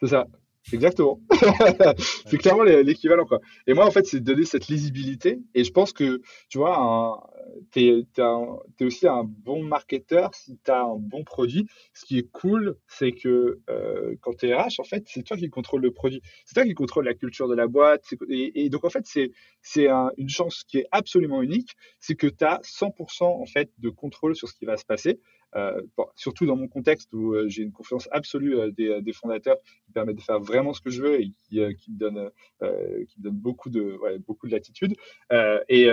C'est 0.00 0.08
ça. 0.08 0.26
Exactement. 0.72 1.20
c'est 2.26 2.38
clairement 2.38 2.64
l'équivalent, 2.64 3.24
quoi. 3.24 3.40
Et 3.66 3.74
moi, 3.74 3.86
en 3.86 3.90
fait, 3.90 4.04
c'est 4.06 4.20
de 4.20 4.24
donner 4.24 4.44
cette 4.44 4.66
lisibilité. 4.66 5.38
Et 5.54 5.62
je 5.62 5.70
pense 5.70 5.92
que, 5.92 6.20
tu 6.48 6.58
vois, 6.58 7.30
tu 7.70 7.80
es, 7.80 8.84
aussi 8.84 9.06
un 9.06 9.22
bon 9.24 9.62
marketeur 9.62 10.34
si 10.34 10.58
tu 10.64 10.70
as 10.70 10.82
un 10.82 10.96
bon 10.96 11.22
produit. 11.22 11.68
Ce 11.94 12.04
qui 12.04 12.18
est 12.18 12.28
cool, 12.32 12.76
c'est 12.88 13.12
que 13.12 13.60
euh, 13.70 14.16
quand 14.20 14.36
tu 14.36 14.48
es 14.48 14.54
RH, 14.54 14.80
en 14.80 14.84
fait, 14.84 15.04
c'est 15.06 15.22
toi 15.22 15.36
qui 15.36 15.48
contrôle 15.50 15.82
le 15.82 15.92
produit. 15.92 16.20
C'est 16.44 16.54
toi 16.54 16.64
qui 16.64 16.74
contrôle 16.74 17.04
la 17.04 17.14
culture 17.14 17.48
de 17.48 17.54
la 17.54 17.68
boîte. 17.68 18.04
Et, 18.28 18.64
et 18.64 18.68
donc, 18.68 18.84
en 18.84 18.90
fait, 18.90 19.06
c'est 19.62 19.88
un, 19.88 20.10
une 20.16 20.28
chance 20.28 20.64
qui 20.64 20.78
est 20.78 20.86
absolument 20.90 21.42
unique. 21.42 21.76
C'est 22.00 22.16
que 22.16 22.26
tu 22.26 22.44
as 22.44 22.60
100% 22.62 23.22
en 23.22 23.46
fait, 23.46 23.70
de 23.78 23.88
contrôle 23.88 24.34
sur 24.34 24.48
ce 24.48 24.54
qui 24.54 24.64
va 24.64 24.76
se 24.76 24.84
passer. 24.84 25.20
Euh, 25.54 25.80
surtout 26.16 26.44
dans 26.44 26.56
mon 26.56 26.68
contexte 26.68 27.12
où 27.14 27.32
euh, 27.32 27.48
j'ai 27.48 27.62
une 27.62 27.72
confiance 27.72 28.08
absolue 28.10 28.58
euh, 28.58 28.70
des, 28.72 29.00
des, 29.00 29.12
fondateurs 29.12 29.56
qui 29.86 29.92
permettent 29.92 30.16
de 30.16 30.22
faire 30.22 30.40
vraiment 30.40 30.74
ce 30.74 30.80
que 30.80 30.90
je 30.90 31.00
veux 31.00 31.20
et 31.20 31.32
qui, 31.44 31.60
qui 31.78 31.92
me 31.92 31.98
donnent 31.98 32.30
qui 32.60 33.18
me 33.18 33.22
donne 33.22 33.36
beaucoup 33.36 33.70
de 33.70 33.96
ouais, 34.02 34.18
beaucoup 34.18 34.48
de 34.48 34.52
latitude. 34.52 34.94
Et, 35.68 35.88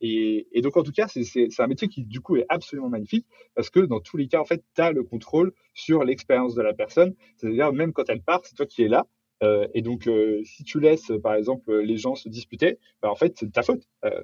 et, 0.00 0.48
et, 0.52 0.60
donc 0.62 0.76
en 0.76 0.82
tout 0.82 0.92
cas, 0.92 1.06
c'est 1.06 1.48
un 1.60 1.66
métier 1.66 1.88
qui 1.88 2.04
du 2.04 2.20
coup 2.20 2.36
est 2.36 2.46
absolument 2.48 2.88
magnifique 2.88 3.26
parce 3.54 3.70
que 3.70 3.80
dans 3.80 4.00
tous 4.00 4.16
les 4.16 4.26
cas, 4.26 4.40
en 4.40 4.44
fait, 4.44 4.64
tu 4.74 4.80
as 4.82 4.90
le 4.90 5.04
contrôle 5.04 5.52
sur 5.74 6.04
l'expérience 6.04 6.54
de 6.54 6.62
la 6.62 6.72
personne. 6.72 7.14
C'est-à-dire 7.36 7.72
même 7.72 7.92
quand 7.92 8.08
elle 8.08 8.22
part, 8.22 8.40
c'est 8.44 8.56
toi 8.56 8.66
qui 8.66 8.82
es 8.82 8.88
là 8.88 9.06
et 9.74 9.82
donc, 9.82 10.08
si 10.44 10.64
tu 10.64 10.80
laisses, 10.80 11.12
par 11.22 11.34
exemple, 11.34 11.74
les 11.80 11.96
gens 11.96 12.14
se 12.14 12.28
disputer, 12.28 12.78
bah, 13.02 13.10
en 13.10 13.14
fait, 13.14 13.34
c'est 13.38 13.46
de 13.46 13.52
ta 13.52 13.62
faute. 13.62 13.82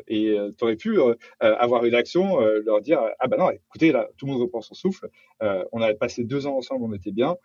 et 0.09 0.37
tu 0.57 0.65
aurais 0.65 0.77
pu 0.77 0.99
avoir 1.41 1.85
une 1.85 1.95
action, 1.95 2.41
leur 2.41 2.81
dire 2.81 3.01
Ah 3.19 3.29
bah 3.29 3.37
non, 3.39 3.51
écoutez, 3.51 3.93
là, 3.93 4.09
tout 4.17 4.27
le 4.27 4.33
monde 4.33 4.43
reprend 4.43 4.61
son 4.61 4.75
souffle. 4.75 5.09
on 5.41 5.81
avait 5.81 5.95
passé 5.95 6.25
deux 6.25 6.47
ans 6.47 6.57
ensemble, 6.57 6.85
on 6.85 6.93
était 6.93 7.13
bien. 7.13 7.37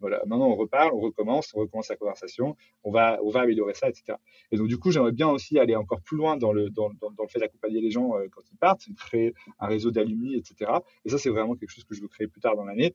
Voilà, 0.00 0.22
maintenant 0.26 0.48
on 0.48 0.56
reparle, 0.56 0.92
on 0.92 1.00
recommence, 1.00 1.52
on 1.54 1.60
recommence 1.60 1.88
la 1.88 1.96
conversation, 1.96 2.56
on 2.82 2.90
va, 2.90 3.18
on 3.22 3.30
va 3.30 3.40
améliorer 3.40 3.74
ça, 3.74 3.88
etc. 3.88 4.18
Et 4.52 4.56
donc, 4.56 4.68
du 4.68 4.78
coup, 4.78 4.90
j'aimerais 4.90 5.12
bien 5.12 5.28
aussi 5.28 5.58
aller 5.58 5.74
encore 5.74 6.00
plus 6.02 6.16
loin 6.16 6.36
dans 6.36 6.52
le, 6.52 6.70
dans, 6.70 6.90
dans, 7.00 7.10
le 7.18 7.28
fait 7.28 7.40
d'accompagner 7.40 7.80
les 7.80 7.90
gens 7.90 8.12
quand 8.32 8.42
ils 8.52 8.56
partent, 8.56 8.86
créer 8.96 9.34
un 9.58 9.66
réseau 9.66 9.90
d'alumni, 9.90 10.36
etc. 10.36 10.70
Et 11.04 11.10
ça, 11.10 11.18
c'est 11.18 11.30
vraiment 11.30 11.54
quelque 11.56 11.70
chose 11.70 11.84
que 11.84 11.94
je 11.94 12.02
veux 12.02 12.08
créer 12.08 12.28
plus 12.28 12.40
tard 12.40 12.54
dans 12.56 12.64
l'année, 12.64 12.94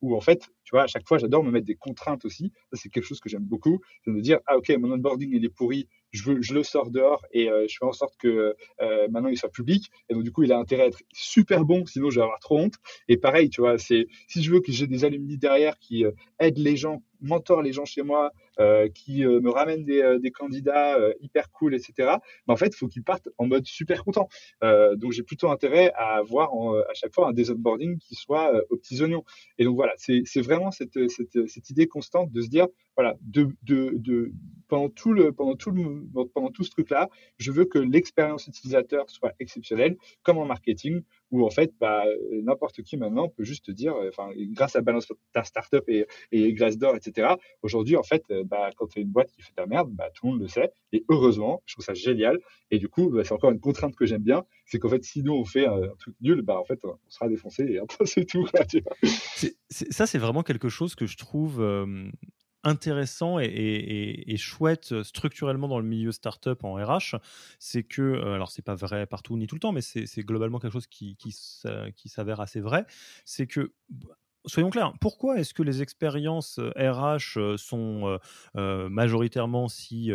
où 0.00 0.16
en 0.16 0.20
fait, 0.20 0.48
tu 0.64 0.70
vois, 0.72 0.82
à 0.82 0.86
chaque 0.86 1.06
fois, 1.06 1.18
j'adore 1.18 1.44
me 1.44 1.50
mettre 1.50 1.66
des 1.66 1.76
contraintes 1.76 2.24
aussi. 2.24 2.52
Ça, 2.72 2.78
c'est 2.80 2.88
quelque 2.88 3.04
chose 3.04 3.20
que 3.20 3.28
j'aime 3.28 3.44
beaucoup, 3.44 3.80
c'est 4.04 4.10
de 4.10 4.16
me 4.16 4.22
dire, 4.22 4.40
ah 4.46 4.56
ok, 4.56 4.70
mon 4.78 4.92
onboarding 4.92 5.32
il 5.32 5.44
est 5.44 5.48
pourri, 5.48 5.88
je, 6.16 6.54
le 6.54 6.62
sors 6.62 6.90
dehors 6.90 7.24
et 7.32 7.50
euh, 7.50 7.66
je 7.68 7.76
fais 7.78 7.84
en 7.84 7.92
sorte 7.92 8.16
que 8.18 8.54
euh, 8.80 9.08
maintenant 9.10 9.28
il 9.28 9.36
soit 9.36 9.50
public. 9.50 9.90
Et 10.08 10.14
donc 10.14 10.22
du 10.22 10.32
coup, 10.32 10.42
il 10.42 10.52
a 10.52 10.58
intérêt 10.58 10.84
à 10.84 10.86
être 10.86 11.02
super 11.12 11.64
bon, 11.64 11.86
sinon 11.86 12.10
je 12.10 12.16
vais 12.16 12.24
avoir 12.24 12.40
trop 12.40 12.58
honte. 12.58 12.74
Et 13.08 13.16
pareil, 13.16 13.50
tu 13.50 13.60
vois, 13.60 13.78
c'est 13.78 14.06
si 14.28 14.42
je 14.42 14.50
veux 14.50 14.60
que 14.60 14.72
j'ai 14.72 14.86
des 14.86 15.04
alumni 15.04 15.38
derrière 15.38 15.78
qui 15.78 16.04
euh, 16.04 16.12
aident 16.38 16.58
les 16.58 16.76
gens 16.76 17.02
mentor 17.20 17.62
les 17.62 17.72
gens 17.72 17.84
chez 17.84 18.02
moi, 18.02 18.32
euh, 18.58 18.88
qui 18.88 19.22
euh, 19.22 19.40
me 19.40 19.50
ramènent 19.50 19.84
des, 19.84 20.00
euh, 20.00 20.18
candidats 20.34 20.96
hyper 21.20 21.50
cool, 21.50 21.74
etc. 21.74 22.16
Mais 22.46 22.54
en 22.54 22.56
fait, 22.56 22.68
il 22.68 22.76
faut 22.76 22.88
qu'ils 22.88 23.04
partent 23.04 23.28
en 23.38 23.46
mode 23.46 23.66
super 23.66 24.02
content. 24.04 24.28
donc, 24.62 25.12
j'ai 25.12 25.22
plutôt 25.22 25.50
intérêt 25.50 25.92
à 25.94 26.16
avoir 26.16 26.50
à 26.88 26.94
chaque 26.94 27.14
fois 27.14 27.28
un 27.28 27.32
des 27.32 27.50
onboarding 27.50 27.98
qui 27.98 28.14
soit 28.14 28.52
aux 28.70 28.76
petits 28.76 29.02
oignons. 29.02 29.24
Et 29.58 29.64
donc 29.64 29.76
voilà, 29.76 29.92
c'est 29.96 30.40
vraiment 30.40 30.70
cette, 30.70 30.98
idée 31.70 31.86
constante 31.86 32.32
de 32.32 32.42
se 32.42 32.48
dire, 32.48 32.66
voilà, 32.96 33.16
pendant 34.68 34.88
tout 34.88 35.12
le 35.12 35.32
pendant 35.32 35.54
tout 35.54 35.70
le 35.70 36.04
pendant 36.34 36.50
tout 36.50 36.64
ce 36.64 36.70
truc 36.70 36.90
là, 36.90 37.08
je 37.38 37.52
veux 37.52 37.64
que 37.64 37.78
l'expérience 37.78 38.46
utilisateur 38.46 39.08
soit 39.08 39.32
exceptionnelle, 39.38 39.96
comme 40.22 40.38
en 40.38 40.46
marketing 40.46 41.02
où 41.30 41.44
en 41.44 41.50
fait, 41.50 41.72
bah, 41.80 42.04
n'importe 42.30 42.82
qui 42.82 42.96
maintenant 42.96 43.28
peut 43.28 43.44
juste 43.44 43.66
te 43.66 43.72
dire, 43.72 43.94
euh, 43.94 44.08
enfin, 44.08 44.30
grâce 44.52 44.76
à 44.76 44.80
Balance 44.80 45.12
ta 45.32 45.44
startup 45.44 45.84
et, 45.88 46.06
et 46.32 46.52
Glassdoor, 46.52 46.96
etc. 46.96 47.34
Aujourd'hui, 47.62 47.96
en 47.96 48.02
fait, 48.02 48.22
euh, 48.30 48.44
bah, 48.44 48.70
quand 48.76 48.86
tu 48.86 48.98
as 48.98 49.02
une 49.02 49.08
boîte 49.08 49.30
qui 49.32 49.42
fait 49.42 49.52
ta 49.54 49.66
merde, 49.66 49.90
bah, 49.90 50.10
tout 50.14 50.26
le 50.26 50.32
monde 50.32 50.42
le 50.42 50.48
sait. 50.48 50.72
Et 50.92 51.04
heureusement, 51.08 51.62
je 51.66 51.74
trouve 51.74 51.84
ça 51.84 51.94
génial. 51.94 52.38
Et 52.70 52.78
du 52.78 52.88
coup, 52.88 53.10
bah, 53.10 53.24
c'est 53.24 53.32
encore 53.32 53.50
une 53.50 53.60
contrainte 53.60 53.96
que 53.96 54.06
j'aime 54.06 54.22
bien, 54.22 54.44
c'est 54.64 54.78
qu'en 54.78 54.88
fait, 54.88 55.04
si 55.04 55.22
nous 55.22 55.34
on 55.34 55.44
fait 55.44 55.66
un, 55.66 55.80
truc 55.98 56.14
nul, 56.20 56.42
bah, 56.42 56.58
en 56.58 56.64
fait, 56.64 56.80
on 56.84 56.96
sera 57.08 57.28
défoncé 57.28 57.64
et 57.64 57.78
après 57.78 58.06
c'est 58.06 58.24
tout. 58.24 58.46
ça, 59.70 60.06
c'est 60.06 60.18
vraiment 60.18 60.42
quelque 60.42 60.68
chose 60.68 60.94
que 60.94 61.06
je 61.06 61.16
trouve 61.16 61.60
intéressant 62.66 63.38
et, 63.38 64.36
chouette 64.36 64.92
euh, 64.92 65.04
structurellement 65.04 65.68
dans 65.68 65.78
le 65.78 65.86
milieu 65.86 66.12
startup 66.12 66.64
en 66.64 66.74
RH, 66.74 67.16
c'est 67.58 67.84
que, 67.84 68.02
euh, 68.02 68.34
alors 68.34 68.50
c'est 68.50 68.62
pas 68.62 68.74
vrai 68.74 69.06
partout 69.06 69.36
ni 69.36 69.46
tout 69.46 69.54
le 69.54 69.60
temps, 69.60 69.72
mais 69.72 69.80
c'est 69.80 70.22
globalement 70.22 70.58
quelque 70.58 70.72
chose 70.72 70.86
qui, 70.86 71.16
s'avère 72.08 72.40
assez 72.40 72.60
vrai, 72.60 72.84
c'est 73.24 73.46
que 73.46 73.72
soyons 74.46 74.70
clairs, 74.70 74.92
pourquoi 75.00 75.38
est-ce 75.38 75.54
que 75.54 75.62
les 75.62 75.80
expériences 75.80 76.60
RH 76.76 77.38
euh, 77.38 77.56
sont 77.56 78.18
majoritairement 78.54 79.68
si 79.68 80.10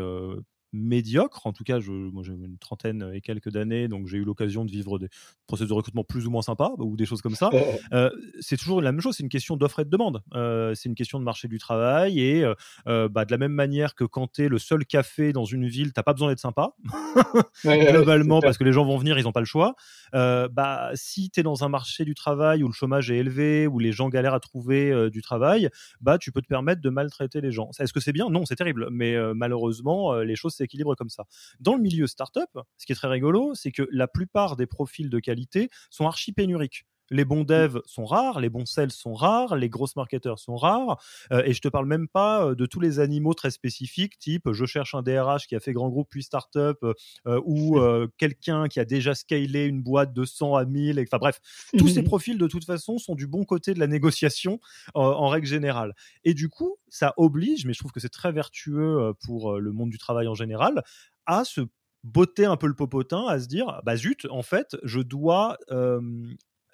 médiocre. 0.74 1.46
En 1.48 1.54
tout 1.54 1.64
cas, 1.64 1.80
je, 1.80 1.92
moi 1.92 2.24
j'ai 2.24 2.34
une 2.34 2.58
trentaine 2.58 3.12
et 3.14 3.22
quelques 3.22 3.50
d'années, 3.50 3.88
donc 3.88 4.08
j'ai 4.08 4.18
eu 4.18 4.24
l'occasion 4.24 4.66
de 4.66 4.72
vivre 4.72 5.00
des 5.00 5.10
processus 5.48 5.70
de 5.70 5.74
recrutement 5.74 6.04
plus 6.04 6.28
ou 6.28 6.32
moins 6.32 6.42
sympas 6.42 6.72
ou 6.78 6.96
des 6.96 7.06
choses 7.06 7.22
comme 7.22 7.36
ça. 7.36 7.50
Euh, 7.94 8.10
c'est 8.40 8.58
toujours 8.58 8.82
la 8.82 8.92
même 8.92 9.02
chose, 9.02 9.16
c'est 9.18 9.24
une 9.24 9.30
question 9.30 9.58
d'offre 9.58 9.80
et 9.80 9.86
de 9.86 9.90
demande. 9.90 10.22
Euh, 10.34 10.74
c'est 10.76 10.88
une 10.88 10.96
question 10.96 11.20
de 11.20 11.24
marché 11.24 11.48
du 11.48 11.58
travail 11.58 12.20
et 12.20 12.46
euh, 12.88 13.10
bah, 13.10 13.26
de 13.26 13.32
la 13.32 13.38
même 13.38 13.52
manière 13.52 13.96
que 13.96 14.04
quand 14.04 14.32
tu 14.32 14.46
es 14.46 14.48
le 14.48 14.60
seul 14.60 14.86
café 14.86 15.34
dans 15.34 15.46
une 15.46 15.68
ville, 15.68 15.94
t'as 15.94 16.04
pas 16.04 16.14
besoin 16.14 16.30
d'être 16.30 16.40
sympa, 16.40 16.74
globalement, 17.66 18.40
parce 18.40 18.58
que 18.58 18.64
les 18.64 18.72
gens 18.72 18.86
vont 18.86 18.98
venir, 18.98 19.18
ils 19.18 19.24
n'ont 19.24 19.32
pas 19.32 19.42
le 19.42 19.46
choix. 19.46 19.76
bah, 20.14 20.92
si 20.94 21.30
tu 21.32 21.40
es 21.40 21.44
dans 21.44 21.64
un 21.64 21.70
marché 21.70 22.06
du 22.06 22.16
travail 22.16 22.64
où 22.64 22.68
le 22.68 22.74
chômage 22.74 23.12
est 23.12 23.18
élevé, 23.18 23.68
où 23.68 23.80
les 23.80 23.92
gens 23.92 24.10
galèrent 24.10 24.34
à 24.34 24.40
trouver 24.40 25.10
du 25.10 25.22
travail, 25.22 25.70
bah, 26.00 26.18
tu 26.18 26.32
peux 26.32 26.42
te 26.42 26.48
permettre 26.48 26.82
de 26.82 26.90
maltraiter 26.90 27.42
les 27.42 27.52
gens. 27.52 27.70
Est-ce 27.80 27.94
que 27.94 28.00
c'est 28.00 28.14
bien? 28.14 28.30
Non, 28.30 28.46
c'est 28.46 28.56
terrible, 28.56 28.88
mais 28.92 29.16
malheureusement, 29.34 30.16
les 30.20 30.36
choses 30.36 30.56
équilibre 30.62 30.96
comme 30.96 31.10
ça. 31.10 31.26
Dans 31.60 31.76
le 31.76 31.82
milieu 31.82 32.08
startup, 32.08 32.50
ce 32.78 32.86
qui 32.86 32.92
est 32.92 32.96
très 32.96 33.08
rigolo, 33.08 33.54
c'est 33.56 33.72
que 33.72 33.88
la 33.92 34.08
plupart 34.08 34.56
des 34.56 34.68
profils 34.68 35.10
de 35.10 35.20
qualité 35.20 35.70
sont 35.90 36.08
archi 36.08 36.32
pénuriques 36.32 36.86
les 37.12 37.26
bons 37.26 37.44
devs 37.44 37.82
sont 37.86 38.06
rares, 38.06 38.40
les 38.40 38.50
bons 38.50 38.66
sales 38.66 38.92
sont 38.92 39.14
rares, 39.14 39.56
les 39.56 39.70
grosses 39.70 39.96
marketeurs 39.96 40.40
sont 40.40 40.56
rares, 40.56 41.04
euh, 41.32 41.44
et 41.46 41.54
je 41.54 41.62
te 41.62 41.68
parle 41.68 41.86
même 41.86 42.08
pas 42.08 42.56
de 42.56 42.66
tous 42.66 42.80
les 42.80 43.00
animaux 43.00 43.34
très 43.34 43.52
spécifiques, 43.52 44.18
type 44.18 44.52
je 44.52 44.66
cherche 44.66 44.96
un 44.96 45.04
DRH 45.04 45.46
qui 45.48 45.56
a 45.56 45.60
fait 45.60 45.74
grand 45.74 45.90
groupe 45.90 46.08
puis 46.10 46.24
startup, 46.24 46.78
euh, 46.84 47.42
ou 47.46 47.80
quelqu'un 48.18 48.68
qui 48.68 48.80
a 48.80 48.86
déjà 48.86 49.14
scalé 49.14 49.66
une 49.66 49.82
boîte 49.82 50.14
de 50.14 50.24
100 50.24 50.56
à 50.56 50.66
1000, 50.66 51.00
enfin 51.02 51.18
bref, 51.18 51.40
tous 51.78 51.90
ces 51.90 52.04
profils 52.04 52.38
de 52.38 52.48
toute 52.48 52.66
façon 52.66 52.98
sont 52.98 53.16
du 53.16 53.28
bon 53.28 53.44
côté 53.44 53.74
de 53.74 53.80
la 53.80 53.88
négociation 53.88 54.60
en 54.94 55.28
règle 55.28 55.48
générale. 55.48 55.94
Et 56.24 56.34
du 56.34 56.48
coup, 56.48 56.78
ça 56.88 57.14
oblige, 57.18 57.66
mais 57.66 57.74
je 57.74 57.80
trouve 57.80 57.92
que 57.92 58.00
c'est 58.00 58.10
très 58.10 58.32
vertueux 58.32 59.14
pour 59.26 59.60
le 59.60 59.72
monde 59.74 59.90
du 59.90 59.98
travail 59.98 60.28
en 60.28 60.36
général, 60.36 60.84
à 61.26 61.44
se 61.44 61.62
botter 62.04 62.46
un 62.46 62.58
peu 62.58 62.68
le 62.68 62.74
popotin, 62.74 63.28
à 63.28 63.40
se 63.40 63.48
dire, 63.48 63.82
bah 63.84 63.98
zut, 63.98 64.26
en 64.30 64.44
fait, 64.44 64.78
je 64.84 65.02
dois 65.02 65.58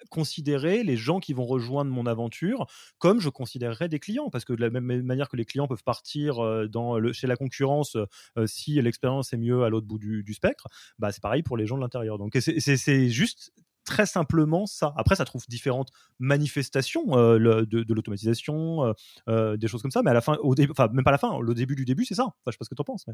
considérer 0.08 0.82
les 0.82 0.96
gens 0.96 1.20
qui 1.20 1.32
vont 1.32 1.46
rejoindre 1.46 1.90
mon 1.90 2.06
aventure 2.06 2.66
comme 2.98 3.20
je 3.20 3.28
considérerais 3.28 3.88
des 3.88 3.98
clients 3.98 4.30
parce 4.30 4.44
que 4.44 4.52
de 4.52 4.60
la 4.60 4.70
même 4.70 5.02
manière 5.02 5.28
que 5.28 5.36
les 5.36 5.44
clients 5.44 5.68
peuvent 5.68 5.84
partir 5.84 6.42
euh, 6.42 6.66
dans 6.66 6.98
le, 6.98 7.12
chez 7.12 7.26
la 7.26 7.36
concurrence 7.36 7.96
euh, 7.96 8.46
si 8.46 8.80
l'expérience 8.80 9.32
est 9.32 9.36
mieux 9.36 9.64
à 9.64 9.68
l'autre 9.68 9.86
bout 9.86 9.98
du, 9.98 10.34
spectre 10.34 10.68
bah 10.98 11.10
c'est 11.10 11.22
pareil 11.22 11.42
pour 11.42 11.56
les 11.56 11.66
gens 11.66 11.76
de 11.76 11.80
l'intérieur 11.80 12.18
donc 12.18 12.36
c'est 12.38 13.08
juste 13.08 13.52
très 13.84 14.04
simplement 14.04 14.66
ça. 14.66 14.92
Après, 14.98 15.16
ça 15.16 15.24
trouve 15.24 15.46
différentes 15.48 15.88
manifestations 16.18 17.16
euh, 17.16 17.64
de, 17.64 17.94
l'automatisation, 17.94 18.94
des 19.26 19.66
choses 19.66 19.80
comme 19.80 19.90
ça, 19.90 20.02
mais 20.02 20.10
à 20.10 20.14
la 20.14 20.20
fin, 20.20 20.36
au 20.42 20.54
enfin 20.70 20.88
même 20.92 21.04
pas 21.04 21.10
à 21.10 21.12
la 21.12 21.18
fin, 21.18 21.40
le 21.40 21.54
début 21.54 21.74
du 21.74 21.86
début, 21.86 22.04
c'est 22.04 22.14
ça. 22.14 22.24
Enfin, 22.24 22.34
je 22.48 22.52
sais 22.52 22.58
pas 22.58 22.64
ce 22.66 22.68
que 22.68 22.74
tu 22.74 22.82
en 22.82 22.84
penses. 22.84 23.06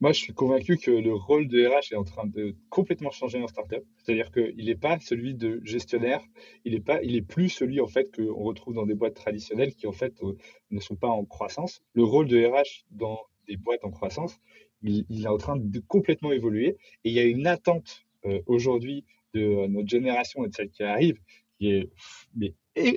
Moi, 0.00 0.12
je 0.12 0.20
suis 0.20 0.32
convaincu 0.32 0.76
que 0.76 0.92
le 0.92 1.12
rôle 1.12 1.48
de 1.48 1.66
RH 1.66 1.92
est 1.92 1.96
en 1.96 2.04
train 2.04 2.26
de 2.26 2.54
complètement 2.70 3.10
changer 3.10 3.42
en 3.42 3.48
startup. 3.48 3.84
C'est-à-dire 3.96 4.30
qu'il 4.30 4.64
n'est 4.64 4.76
pas 4.76 4.98
celui 5.00 5.34
de 5.34 5.60
gestionnaire, 5.64 6.22
il 6.64 6.74
est 6.74 6.80
pas, 6.80 7.02
il 7.02 7.16
est 7.16 7.22
plus 7.22 7.48
celui 7.48 7.80
en 7.80 7.88
fait 7.88 8.14
qu'on 8.14 8.44
retrouve 8.44 8.74
dans 8.74 8.86
des 8.86 8.94
boîtes 8.94 9.14
traditionnelles 9.14 9.74
qui 9.74 9.88
en 9.88 9.92
fait 9.92 10.14
euh, 10.22 10.36
ne 10.70 10.78
sont 10.78 10.94
pas 10.94 11.08
en 11.08 11.24
croissance. 11.24 11.82
Le 11.94 12.04
rôle 12.04 12.28
de 12.28 12.44
RH 12.46 12.84
dans 12.92 13.18
des 13.48 13.56
boîtes 13.56 13.84
en 13.84 13.90
croissance, 13.90 14.38
il, 14.82 15.24
est 15.24 15.26
en 15.26 15.38
train 15.38 15.56
de 15.56 15.80
complètement 15.80 16.30
évoluer. 16.30 16.76
Et 17.02 17.10
il 17.10 17.12
y 17.12 17.18
a 17.18 17.24
une 17.24 17.48
attente 17.48 18.06
euh, 18.24 18.40
aujourd'hui 18.46 19.04
de 19.34 19.66
notre 19.66 19.88
génération 19.88 20.44
et 20.44 20.48
de 20.48 20.54
celle 20.54 20.70
qui 20.70 20.84
arrive 20.84 21.18
qui 21.58 21.70
est 21.70 21.90
mais, 22.36 22.54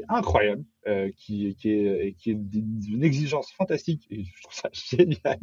incroyable. 0.07 0.63
Euh, 0.87 1.11
qui, 1.15 1.45
est, 1.45 1.53
qui 2.17 2.31
est 2.31 2.33
d'une 2.33 3.03
exigence 3.03 3.51
fantastique 3.51 4.07
et 4.09 4.23
je 4.23 4.41
trouve 4.41 4.55
ça 4.55 4.69
génial. 4.73 5.39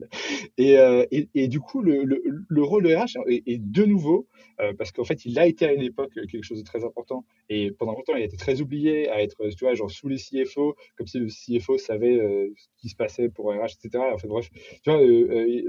Et, 0.56 0.76
euh, 0.76 1.06
et, 1.12 1.46
du 1.46 1.60
coup, 1.60 1.80
le, 1.80 2.02
le, 2.02 2.20
le, 2.48 2.62
rôle 2.64 2.82
de 2.82 2.92
RH 2.92 3.16
est, 3.28 3.62
de 3.62 3.84
nouveau, 3.84 4.26
euh, 4.60 4.72
parce 4.76 4.90
qu'en 4.90 5.04
fait, 5.04 5.24
il 5.26 5.38
a 5.38 5.46
été 5.46 5.64
à 5.66 5.72
une 5.72 5.82
époque 5.82 6.12
quelque 6.12 6.42
chose 6.42 6.58
de 6.58 6.64
très 6.64 6.84
important 6.84 7.24
et 7.48 7.70
pendant 7.70 7.92
longtemps, 7.92 8.16
il 8.16 8.22
a 8.22 8.24
été 8.24 8.36
très 8.36 8.60
oublié 8.60 9.08
à 9.10 9.22
être, 9.22 9.36
tu 9.50 9.64
vois, 9.64 9.74
genre 9.74 9.88
sous 9.88 10.08
les 10.08 10.16
CFO, 10.16 10.74
comme 10.96 11.06
si 11.06 11.20
le 11.20 11.28
CFO 11.28 11.78
savait 11.78 12.18
ce 12.56 12.66
qui 12.80 12.88
se 12.88 12.96
passait 12.96 13.28
pour 13.28 13.52
RH, 13.52 13.76
etc. 13.80 14.02
En 14.12 14.18
fait, 14.18 14.26
bref, 14.26 14.50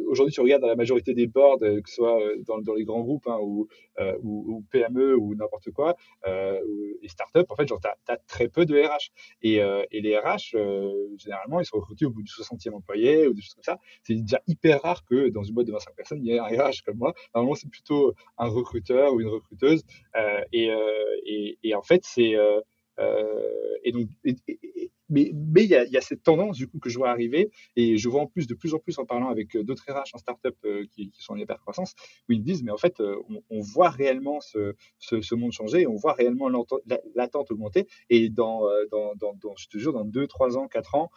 aujourd'hui, 0.08 0.34
tu 0.34 0.42
regardes 0.42 0.64
dans 0.64 0.68
la 0.68 0.76
majorité 0.76 1.14
des 1.14 1.28
boards, 1.28 1.60
que 1.60 1.82
ce 1.86 1.94
soit 1.94 2.20
dans, 2.48 2.74
les 2.74 2.86
grands 2.86 3.02
groupes 3.02 3.28
hein, 3.28 3.38
ou, 3.40 3.68
PME 4.72 5.16
ou 5.16 5.36
n'importe 5.36 5.70
quoi, 5.70 5.96
et 6.26 7.08
start-up, 7.08 7.46
en 7.50 7.56
fait, 7.56 7.68
genre, 7.68 7.80
tu 7.80 8.12
as, 8.12 8.18
très 8.28 8.48
peu 8.48 8.66
de 8.66 8.76
RH. 8.82 9.12
Euh, 9.60 9.84
et, 9.92 10.02
les 10.02 10.18
RH, 10.18 10.56
euh, 10.56 10.92
généralement, 11.18 11.60
ils 11.60 11.66
sont 11.66 11.78
recrutés 11.78 12.06
au 12.06 12.10
bout 12.10 12.24
du 12.24 12.32
60e 12.32 12.74
employé 12.74 13.28
ou 13.28 13.34
des 13.34 13.42
choses 13.42 13.54
comme 13.56 13.64
ça. 13.64 13.78
C'est 14.04 14.16
déjà 14.16 14.42
hyper 14.48 14.82
rare 14.82 15.06
que 15.06 15.30
dans 15.30 15.44
une 15.44 15.54
boîte 15.54 15.68
de 15.68 15.72
25 15.72 15.96
personnes, 15.96 16.20
il 16.24 16.28
y 16.28 16.36
ait 16.36 16.40
un 16.40 16.46
RH 16.46 16.84
comme 16.86 16.98
moi. 16.98 17.14
Normalement, 17.34 17.56
c'est 17.56 17.70
plutôt 17.70 18.14
un 18.38 18.48
recruteur 18.48 19.14
ou 19.14 19.22
une 19.22 19.28
recruteuse. 19.28 19.84
Euh, 20.16 20.42
et, 20.52 21.58
et, 21.64 21.76
en 21.76 21.82
fait, 21.82 22.02
c'est 22.04 22.36
et 23.84 23.92
donc 23.92 24.10
mais 25.10 25.32
il 25.32 25.70
y 25.70 25.76
a, 25.76 26.02
cette 26.02 26.24
tendance 26.24 26.58
du 26.58 26.68
coup 26.68 26.80
que 26.80 26.90
je 26.90 26.98
vois 26.98 27.10
arriver. 27.10 27.52
Et 27.76 27.98
je 27.98 28.10
vois 28.10 28.22
en 28.22 28.28
plus 28.28 28.48
de 28.48 28.54
plus 28.54 28.74
en 28.74 28.80
plus 28.80 28.98
en 29.00 29.06
parlant 29.06 29.30
avec 29.30 29.56
euh, 29.56 29.64
d'autres 29.64 29.84
RH 29.88 30.14
en 30.14 30.18
startup 30.18 30.56
euh, 30.66 30.86
qui, 30.92 31.10
qui 31.12 31.22
sont 31.22 31.34
en 31.34 31.38
hyper-croissance 31.38 31.96
où 32.28 32.34
ils 32.34 32.44
disent 32.44 32.64
mais 32.64 32.72
en 32.72 32.78
fait 32.78 33.00
euh, 33.00 33.16
on, 33.50 33.62
voit 33.62 33.90
réellement 33.90 34.40
ce, 34.42 35.36
monde 35.36 35.52
changer, 35.52 35.88
on 35.88 35.96
voit 35.96 36.14
réellement 36.14 36.50
l'attente 37.16 37.52
augmenter. 37.52 37.88
Et 38.10 38.30
dans, 38.30 38.64
dans, 38.92 39.14
dans, 39.16 39.34
dans, 39.34 39.56
je 39.58 39.68
te 39.68 39.78
jure 39.78 39.94
dans 39.94 40.06
2, 40.06 40.28
3 40.28 40.58
ans, 40.58 40.68
4 40.68 40.96
ans, 40.96 41.12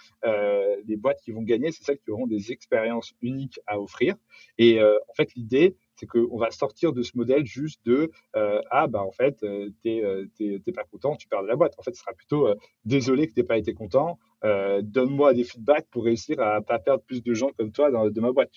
les 0.84 0.96
boîtes 0.96 1.20
qui 1.22 1.32
vont 1.32 1.42
gagner, 1.42 1.70
c'est 1.72 1.84
celles 1.84 1.98
qui 1.98 2.10
auront 2.10 2.26
des 2.26 2.52
expériences 2.52 3.14
uniques 3.20 3.60
à 3.66 3.80
offrir. 3.80 4.16
Et 4.58 4.82
en 4.82 5.14
fait 5.14 5.34
l'idée 5.34 5.76
c'est 6.02 6.06
qu'on 6.06 6.36
va 6.36 6.50
sortir 6.50 6.92
de 6.92 7.02
ce 7.02 7.16
modèle 7.16 7.46
juste 7.46 7.80
de 7.86 8.10
ah 8.34 8.88
bah 8.88 9.02
en 9.02 9.12
fait 9.12 9.44
t'es 9.82 10.02
t'es 10.36 10.72
pas 10.72 10.84
content, 10.84 11.14
tu 11.14 11.28
perds 11.28 11.42
de 11.42 11.48
la 11.48 11.56
boîte. 11.56 11.74
En 11.78 11.82
fait, 11.82 11.94
ce 11.94 12.00
sera 12.00 12.12
plutôt 12.12 12.48
désolé 12.84 13.28
que 13.28 13.34
t'aies 13.34 13.44
pas 13.44 13.58
été 13.58 13.72
content, 13.72 14.18
euh, 14.44 14.82
donne-moi 14.82 15.34
des 15.34 15.44
feedbacks 15.44 15.86
pour 15.90 16.04
réussir 16.04 16.40
à 16.40 16.60
pas 16.60 16.78
perdre 16.78 17.04
plus 17.04 17.22
de 17.22 17.32
gens 17.32 17.50
comme 17.56 17.70
toi 17.70 17.90
dans, 17.90 18.10
de 18.10 18.20
ma 18.20 18.32
boîte. 18.32 18.50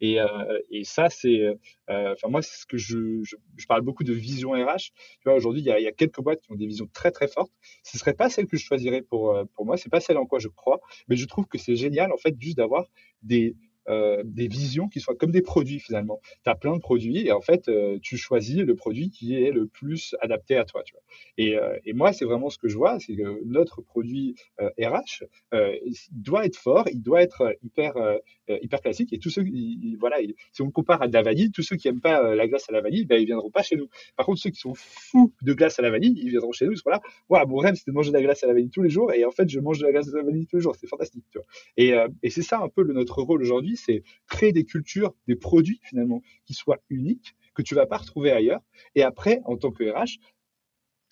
Et, 0.00 0.20
euh, 0.20 0.60
et 0.70 0.84
ça, 0.84 1.10
c'est, 1.10 1.40
euh, 1.40 2.12
enfin 2.12 2.28
moi, 2.28 2.40
c'est 2.40 2.60
ce 2.60 2.66
que 2.66 2.76
je, 2.76 3.22
je, 3.24 3.36
je, 3.56 3.66
parle 3.66 3.82
beaucoup 3.82 4.04
de 4.04 4.12
vision 4.12 4.52
RH. 4.52 4.92
Tu 4.94 5.24
vois, 5.24 5.34
aujourd'hui, 5.34 5.60
il 5.60 5.66
y 5.66 5.72
a, 5.72 5.80
y 5.80 5.88
a, 5.88 5.92
quelques 5.92 6.20
boîtes 6.20 6.40
qui 6.40 6.52
ont 6.52 6.56
des 6.56 6.66
visions 6.66 6.88
très 6.92 7.10
très 7.10 7.26
fortes. 7.26 7.52
Ce 7.82 7.98
serait 7.98 8.14
pas 8.14 8.30
celle 8.30 8.46
que 8.46 8.56
je 8.56 8.64
choisirais 8.64 9.02
pour 9.02 9.36
pour 9.54 9.66
moi. 9.66 9.76
C'est 9.76 9.90
pas 9.90 10.00
celle 10.00 10.18
en 10.18 10.26
quoi 10.26 10.38
je 10.38 10.48
crois, 10.48 10.80
mais 11.08 11.16
je 11.16 11.26
trouve 11.26 11.46
que 11.46 11.58
c'est 11.58 11.76
génial 11.76 12.12
en 12.12 12.18
fait 12.18 12.34
juste 12.38 12.56
d'avoir 12.56 12.86
des 13.22 13.56
euh, 13.88 14.22
des 14.24 14.48
visions 14.48 14.88
qui 14.88 15.00
soient 15.00 15.14
comme 15.14 15.30
des 15.30 15.42
produits 15.42 15.78
finalement. 15.78 16.20
Tu 16.44 16.50
as 16.50 16.54
plein 16.54 16.74
de 16.74 16.80
produits 16.80 17.26
et 17.26 17.32
en 17.32 17.40
fait, 17.42 17.68
euh, 17.68 17.98
tu 18.00 18.16
choisis 18.16 18.56
le 18.56 18.74
produit 18.74 19.10
qui 19.10 19.34
est 19.34 19.50
le 19.50 19.66
plus 19.66 20.16
adapté 20.20 20.56
à 20.56 20.64
toi. 20.64 20.82
Euh, 21.40 21.78
et 21.84 21.92
moi, 21.92 22.12
c'est 22.12 22.24
vraiment 22.24 22.48
ce 22.48 22.58
que 22.58 22.68
je 22.68 22.76
vois, 22.76 22.98
c'est 22.98 23.14
que 23.14 23.44
notre 23.44 23.82
produit 23.82 24.36
RH 24.58 25.24
doit 26.12 26.46
être 26.46 26.56
fort, 26.56 26.88
il 26.90 27.02
doit 27.02 27.22
être 27.22 27.54
hyper, 27.62 27.94
hyper 28.48 28.80
classique. 28.80 29.12
Et 29.12 29.18
tous 29.18 29.30
ceux, 29.30 29.44
voilà, 29.98 30.16
si 30.52 30.62
on 30.62 30.70
compare 30.70 31.02
à 31.02 31.08
de 31.08 31.12
la 31.12 31.22
vanille, 31.22 31.50
tous 31.50 31.62
ceux 31.62 31.76
qui 31.76 31.88
aiment 31.88 32.00
pas 32.00 32.34
la 32.34 32.48
glace 32.48 32.68
à 32.68 32.72
la 32.72 32.80
vanille, 32.80 33.04
ben, 33.04 33.20
ils 33.20 33.26
viendront 33.26 33.50
pas 33.50 33.62
chez 33.62 33.76
nous. 33.76 33.88
Par 34.16 34.26
contre, 34.26 34.40
ceux 34.40 34.50
qui 34.50 34.60
sont 34.60 34.74
fous 34.74 35.32
de 35.42 35.52
glace 35.52 35.78
à 35.78 35.82
la 35.82 35.90
vanille, 35.90 36.18
ils 36.22 36.30
viendront 36.30 36.52
chez 36.52 36.66
nous. 36.66 36.72
Ils 36.72 36.78
seront 36.78 36.90
mon 37.46 37.56
rêve, 37.56 37.74
c'était 37.74 37.90
de 37.90 37.94
manger 37.94 38.10
de 38.10 38.16
la 38.16 38.22
glace 38.22 38.42
à 38.44 38.46
la 38.46 38.54
vanille 38.54 38.70
tous 38.70 38.82
les 38.82 38.90
jours. 38.90 39.12
Et 39.12 39.24
en 39.24 39.30
fait, 39.30 39.48
je 39.48 39.60
mange 39.60 39.78
de 39.78 39.84
la 39.84 39.92
glace 39.92 40.08
à 40.08 40.16
la 40.16 40.22
vanille 40.22 40.46
tous 40.46 40.56
les 40.56 40.62
jours. 40.62 40.76
C'est 40.76 40.86
fantastique. 40.86 41.24
Et 41.76 41.94
c'est 42.28 42.42
ça 42.42 42.60
un 42.60 42.68
peu 42.68 42.82
le, 42.82 42.94
notre 42.94 43.22
rôle 43.22 43.42
aujourd'hui 43.42 43.73
c'est 43.76 44.02
créer 44.28 44.52
des 44.52 44.64
cultures, 44.64 45.14
des 45.28 45.36
produits 45.36 45.80
finalement 45.82 46.22
qui 46.46 46.54
soient 46.54 46.80
uniques, 46.90 47.34
que 47.54 47.62
tu 47.62 47.74
vas 47.74 47.86
pas 47.86 47.98
retrouver 47.98 48.32
ailleurs. 48.32 48.60
Et 48.94 49.02
après, 49.02 49.40
en 49.44 49.56
tant 49.56 49.70
que 49.70 49.84
RH, 49.84 50.18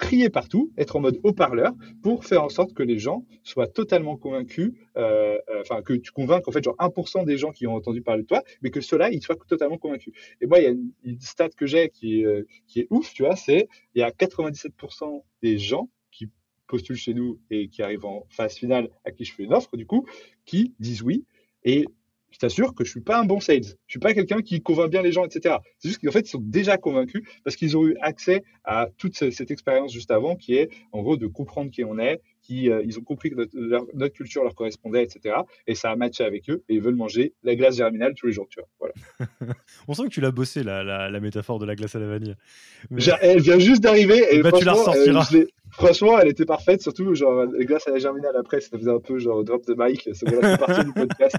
crier 0.03 0.31
partout, 0.31 0.73
être 0.77 0.97
en 0.97 1.01
mode 1.01 1.21
haut-parleur 1.23 1.73
pour 2.03 2.25
faire 2.25 2.43
en 2.43 2.49
sorte 2.49 2.75
que 2.75 2.83
les 2.83 2.99
gens 2.99 3.25
soient 3.45 3.69
totalement 3.69 4.17
convaincus, 4.17 4.73
euh, 4.97 5.39
euh, 5.49 5.61
enfin 5.61 5.81
que 5.81 5.93
tu 5.93 6.11
convainques 6.11 6.49
en 6.49 6.51
fait 6.51 6.65
genre 6.65 6.75
1% 6.79 7.25
des 7.25 7.39
gens 7.39 7.53
qui 7.53 7.69
ont 7.69 7.75
entendu 7.75 8.03
parler 8.03 8.23
de 8.23 8.27
toi, 8.27 8.43
mais 8.63 8.71
que 8.71 8.81
ceux-là 8.81 9.11
ils 9.11 9.23
soient 9.23 9.37
totalement 9.49 9.79
convaincus. 9.79 10.13
Et 10.41 10.47
moi 10.47 10.59
il 10.59 10.65
y 10.65 10.67
a 10.67 10.71
une, 10.71 11.21
stat 11.21 11.51
que 11.51 11.67
j'ai 11.67 11.89
qui 11.89 12.25
euh, 12.25 12.43
qui 12.67 12.81
est 12.81 12.89
ouf, 12.91 13.15
tu 13.15 13.23
vois, 13.23 13.37
c'est 13.37 13.69
il 13.95 14.01
y 14.01 14.03
a 14.03 14.11
97% 14.11 15.23
des 15.41 15.59
gens 15.59 15.89
qui 16.11 16.29
postulent 16.67 16.97
chez 16.97 17.15
nous 17.15 17.41
et 17.51 17.69
qui 17.69 17.83
arrivent 17.83 18.05
en 18.05 18.27
phase 18.29 18.57
finale 18.57 18.91
à 19.05 19.13
qui 19.13 19.25
je 19.25 19.33
fais 19.33 19.45
une 19.45 19.55
offre 19.55 19.77
du 19.77 19.87
coup, 19.87 20.05
qui 20.45 20.75
disent 20.81 21.03
oui. 21.03 21.25
Et 21.65 21.87
je 22.33 22.39
t'assure 22.39 22.75
que 22.75 22.85
je 22.85 22.91
suis 22.91 23.01
pas 23.01 23.19
un 23.21 23.25
bon 23.25 23.41
sales. 23.41 23.65
Je 23.87 23.93
suis 23.93 24.01
pas 24.01 24.15
quelqu'un 24.15 24.41
qui 24.41 24.63
convainc 24.63 24.91
bien 24.91 25.03
les 25.03 25.13
gens, 25.13 25.25
etc. 25.25 25.57
C'est 25.79 25.89
juste 25.89 26.01
qu'en 26.03 26.11
fait, 26.11 26.21
ils 26.21 26.31
sont 26.31 26.43
déjà 26.43 26.79
convaincus 26.79 27.23
parce 27.45 27.57
qu'ils 27.57 27.77
ont 27.77 27.87
eu 27.87 27.97
accès 28.01 28.43
à 28.65 28.89
toute 28.99 29.15
cette 29.15 29.51
expérience 29.51 29.93
juste 29.93 30.11
avant, 30.11 30.35
qui 30.37 30.55
est 30.55 30.71
en 30.93 31.03
gros 31.03 31.17
de 31.17 31.27
comprendre 31.27 31.71
qui 31.71 31.85
on 31.85 31.99
est, 31.99 32.21
qui 32.43 32.71
euh, 32.71 32.83
ils 32.85 32.99
ont 32.99 33.03
compris 33.03 33.31
que 33.31 33.37
notre, 33.37 34.13
culture 34.13 34.43
leur 34.43 34.55
correspondait, 34.55 35.03
etc. 35.03 35.37
Et 35.67 35.75
ça 35.75 35.91
a 35.91 35.97
matché 35.97 36.25
avec 36.25 36.51
eux 36.51 36.63
et 36.69 36.75
ils 36.75 36.81
veulent 36.81 36.97
manger 36.97 37.35
la 37.43 37.55
glace 37.55 37.77
germinale 37.77 38.15
tous 38.15 38.27
les 38.27 38.33
jours, 38.33 38.47
tu 38.51 38.61
vois. 38.61 38.69
Voilà. 38.79 39.55
On 39.89 39.95
sent 39.95 40.05
que 40.05 40.09
tu 40.09 40.21
l'as 40.21 40.31
bossé 40.33 40.63
la, 40.63 40.83
la, 40.83 41.21
métaphore 41.21 41.59
de 41.59 41.67
la 41.67 41.77
glace 41.77 41.95
à 41.95 42.01
la 42.01 42.09
vanille. 42.09 42.37
Elle 43.21 43.41
vient 43.41 43.59
juste 43.59 43.83
d'arriver 43.83 44.25
et 44.31 44.43
bah, 44.43 44.53
tu 44.53 44.65
la 44.65 44.73
ressortiras. 44.73 45.29
Euh, 45.35 45.47
franchement, 45.71 46.19
elle 46.19 46.29
était 46.29 46.45
parfaite, 46.45 46.83
surtout 46.83 47.15
genre 47.15 47.45
la 47.45 47.65
glace 47.65 47.87
à 47.87 47.93
la 47.93 47.99
germinale 47.99 48.37
après, 48.37 48.61
ça 48.61 48.77
faisait 48.77 48.91
un 48.91 49.01
peu 49.01 49.19
genre 49.19 49.45
drop 49.45 49.65
the 49.65 49.75
mic. 49.77 50.09
C'est 50.13 50.59
partie 50.59 50.85
du 50.85 50.93
podcast. 50.93 51.37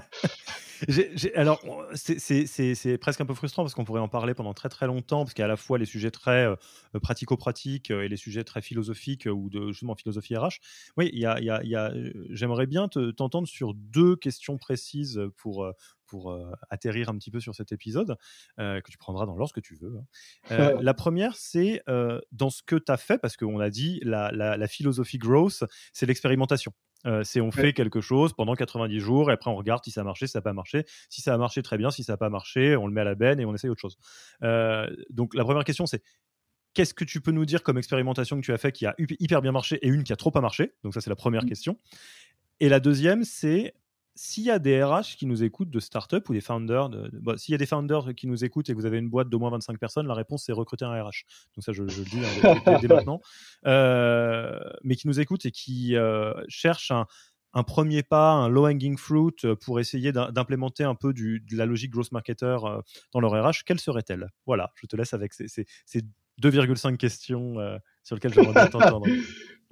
alors, 1.36 1.62
c'est 1.94 2.98
presque 3.00 3.22
un 3.22 3.26
peu 3.26 3.34
frustrant 3.34 3.64
parce 3.64 3.74
qu'on 3.74 3.86
pourrait 3.86 4.02
en 4.02 4.08
parler 4.08 4.34
pendant 4.34 4.54
très 4.54 4.70
très 4.70 4.88
longtemps, 4.88 5.24
parce 5.24 5.34
qu'il 5.34 5.42
y 5.42 5.44
a 5.44 5.46
à 5.46 5.50
la 5.50 5.58
fois 5.58 5.78
les 5.78 5.86
sujets 5.86 6.12
très 6.12 6.46
euh, 6.46 6.56
pratico-pratiques 7.02 7.92
et 7.92 8.08
les 8.08 8.18
sujets 8.18 8.44
très 8.44 8.62
philosophiques 8.62 9.28
ou 9.32 9.50
de 9.50 9.70
justement 9.70 9.96
philosophie 9.96 10.36
RH. 10.36 10.60
Oui, 10.98 11.10
il 11.14 11.20
y 11.20 11.26
a, 11.26 11.40
y 11.42 11.76
a, 11.76 11.94
j'aimerais 12.30 12.68
bien 12.68 12.88
t'entendre 12.88 13.48
sur 13.48 13.74
deux 13.74 14.16
questions 14.16 14.58
précises 14.58 15.22
pour, 15.38 15.68
pour 16.06 16.40
atterrir 16.70 17.10
un 17.10 17.18
petit 17.18 17.32
peu 17.32 17.40
sur 17.40 17.56
cet 17.56 17.72
épisode, 17.72 18.16
que 18.58 18.92
tu 18.92 18.98
prendras 18.98 19.26
dans 19.26 19.36
l'ordre 19.36 19.54
que 19.54 19.60
tu 19.60 19.76
veux. 19.76 19.96
Hein. 20.50 20.78
la 20.80 20.94
première, 20.94 21.36
c'est 21.36 21.82
dans 22.32 22.50
ce 22.50 22.62
que 22.64 22.76
tu 22.76 22.92
as 22.92 22.98
fait, 22.98 23.18
parce 23.18 23.38
qu'on 23.38 23.60
a 23.60 23.70
dit 23.70 24.00
la, 24.04 24.32
la, 24.32 24.56
la 24.56 24.68
philosophie 24.68 25.18
growth, 25.18 25.64
c'est 25.94 26.06
l'expérimentation. 26.06 26.74
Euh, 27.06 27.24
c'est 27.24 27.42
on 27.42 27.52
fait 27.52 27.74
quelque 27.74 28.02
chose 28.02 28.34
pendant 28.34 28.56
90 28.56 29.00
jours 29.00 29.30
et 29.30 29.34
après 29.34 29.50
on 29.50 29.56
regarde 29.56 29.84
si 29.84 29.92
ça 29.92 30.02
a 30.02 30.04
marché, 30.04 30.28
si 30.28 30.34
ça 30.34 30.40
n'a 30.40 30.44
pas 30.44 30.54
marché. 30.54 30.86
Si 31.10 31.22
ça 31.22 31.34
a 31.34 31.38
marché, 31.38 31.62
très 31.62 31.78
bien. 31.78 31.92
Si 31.92 32.04
ça 32.04 32.14
n'a 32.14 32.18
pas 32.18 32.30
marché, 32.30 32.76
on 32.76 32.88
le 32.88 32.94
met 32.94 33.02
à 33.02 33.06
la 33.06 33.16
benne 33.16 33.40
et 33.40 33.46
on 33.46 33.54
essaye 33.54 33.70
autre 33.70 33.82
chose. 33.82 33.98
Euh, 34.44 34.88
donc 35.10 35.34
la 35.36 35.44
première 35.44 35.64
question, 35.64 35.86
c'est 35.86 36.02
qu'est-ce 36.74 36.94
que 36.94 37.04
tu 37.04 37.22
peux 37.22 37.32
nous 37.32 37.46
dire 37.46 37.64
comme 37.64 37.78
expérimentation 37.78 38.38
que 38.40 38.46
tu 38.46 38.54
as 38.54 38.58
fait 38.58 38.72
qui 38.72 38.86
a 38.86 38.96
hyper 38.98 39.42
bien 39.42 39.52
marché 39.52 39.78
et 39.82 39.88
une 39.88 40.04
qui 40.04 40.14
a 40.14 40.16
trop 40.16 40.32
pas 40.32 40.42
marché? 40.42 40.74
Donc 40.84 40.94
ça, 40.94 41.02
c'est 41.02 41.10
la 41.10 41.16
première 41.16 41.44
mmh. 41.44 41.50
question. 41.50 41.78
Et 42.60 42.70
la 42.70 42.80
deuxième, 42.80 43.24
c'est 43.24 43.74
s'il 44.16 44.44
y 44.44 44.52
a 44.52 44.60
des 44.60 44.84
RH 44.84 45.18
qui 45.18 45.26
nous 45.26 45.44
écoutent 45.44 45.72
de 45.72 45.80
start-up 45.80 46.30
ou 46.30 46.34
des 46.34 46.42
founders, 46.42 46.90
s'il 47.38 47.52
y 47.52 47.56
a 47.56 47.58
des 47.58 47.66
founders 47.66 48.14
qui 48.16 48.28
nous 48.28 48.46
écoutent 48.46 48.70
et 48.70 48.74
que 48.74 48.78
vous 48.78 48.86
avez 48.86 49.00
une 49.00 49.10
boîte 49.10 49.30
d'au 49.30 49.40
moins 49.40 49.50
25 49.50 49.80
personnes, 49.80 50.08
la 50.08 50.14
réponse 50.14 50.44
c'est 50.46 50.52
recruter 50.52 50.86
un 50.86 50.92
RH. 50.92 51.26
Donc 51.56 51.64
ça, 51.64 51.72
je, 51.72 51.82
le 51.82 51.88
dis 51.88 52.20
hein, 52.20 52.80
dès, 52.80 52.88
maintenant. 52.88 53.22
Euh, 53.66 54.60
mais 54.84 54.96
qui 54.96 55.08
nous 55.08 55.20
écoutent 55.20 55.46
et 55.46 55.52
qui 55.52 55.96
euh, 55.96 56.34
cherchent 56.48 56.92
un, 56.92 57.64
premier 57.64 58.04
pas, 58.04 58.32
un 58.32 58.50
low-hanging 58.50 58.98
fruit 58.98 59.34
euh, 59.46 59.56
pour 59.56 59.80
essayer 59.80 60.12
d'implémenter 60.12 60.84
un 60.84 60.96
peu 60.96 61.14
du, 61.14 61.40
de 61.40 61.58
la 61.58 61.66
logique 61.66 61.92
growth 61.92 62.12
marketer 62.12 62.58
dans 63.14 63.20
leur 63.20 63.32
RH, 63.32 63.64
quelle 63.66 63.80
serait-elle? 63.80 64.30
Voilà, 64.46 64.72
je 64.76 64.86
te 64.86 64.96
laisse 64.96 65.14
avec 65.14 65.34
ces, 65.34 65.48
ces, 65.48 65.66
ces 65.86 66.02
2,5 66.42 66.98
questions 66.98 67.56
sur 68.04 68.16
lesquelles 68.16 68.34
j'aimerais 68.34 68.54
bien 68.54 68.68
t'entendre. 68.68 69.08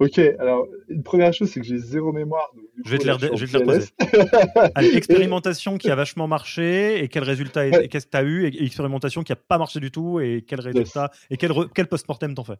Ok, 0.02 0.18
alors 0.18 0.66
une 0.88 1.04
première 1.04 1.32
chose, 1.32 1.48
c'est 1.50 1.60
que 1.60 1.66
j'ai 1.66 1.78
zéro 1.78 2.12
mémoire. 2.12 2.50
je 2.84 2.90
vais 2.90 2.98
te 2.98 3.04
les 3.04 3.12
reposer. 3.12 3.86
expérimentation 4.96 5.78
qui 5.78 5.90
a 5.90 5.94
vachement 5.94 6.26
marché 6.26 7.04
et 7.04 7.06
quel 7.06 7.22
résultat 7.22 7.70
qu'est-ce 7.86 8.06
que 8.06 8.10
tu 8.10 8.16
as 8.16 8.22
eu 8.24 8.46
et 8.46 8.64
expérimentation 8.64 9.22
qui 9.22 9.30
n'a 9.30 9.36
pas 9.36 9.58
marché 9.58 9.78
du 9.78 9.92
tout 9.92 10.18
et 10.18 10.44
quel 10.44 10.60
résultat 10.60 11.12
et 11.30 11.36
quel, 11.36 11.52
quel 11.72 11.86
post-mortem 11.86 12.34
t'en 12.34 12.42
fais? 12.42 12.56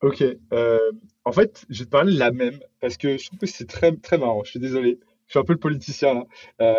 Ok, 0.00 0.22
euh, 0.52 0.78
en 1.24 1.32
fait, 1.32 1.64
je 1.70 1.80
vais 1.80 1.84
te 1.86 1.90
parler 1.90 2.14
de 2.14 2.18
la 2.20 2.30
même 2.30 2.60
parce 2.80 2.98
que 2.98 3.16
je 3.16 3.26
trouve 3.26 3.38
que 3.40 3.46
c'est 3.46 3.66
très, 3.66 3.90
très 3.96 4.18
marrant. 4.18 4.44
Je 4.44 4.50
suis 4.50 4.60
désolé, 4.60 5.00
je 5.26 5.32
suis 5.32 5.40
un 5.40 5.44
peu 5.44 5.54
le 5.54 5.58
politicien 5.58 6.14
là. 6.14 6.24
Euh, 6.60 6.74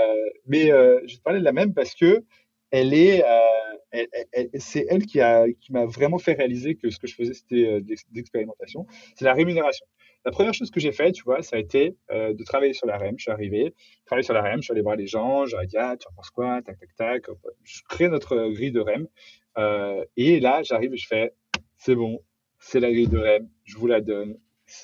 mais 0.48 0.72
euh, 0.72 1.00
je 1.06 1.14
vais 1.14 1.18
te 1.18 1.24
parler 1.24 1.40
de 1.40 1.46
la 1.46 1.52
même 1.52 1.74
parce 1.74 1.96
que 1.96 2.24
elle 2.72 2.94
est, 2.94 3.24
c'est 4.58 4.86
elle 4.90 5.06
qui 5.06 5.22
a 5.22 5.46
qui 5.62 5.72
m'a 5.72 5.86
vraiment 5.86 6.18
fait 6.18 6.34
réaliser 6.34 6.76
que 6.76 6.90
ce 6.90 7.00
que 7.00 7.08
je 7.08 7.16
faisais 7.16 7.34
c'était 7.34 7.66
euh, 7.66 7.82
d'expérimentation. 8.12 8.86
C'est 9.16 9.26
la 9.26 9.34
rémunération. 9.34 9.86
La 10.26 10.32
première 10.32 10.54
chose 10.56 10.72
que 10.72 10.80
j'ai 10.80 10.92
fait, 10.92 11.12
tu 11.12 11.24
vois, 11.24 11.44
ça 11.44 11.56
a 11.56 11.60
été 11.60 11.96
euh, 12.12 12.34
de 12.34 12.44
travailler 12.44 12.74
sur 12.74 12.88
la 12.88 12.98
REM. 12.98 13.14
Je 13.18 13.24
suis 13.24 13.32
arrivé, 13.32 13.76
travailler 14.06 14.26
sur 14.26 14.34
la 14.34 14.42
REM, 14.42 14.58
je 14.58 14.64
suis 14.64 14.72
allé 14.72 14.82
voir 14.82 14.96
les 14.96 15.06
gens, 15.06 15.46
j'aurais 15.46 15.68
dit 15.68 15.78
ah 15.78 15.96
tu 16.00 16.08
en 16.08 16.16
penses 16.16 16.32
quoi, 16.32 16.62
tac 16.64 16.80
tac 16.80 16.96
tac. 16.96 17.24
Je 17.64 17.82
crée 17.88 18.10
notre 18.10 18.50
grille 18.50 18.72
de 18.72 18.80
REM 18.80 19.08
euh, 19.58 20.04
et 20.18 20.40
là 20.40 20.62
j'arrive 20.64 20.94
et 20.94 20.98
je 20.98 21.08
fais 21.08 21.34
c'est 21.78 21.96
bon, 21.96 22.20
c'est 22.60 22.80
la 22.80 22.92
grille 22.92 23.08
de 23.08 23.20
REM, 23.20 23.48
je 23.64 23.78
vous 23.78 23.88
la 23.88 24.02
donne. 24.02 24.38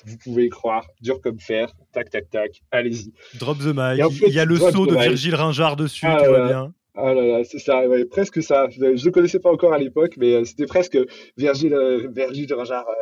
Vous 0.06 0.16
pouvez 0.16 0.44
y 0.44 0.48
croire, 0.48 0.86
dur 1.00 1.20
comme 1.20 1.40
fer, 1.40 1.72
tac 1.90 2.08
tac 2.08 2.30
tac, 2.30 2.62
allez-y. 2.70 3.12
Drop 3.40 3.58
the 3.58 3.74
mic. 3.74 4.22
il 4.28 4.32
y 4.32 4.38
a 4.38 4.44
le 4.44 4.56
saut 4.56 4.86
de 4.86 4.94
Virgile 4.94 5.34
Ringard 5.34 5.74
dessus, 5.74 6.06
ah, 6.06 6.22
tout 6.22 6.30
va 6.30 6.46
bien. 6.46 6.74
Ah 6.94 7.14
là 7.14 7.22
là, 7.22 7.44
c'est 7.44 7.58
ça, 7.58 7.88
ouais, 7.88 8.04
presque 8.04 8.42
ça. 8.42 8.68
Je 8.68 8.84
ne 8.84 9.04
le 9.04 9.10
connaissais 9.10 9.38
pas 9.38 9.50
encore 9.50 9.72
à 9.72 9.78
l'époque, 9.78 10.14
mais 10.18 10.34
euh, 10.34 10.44
c'était 10.44 10.66
presque 10.66 10.98
Virgile, 11.38 11.72
euh, 11.72 12.08
Virgile 12.14 12.46
de 12.46 12.54
Ringard 12.54 12.86
euh, 12.88 12.94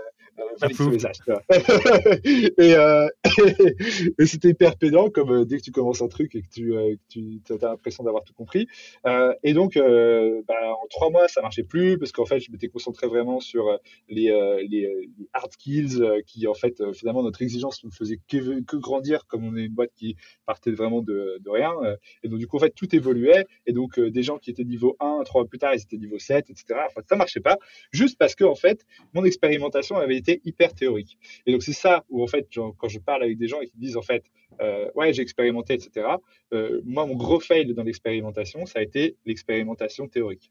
et, 2.59 2.77
euh, 2.77 3.09
et 3.20 3.20
c'était 4.27 4.51
hyper 4.51 4.77
pédant, 4.77 5.11
comme 5.11 5.31
euh, 5.31 5.45
dès 5.45 5.59
que 5.59 5.63
tu 5.63 5.73
commences 5.73 6.03
un 6.03 6.09
truc 6.09 6.35
et 6.35 6.43
que 6.43 6.49
tu, 6.49 6.75
euh, 6.75 6.95
tu 7.09 7.41
as 7.51 7.67
l'impression 7.67 8.05
d'avoir 8.05 8.25
tout 8.25 8.33
compris. 8.33 8.67
Euh, 9.07 9.35
et 9.43 9.53
donc, 9.53 9.75
bah, 9.75 10.75
en 10.83 10.87
trois 10.89 11.11
mois, 11.11 11.29
ça 11.29 11.41
marchait 11.43 11.63
plus 11.63 11.99
parce 11.99 12.13
qu'en 12.13 12.27
fait, 12.27 12.41
je 12.41 12.51
m'étais 12.51 12.69
concentré 12.69 13.07
vraiment 13.07 13.41
sur 13.41 13.79
les, 14.09 14.31
les, 14.69 15.09
hard 15.33 15.53
skills 15.53 16.03
qui, 16.27 16.47
en 16.47 16.55
fait, 16.55 16.83
finalement, 16.93 17.23
notre 17.23 17.43
exigence 17.43 17.85
ne 17.85 17.91
faisait 17.91 18.19
que, 18.29 18.63
grandir 18.77 19.27
comme 19.27 19.45
on 19.45 19.57
est 19.57 19.65
une 19.65 19.75
boîte 19.75 19.93
qui 19.95 20.17
partait 20.47 20.73
vraiment 20.73 21.03
de, 21.03 21.39
de 21.41 21.51
rien. 21.51 21.73
Et 22.23 22.29
donc, 22.29 22.39
du 22.39 22.47
coup, 22.47 22.57
en 22.57 22.61
fait, 22.61 22.75
tout 22.75 22.95
évoluait. 22.95 23.47
Et 23.67 23.73
donc, 23.73 23.99
des 23.99 24.23
gens 24.23 24.39
qui 24.39 24.51
étaient 24.51 24.65
niveau 24.65 24.97
1, 25.01 25.23
trois 25.25 25.43
mois 25.43 25.49
plus 25.49 25.59
tard, 25.59 25.75
ils 25.75 25.83
étaient 25.83 25.97
niveau 25.97 26.19
7, 26.19 26.51
etc. 26.51 26.81
Enfin, 26.87 27.03
ça 27.09 27.17
marchait 27.17 27.41
pas 27.41 27.59
juste 27.93 28.19
parce 28.19 28.35
que, 28.35 28.45
en 28.45 28.55
fait, 28.55 28.85
mon 29.15 29.25
expérimentation 29.25 29.97
avait 29.97 30.17
été 30.17 30.41
hyper 30.45 30.75
théorique. 30.75 31.19
Et 31.47 31.53
donc 31.53 31.63
c'est 31.63 31.73
ça 31.73 32.05
où 32.11 32.23
en 32.23 32.27
fait, 32.27 32.49
quand 32.79 32.89
je 32.89 32.99
parle 32.99 33.20
avec 33.23 33.39
des 33.39 33.49
gens 33.49 33.61
et 33.61 33.67
qui 33.67 33.79
disent 33.79 33.97
en 33.97 34.03
fait, 34.03 34.25
ouais, 34.95 35.13
j'ai 35.13 35.23
expérimenté, 35.23 35.75
etc. 35.75 36.07
moi, 36.85 37.07
mon 37.07 37.15
gros 37.15 37.41
fail 37.41 37.73
dans 37.75 37.83
l'expérimentation, 37.83 38.67
ça 38.67 38.81
a 38.81 38.83
été 38.83 39.17
l'expérimentation 39.25 40.09
théorique. 40.09 40.51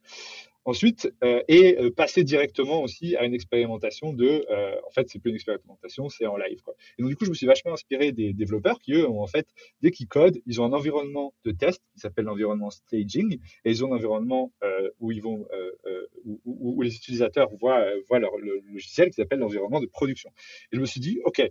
Ensuite, 0.66 1.12
euh, 1.24 1.42
et 1.48 1.78
euh, 1.80 1.90
passer 1.90 2.24
directement 2.24 2.84
aussi 2.84 3.16
à 3.16 3.24
une 3.24 3.34
expérimentation 3.34 4.14
de, 4.14 4.46
euh, 4.52 4.76
en 4.86 4.92
fait, 4.92 5.10
c'est 5.10 5.18
plus 5.18 5.30
une 5.30 5.36
expérimentation, 5.36 6.10
c'est 6.10 6.28
en 6.28 6.38
live. 6.38 6.62
Et 6.98 7.02
donc 7.02 7.10
du 7.10 7.16
coup, 7.16 7.26
je 7.26 7.30
me 7.30 7.36
suis 7.36 7.48
vachement 7.48 7.74
inspiré 7.74 8.12
des 8.12 8.34
développeurs 8.34 8.78
qui 8.80 8.94
eux 8.94 9.08
ont 9.08 9.22
en 9.22 9.28
fait, 9.28 9.48
dès 9.82 9.90
qu'ils 9.90 10.08
codent, 10.08 10.38
ils 10.46 10.62
ont 10.62 10.66
un 10.66 10.74
environnement 10.74 11.34
de 11.46 11.52
test 11.52 11.82
qui 11.94 12.00
s'appelle 12.02 12.26
l'environnement 12.26 12.70
staging, 12.70 13.40
et 13.66 13.72
ils 13.72 13.84
ont 13.84 13.94
un 13.94 13.96
environnement 13.96 14.52
où 15.00 15.12
ils 15.12 15.22
vont, 15.22 15.48
où, 16.46 16.82
les 16.82 16.96
utilisateurs 16.96 17.50
voient, 17.60 17.86
le 18.12 18.62
logiciel 18.72 19.10
qui 19.10 19.16
s'appelle 19.16 19.40
l'environnement 19.40 19.80
de 19.80 19.88
production. 19.88 20.30
Et 20.72 20.76
je 20.76 20.82
me 20.82 20.86
suis 20.86 21.00
dit, 21.00 21.20
ok, 21.24 21.42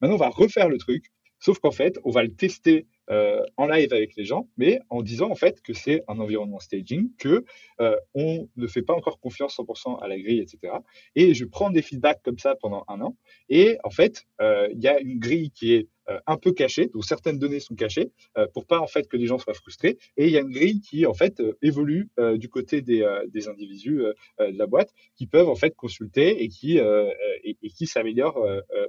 maintenant 0.00 0.16
on 0.16 0.18
va 0.18 0.30
refaire 0.30 0.68
le 0.68 0.78
truc, 0.78 1.12
sauf 1.44 1.58
qu'en 1.58 1.72
fait, 1.72 1.98
on 2.04 2.10
va 2.10 2.22
le 2.22 2.34
tester 2.34 2.86
en 3.08 3.66
live 3.66 3.92
avec 3.92 4.16
les 4.16 4.24
gens, 4.24 4.48
mais 4.56 4.80
en 4.90 5.02
disant 5.02 5.30
en 5.30 5.34
fait 5.34 5.60
que 5.62 5.72
c'est 5.74 6.02
un 6.08 6.18
environnement 6.18 6.58
staging, 6.58 7.10
que 7.18 7.44
euh, 7.80 7.96
on 8.14 8.48
ne 8.56 8.66
fait 8.66 8.82
pas 8.82 8.94
encore 8.94 9.20
confiance 9.20 9.56
100% 9.58 10.02
à 10.02 10.08
la 10.08 10.18
grille, 10.18 10.40
etc. 10.40 10.74
Et 11.14 11.34
je 11.34 11.44
prends 11.44 11.70
des 11.70 11.82
feedbacks 11.82 12.22
comme 12.22 12.38
ça 12.38 12.54
pendant 12.54 12.84
un 12.88 13.00
an. 13.00 13.16
Et 13.48 13.78
en 13.84 13.90
fait, 13.90 14.26
euh, 14.40 14.68
il 14.72 14.80
y 14.80 14.88
a 14.88 15.00
une 15.00 15.18
grille 15.18 15.50
qui 15.50 15.74
est 15.74 15.88
euh, 16.10 16.18
un 16.26 16.36
peu 16.36 16.52
cachée, 16.52 16.88
donc 16.88 17.04
certaines 17.04 17.38
données 17.38 17.60
sont 17.60 17.74
cachées 17.74 18.12
euh, 18.36 18.46
pour 18.52 18.66
pas 18.66 18.78
en 18.78 18.86
fait 18.86 19.08
que 19.08 19.16
les 19.16 19.26
gens 19.26 19.38
soient 19.38 19.54
frustrés. 19.54 19.96
Et 20.18 20.26
il 20.26 20.32
y 20.32 20.36
a 20.36 20.40
une 20.40 20.50
grille 20.50 20.82
qui 20.82 21.06
en 21.06 21.14
fait 21.14 21.40
euh, 21.40 21.56
évolue 21.62 22.10
du 22.34 22.48
côté 22.48 22.82
des, 22.82 23.06
des 23.28 23.48
individus 23.48 24.02
de 24.38 24.58
la 24.58 24.66
boîte 24.66 24.92
qui 25.16 25.26
peuvent 25.26 25.48
en 25.48 25.54
fait 25.54 25.74
consulter 25.74 26.42
et 26.42 26.48
qui 26.48 26.78
et, 26.78 27.56
et, 27.62 27.68
qui 27.70 27.86
s'améliorent 27.86 28.36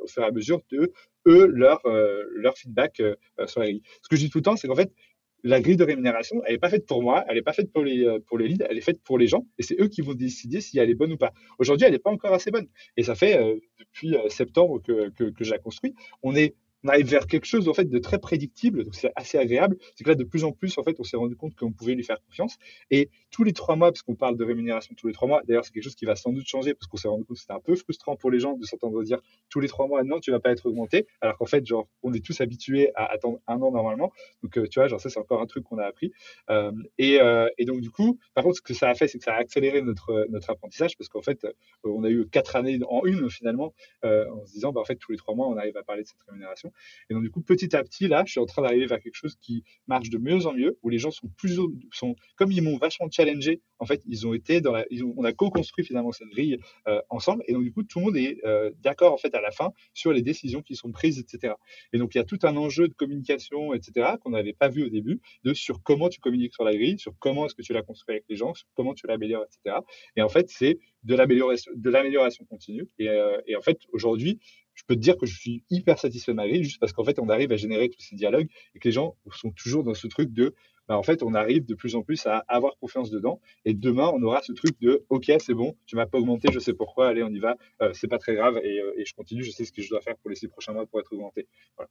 au 0.02 0.08
fur 0.08 0.24
et 0.24 0.26
à 0.26 0.32
mesure 0.32 0.62
de 0.72 0.92
eux 1.28 1.48
leur 1.48 1.82
leur 1.86 2.58
feedback 2.58 3.02
sur 3.46 3.60
la 3.60 3.68
grille. 3.68 3.84
Ce 4.06 4.10
que 4.10 4.16
je 4.18 4.22
dis 4.22 4.30
tout 4.30 4.38
le 4.38 4.44
temps, 4.44 4.56
c'est 4.56 4.68
qu'en 4.68 4.76
fait 4.76 4.94
la 5.44 5.62
grille 5.62 5.78
de 5.78 5.84
rémunération, 5.84 6.44
elle 6.46 6.54
n'est 6.54 6.60
pas 6.60 6.70
faite 6.70 6.86
pour 6.86 7.02
moi, 7.02 7.26
elle 7.28 7.36
n'est 7.36 7.42
pas 7.42 7.54
faite 7.54 7.72
pour 7.72 7.84
les, 7.84 8.20
pour 8.28 8.38
les 8.38 8.48
leads, 8.48 8.66
elle 8.70 8.78
est 8.78 8.82
faite 8.82 9.02
pour 9.04 9.18
les 9.18 9.26
gens 9.26 9.48
et 9.58 9.64
c'est 9.64 9.80
eux 9.82 9.88
qui 9.88 10.02
vont 10.02 10.14
décider 10.14 10.62
si 10.62 10.78
elle 10.78 10.92
est 10.92 10.96
bonne 10.96 11.14
ou 11.14 11.18
pas. 11.18 11.34
Aujourd'hui, 11.58 11.88
elle 11.88 11.94
n'est 11.94 12.00
pas 12.00 12.12
encore 12.12 12.34
assez 12.34 12.52
bonne. 12.52 12.68
Et 12.98 13.04
ça 13.04 13.16
fait 13.16 13.40
depuis 13.80 14.16
septembre 14.30 14.80
que, 14.84 15.10
que, 15.10 15.24
que 15.24 15.44
je 15.44 15.50
la 15.50 15.58
construis. 15.58 15.96
On 16.22 16.36
est 16.36 16.56
on 16.86 16.90
arrive 16.90 17.08
vers 17.08 17.26
quelque 17.26 17.46
chose 17.46 17.68
en 17.68 17.74
fait 17.74 17.90
de 17.90 17.98
très 17.98 18.20
prédictible, 18.20 18.84
donc 18.84 18.94
c'est 18.94 19.12
assez 19.16 19.40
agréable. 19.40 19.78
C'est 19.96 20.04
que 20.04 20.10
là, 20.10 20.16
de 20.16 20.24
plus 20.24 20.44
en 20.44 20.52
plus, 20.52 20.78
en 20.78 20.84
fait, 20.84 20.96
on 21.00 21.04
s'est 21.04 21.18
rendu 21.18 21.36
compte 21.36 21.56
qu'on 21.56 21.72
pouvait 21.72 21.96
lui 21.96 22.04
faire 22.04 22.22
confiance. 22.24 22.58
Et 22.92 23.10
tous 23.32 23.44
les 23.44 23.54
trois 23.54 23.76
mois, 23.76 23.92
parce 23.92 24.04
qu'on 24.04 24.16
parle 24.16 24.38
de 24.38 24.46
rémunération 24.46 24.94
tous 24.96 25.08
les 25.08 25.14
trois 25.14 25.28
mois, 25.28 25.42
d'ailleurs, 25.48 25.66
c'est 25.66 25.72
quelque 25.72 25.84
chose 25.84 25.96
qui 25.96 26.06
va 26.06 26.16
sans 26.16 26.32
doute 26.32 26.48
changer 26.48 26.76
parce 26.76 26.88
qu'on 26.88 26.98
s'est 26.98 27.08
rendu 27.08 27.26
compte 27.26 27.38
que 27.38 27.42
c'était 27.42 27.54
un 27.54 27.60
peu 27.60 27.76
frustrant 27.76 28.16
pour 28.16 28.30
les 28.30 28.40
gens 28.40 28.54
de 28.54 28.64
s'entendre 28.66 29.02
dire 29.04 29.20
tous 29.50 29.60
les 29.60 29.68
trois 29.68 29.88
mois, 29.88 30.04
non, 30.04 30.20
tu 30.20 30.30
vas 30.30 30.40
pas 30.40 30.52
être 30.52 30.68
augmenté, 30.68 31.08
alors 31.22 31.38
qu'en 31.38 31.46
fait, 31.46 31.66
genre, 31.66 31.88
on 32.04 32.14
est 32.14 32.24
tous 32.24 32.40
habitués 32.42 32.92
à 32.96 33.06
attendre 33.06 33.40
un 33.48 33.60
an 33.62 33.72
normalement. 33.72 34.12
Donc, 34.44 34.58
euh, 34.58 34.68
tu 34.68 34.80
vois, 34.80 34.88
genre 34.88 35.02
ça, 35.02 35.10
c'est 35.10 35.20
encore 35.20 35.42
un 35.42 35.48
truc 35.48 35.64
qu'on 35.64 35.80
a 35.80 35.86
appris. 35.86 36.12
Euh, 36.52 36.72
et, 37.00 37.20
euh, 37.20 37.50
et, 37.58 37.66
donc, 37.66 37.82
du 37.82 37.90
coup, 37.90 38.20
par 38.36 38.44
contre, 38.44 38.58
ce 38.58 38.62
que 38.62 38.76
ça 38.76 38.90
a 38.90 38.94
fait, 38.94 39.08
c'est 39.08 39.18
que 39.18 39.24
ça 39.24 39.34
a 39.34 39.38
accéléré 39.38 39.82
notre 39.82 40.28
notre 40.30 40.52
apprentissage 40.52 40.98
parce 40.98 41.10
qu'en 41.10 41.22
fait, 41.22 41.48
on 41.84 42.04
a 42.04 42.10
eu 42.10 42.28
quatre 42.28 42.56
années 42.56 42.80
en 42.88 43.06
une 43.06 43.28
finalement, 43.32 43.74
en 44.04 44.46
se 44.46 44.54
disant, 44.54 44.72
bah, 44.72 44.82
en 44.82 44.86
fait, 44.86 44.98
tous 44.98 45.12
les 45.12 45.18
trois 45.18 45.34
mois, 45.34 45.48
on 45.48 45.58
arrive 45.58 45.78
à 45.78 45.84
parler 45.84 46.04
de 46.04 46.08
cette 46.08 46.22
rémunération. 46.28 46.72
Et 47.10 47.14
donc, 47.14 47.24
du 47.24 47.32
coup, 47.32 47.42
petit 47.42 47.76
à 47.76 47.84
petit, 47.84 48.08
là, 48.08 48.24
je 48.26 48.32
suis 48.32 48.40
en 48.40 48.46
train 48.46 48.62
d'arriver 48.62 48.86
vers 48.86 49.00
quelque 49.00 49.16
chose 49.16 49.36
qui 49.40 49.64
marche 49.88 50.10
de 50.10 50.18
mieux 50.18 50.46
en 50.46 50.54
mieux, 50.54 50.78
où 50.84 50.90
les 50.90 50.98
gens 50.98 51.12
sont 51.12 51.28
plus, 51.38 51.60
sont, 51.92 52.16
comme 52.36 52.52
ils 52.52 52.62
m'ont 52.62 52.78
vachement 52.78 53.10
challengé, 53.10 53.62
en 53.80 53.86
fait, 53.86 54.02
ils 54.06 54.26
ont 54.28 54.34
été 54.34 54.62
dans 54.62 54.72
la, 54.72 54.86
on 55.16 55.24
a 55.24 55.34
co-construit 55.34 55.86
finalement 55.86 56.12
cette 56.12 56.30
grille 56.30 56.58
euh, 56.88 57.02
ensemble, 57.10 57.44
et 57.48 57.54
donc 57.54 57.64
du 57.64 57.72
coup, 57.72 57.84
tout 57.84 58.00
le 58.00 58.06
monde 58.06 58.18
est 58.18 58.38
euh, 58.46 58.72
d'accord 58.82 59.14
en 59.14 59.18
fait 59.18 59.34
à 59.36 59.42
la 59.42 59.52
fin 59.52 59.72
sur 59.94 60.12
les 60.12 60.22
décisions 60.22 60.62
qui 60.62 60.76
sont 60.76 60.92
prises, 60.92 61.20
etc. 61.20 61.54
Et 61.94 61.98
donc, 61.98 62.16
il 62.16 62.18
y 62.18 62.22
a 62.22 62.24
tout 62.24 62.40
un 62.44 62.56
enjeu 62.58 62.88
de 62.88 62.94
communication, 62.94 63.74
etc., 63.74 64.14
qu'on 64.22 64.32
n'avait 64.32 64.54
pas 64.54 64.70
vu 64.70 64.86
au 64.86 64.90
début, 64.90 65.20
de 65.44 65.54
sur 65.54 65.82
comment 65.84 66.10
tu 66.10 66.20
communiques 66.20 66.54
sur 66.54 66.64
la 66.64 66.74
grille, 66.74 67.00
sur 67.00 67.14
comment 67.20 67.46
est-ce 67.46 67.56
que 67.56 67.62
tu 67.62 67.74
la 67.74 67.82
construis 67.82 68.16
avec 68.16 68.26
les 68.30 68.36
gens, 68.36 68.54
sur 68.54 68.68
comment 68.76 68.94
tu 68.94 69.08
l'améliores, 69.08 69.44
etc. 69.44 69.78
Et 70.16 70.22
en 70.22 70.30
fait, 70.30 70.50
c'est 70.50 70.80
de 71.04 71.16
l'amélioration, 71.16 72.46
continue. 72.46 72.88
Euh, 73.02 73.40
et 73.48 73.56
en 73.56 73.62
fait, 73.62 73.80
aujourd'hui, 73.94 74.40
je 74.76 74.84
peux 74.86 74.96
te 74.96 75.00
dire 75.00 75.18
que 75.18 75.26
je 75.26 75.36
suis 75.36 75.64
hyper 75.70 75.98
satisfait 75.98 76.32
de 76.32 76.38
ma 76.38 76.48
grille 76.48 76.64
juste 76.64 76.80
parce 76.80 76.94
qu'en 76.94 77.04
fait, 77.04 77.18
on 77.20 77.30
arrive 77.30 77.52
à 77.52 77.56
générer 77.56 77.90
tous 77.90 78.02
ces 78.02 78.16
dialogues 78.16 78.48
et 78.76 78.80
que 78.80 78.88
les 78.88 78.92
gens 78.92 79.16
sont 79.32 79.52
toujours 79.52 79.84
dans 79.84 79.94
ce 79.94 80.08
truc 80.08 80.32
de, 80.32 80.54
bah, 80.88 80.98
en 80.98 81.04
fait, 81.04 81.24
on 81.24 81.34
arrive 81.34 81.66
de 81.66 81.74
plus 81.74 81.96
en 81.96 82.04
plus 82.04 82.26
à 82.28 82.40
avoir 82.48 82.78
confiance 82.78 83.10
dedans. 83.10 83.40
Et 83.64 83.74
demain, 83.74 84.12
on 84.14 84.22
aura 84.22 84.42
ce 84.44 84.52
truc 84.52 84.80
de, 84.82 85.04
OK, 85.10 85.32
c'est 85.40 85.54
bon, 85.54 85.76
tu 85.86 85.96
m'as 85.96 86.06
pas 86.06 86.20
augmenté, 86.20 86.50
je 86.52 86.60
sais 86.60 86.74
pourquoi, 86.74 87.08
allez, 87.08 87.24
on 87.24 87.30
y 87.30 87.40
va, 87.40 87.56
euh, 87.82 87.92
c'est 87.94 88.08
pas 88.08 88.20
très 88.20 88.36
grave 88.36 88.60
et, 88.64 88.80
euh, 88.80 88.94
et, 88.98 89.06
je 89.06 89.14
continue, 89.16 89.44
je 89.44 89.52
sais 89.52 89.66
ce 89.66 89.72
que 89.72 89.82
je 89.82 89.90
dois 89.90 90.02
faire 90.02 90.18
pour 90.18 90.30
les 90.30 90.36
six 90.36 90.48
prochains 90.48 90.74
mois 90.74 90.86
pour 90.86 91.00
être 91.00 91.12
augmenté. 91.14 91.48
Voilà. 91.78 91.90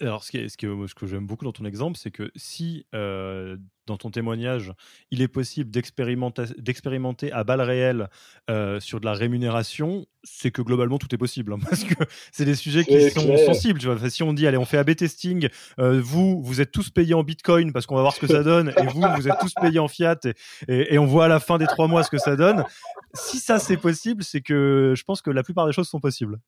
Alors, 0.00 0.24
ce, 0.24 0.30
qui 0.30 0.38
est, 0.38 0.48
ce, 0.48 0.56
ce 0.56 0.94
que 0.94 1.06
j'aime 1.06 1.26
beaucoup 1.26 1.44
dans 1.44 1.52
ton 1.52 1.64
exemple, 1.64 1.96
c'est 1.96 2.10
que 2.10 2.30
si 2.34 2.86
euh, 2.94 3.56
dans 3.86 3.96
ton 3.96 4.10
témoignage, 4.10 4.72
il 5.10 5.22
est 5.22 5.28
possible 5.28 5.70
d'expérimenter 5.70 7.32
à 7.32 7.44
balles 7.44 7.60
réelles 7.60 8.08
euh, 8.50 8.80
sur 8.80 9.00
de 9.00 9.04
la 9.04 9.12
rémunération, 9.12 10.06
c'est 10.24 10.50
que 10.50 10.62
globalement 10.62 10.98
tout 10.98 11.14
est 11.14 11.18
possible. 11.18 11.52
Hein, 11.52 11.58
parce 11.68 11.84
que 11.84 11.94
c'est 12.32 12.44
des 12.44 12.54
sujets 12.54 12.84
qui 12.84 13.10
sont 13.10 13.36
sensibles. 13.36 13.78
Tu 13.78 13.86
vois. 13.86 14.10
si 14.10 14.22
on 14.22 14.32
dit, 14.32 14.46
allez, 14.46 14.56
on 14.56 14.64
fait 14.64 14.78
AB 14.78 14.96
testing, 14.96 15.48
euh, 15.78 16.00
vous, 16.02 16.42
vous 16.42 16.60
êtes 16.60 16.72
tous 16.72 16.90
payés 16.90 17.14
en 17.14 17.22
bitcoin 17.22 17.72
parce 17.72 17.86
qu'on 17.86 17.96
va 17.96 18.02
voir 18.02 18.14
ce 18.14 18.20
que 18.20 18.26
ça 18.26 18.42
donne, 18.42 18.72
et 18.76 18.86
vous, 18.86 19.02
vous 19.16 19.28
êtes 19.28 19.38
tous 19.40 19.54
payés 19.54 19.78
en 19.78 19.88
fiat, 19.88 20.18
et, 20.68 20.94
et, 20.94 20.98
on 20.98 21.06
voit 21.06 21.26
à 21.26 21.28
la 21.28 21.40
fin 21.40 21.58
des 21.58 21.66
trois 21.66 21.86
mois 21.86 22.02
ce 22.02 22.10
que 22.10 22.18
ça 22.18 22.34
donne. 22.34 22.64
Si 23.14 23.38
ça 23.38 23.58
c'est 23.58 23.76
possible, 23.76 24.24
c'est 24.24 24.40
que 24.40 24.94
je 24.96 25.04
pense 25.04 25.22
que 25.22 25.30
la 25.30 25.42
plupart 25.42 25.66
des 25.66 25.72
choses 25.72 25.88
sont 25.88 26.00
possibles. 26.00 26.38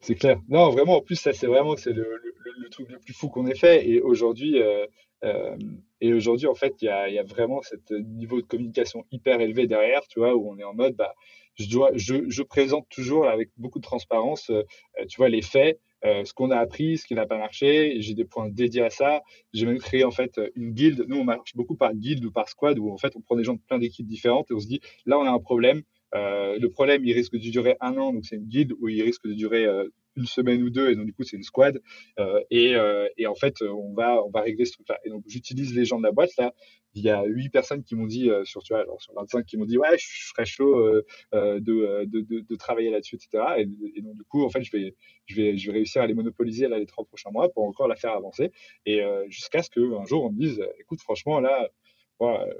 C'est 0.00 0.14
clair. 0.14 0.38
Non, 0.48 0.70
vraiment, 0.70 0.98
en 0.98 1.00
plus, 1.00 1.16
ça, 1.16 1.32
c'est 1.32 1.46
vraiment 1.46 1.76
c'est 1.76 1.92
le, 1.92 2.02
le, 2.02 2.29
truc 2.70 2.90
le 2.90 2.98
plus 2.98 3.14
fou 3.14 3.28
qu'on 3.28 3.46
ait 3.46 3.54
fait. 3.54 3.88
Et 3.88 4.00
aujourd'hui, 4.00 4.60
euh, 4.60 4.86
euh, 5.24 5.56
et 6.00 6.12
aujourd'hui, 6.12 6.46
en 6.46 6.54
fait, 6.54 6.80
il 6.80 6.86
y 6.86 6.88
a, 6.88 7.08
y 7.08 7.18
a, 7.18 7.22
vraiment 7.22 7.60
ce 7.62 7.94
niveau 7.94 8.40
de 8.40 8.46
communication 8.46 9.04
hyper 9.10 9.40
élevé 9.40 9.66
derrière, 9.66 10.06
tu 10.08 10.20
vois, 10.20 10.34
où 10.34 10.50
on 10.50 10.58
est 10.58 10.64
en 10.64 10.74
mode, 10.74 10.96
bah, 10.96 11.14
je, 11.56 11.68
dois, 11.68 11.90
je, 11.94 12.28
je 12.28 12.42
présente 12.42 12.88
toujours 12.88 13.26
avec 13.26 13.50
beaucoup 13.56 13.78
de 13.78 13.84
transparence, 13.84 14.50
euh, 14.50 14.62
tu 15.08 15.18
vois, 15.18 15.28
les 15.28 15.42
faits, 15.42 15.78
euh, 16.04 16.24
ce 16.24 16.32
qu'on 16.32 16.50
a 16.50 16.56
appris, 16.56 16.96
ce 16.96 17.06
qui 17.06 17.14
n'a 17.14 17.26
pas 17.26 17.36
marché. 17.36 18.00
J'ai 18.00 18.14
des 18.14 18.24
points 18.24 18.48
dédiés 18.48 18.82
à 18.82 18.90
ça. 18.90 19.20
J'ai 19.52 19.66
même 19.66 19.78
créé 19.78 20.04
en 20.04 20.10
fait 20.10 20.40
une 20.54 20.72
guilde. 20.72 21.04
Nous, 21.06 21.18
on 21.18 21.24
marche 21.24 21.54
beaucoup 21.54 21.76
par 21.76 21.94
guilde 21.94 22.24
ou 22.24 22.32
par 22.32 22.48
squad, 22.48 22.78
où 22.78 22.90
en 22.90 22.96
fait, 22.96 23.14
on 23.16 23.20
prend 23.20 23.36
des 23.36 23.44
gens 23.44 23.54
de 23.54 23.60
plein 23.60 23.78
d'équipes 23.78 24.06
différentes 24.06 24.50
et 24.50 24.54
on 24.54 24.60
se 24.60 24.66
dit, 24.66 24.80
là, 25.04 25.18
on 25.18 25.24
a 25.24 25.30
un 25.30 25.38
problème. 25.38 25.82
Euh, 26.14 26.58
le 26.58 26.70
problème, 26.70 27.04
il 27.04 27.12
risque 27.12 27.34
de 27.34 27.50
durer 27.50 27.76
un 27.80 27.96
an, 27.96 28.12
donc 28.12 28.24
c'est 28.24 28.36
une 28.36 28.46
guilde 28.46 28.72
où 28.80 28.88
il 28.88 29.02
risque 29.02 29.26
de 29.26 29.34
durer 29.34 29.64
euh, 29.64 29.88
une 30.20 30.26
semaine 30.26 30.62
ou 30.62 30.70
deux, 30.70 30.90
et 30.90 30.96
donc 30.96 31.06
du 31.06 31.12
coup 31.12 31.24
c'est 31.24 31.36
une 31.36 31.42
squad. 31.42 31.80
Euh, 32.18 32.40
et, 32.50 32.76
euh, 32.76 33.08
et, 33.16 33.26
en 33.26 33.34
fait, 33.34 33.62
on 33.62 33.92
va 33.94 34.22
on 34.24 34.30
va 34.30 34.42
régler 34.42 34.64
ce 34.64 34.72
truc-là. 34.72 34.98
Et 35.04 35.10
donc 35.10 35.24
j'utilise 35.26 35.74
les 35.74 35.84
gens 35.84 35.98
de 35.98 36.04
la 36.04 36.12
boîte 36.12 36.36
là. 36.38 36.52
Il 36.94 37.02
y 37.02 37.10
a 37.10 37.22
huit 37.24 37.50
personnes 37.50 37.84
qui 37.84 37.94
m'ont 37.94 38.06
dit 38.06 38.28
sur 38.42 38.64
tu 38.64 38.72
vois 38.72 38.82
alors 38.82 39.00
sur 39.00 39.14
25 39.14 39.46
qui 39.46 39.56
m'ont 39.56 39.64
dit 39.64 39.78
ouais 39.78 39.96
je, 39.96 40.28
serais 40.28 40.44
chaud 40.44 40.92
de, 41.32 41.60
de, 41.60 42.40
de, 42.40 42.56
travailler 42.56 42.90
là-dessus 42.90 43.14
etc. 43.14 43.44
Et, 43.58 43.66
donc 44.02 44.16
du 44.16 44.24
coup 44.24 44.44
en 44.44 44.50
fait 44.50 44.64
je 44.64 44.72
vais 44.72 44.96
je 45.26 45.36
vais 45.36 45.56
je 45.56 45.66
vais 45.68 45.74
réussir 45.74 46.02
à 46.02 46.08
les 46.08 46.14
monopoliser 46.14 46.66
là 46.66 46.80
les 46.80 46.86
trois 46.86 47.04
prochains 47.04 47.30
mois 47.30 47.48
pour 47.48 47.62
encore 47.62 47.86
la 47.86 47.94
faire 47.94 48.10
avancer 48.10 48.50
et 48.86 49.02
jusqu'à 49.28 49.62
ce 49.62 49.70
que 49.70 49.80
un 50.00 50.04
jour 50.04 50.24
on 50.24 50.32
me 50.32 50.38
dise 50.40 50.60
écoute 50.80 51.00
franchement 51.00 51.38
là 51.38 51.70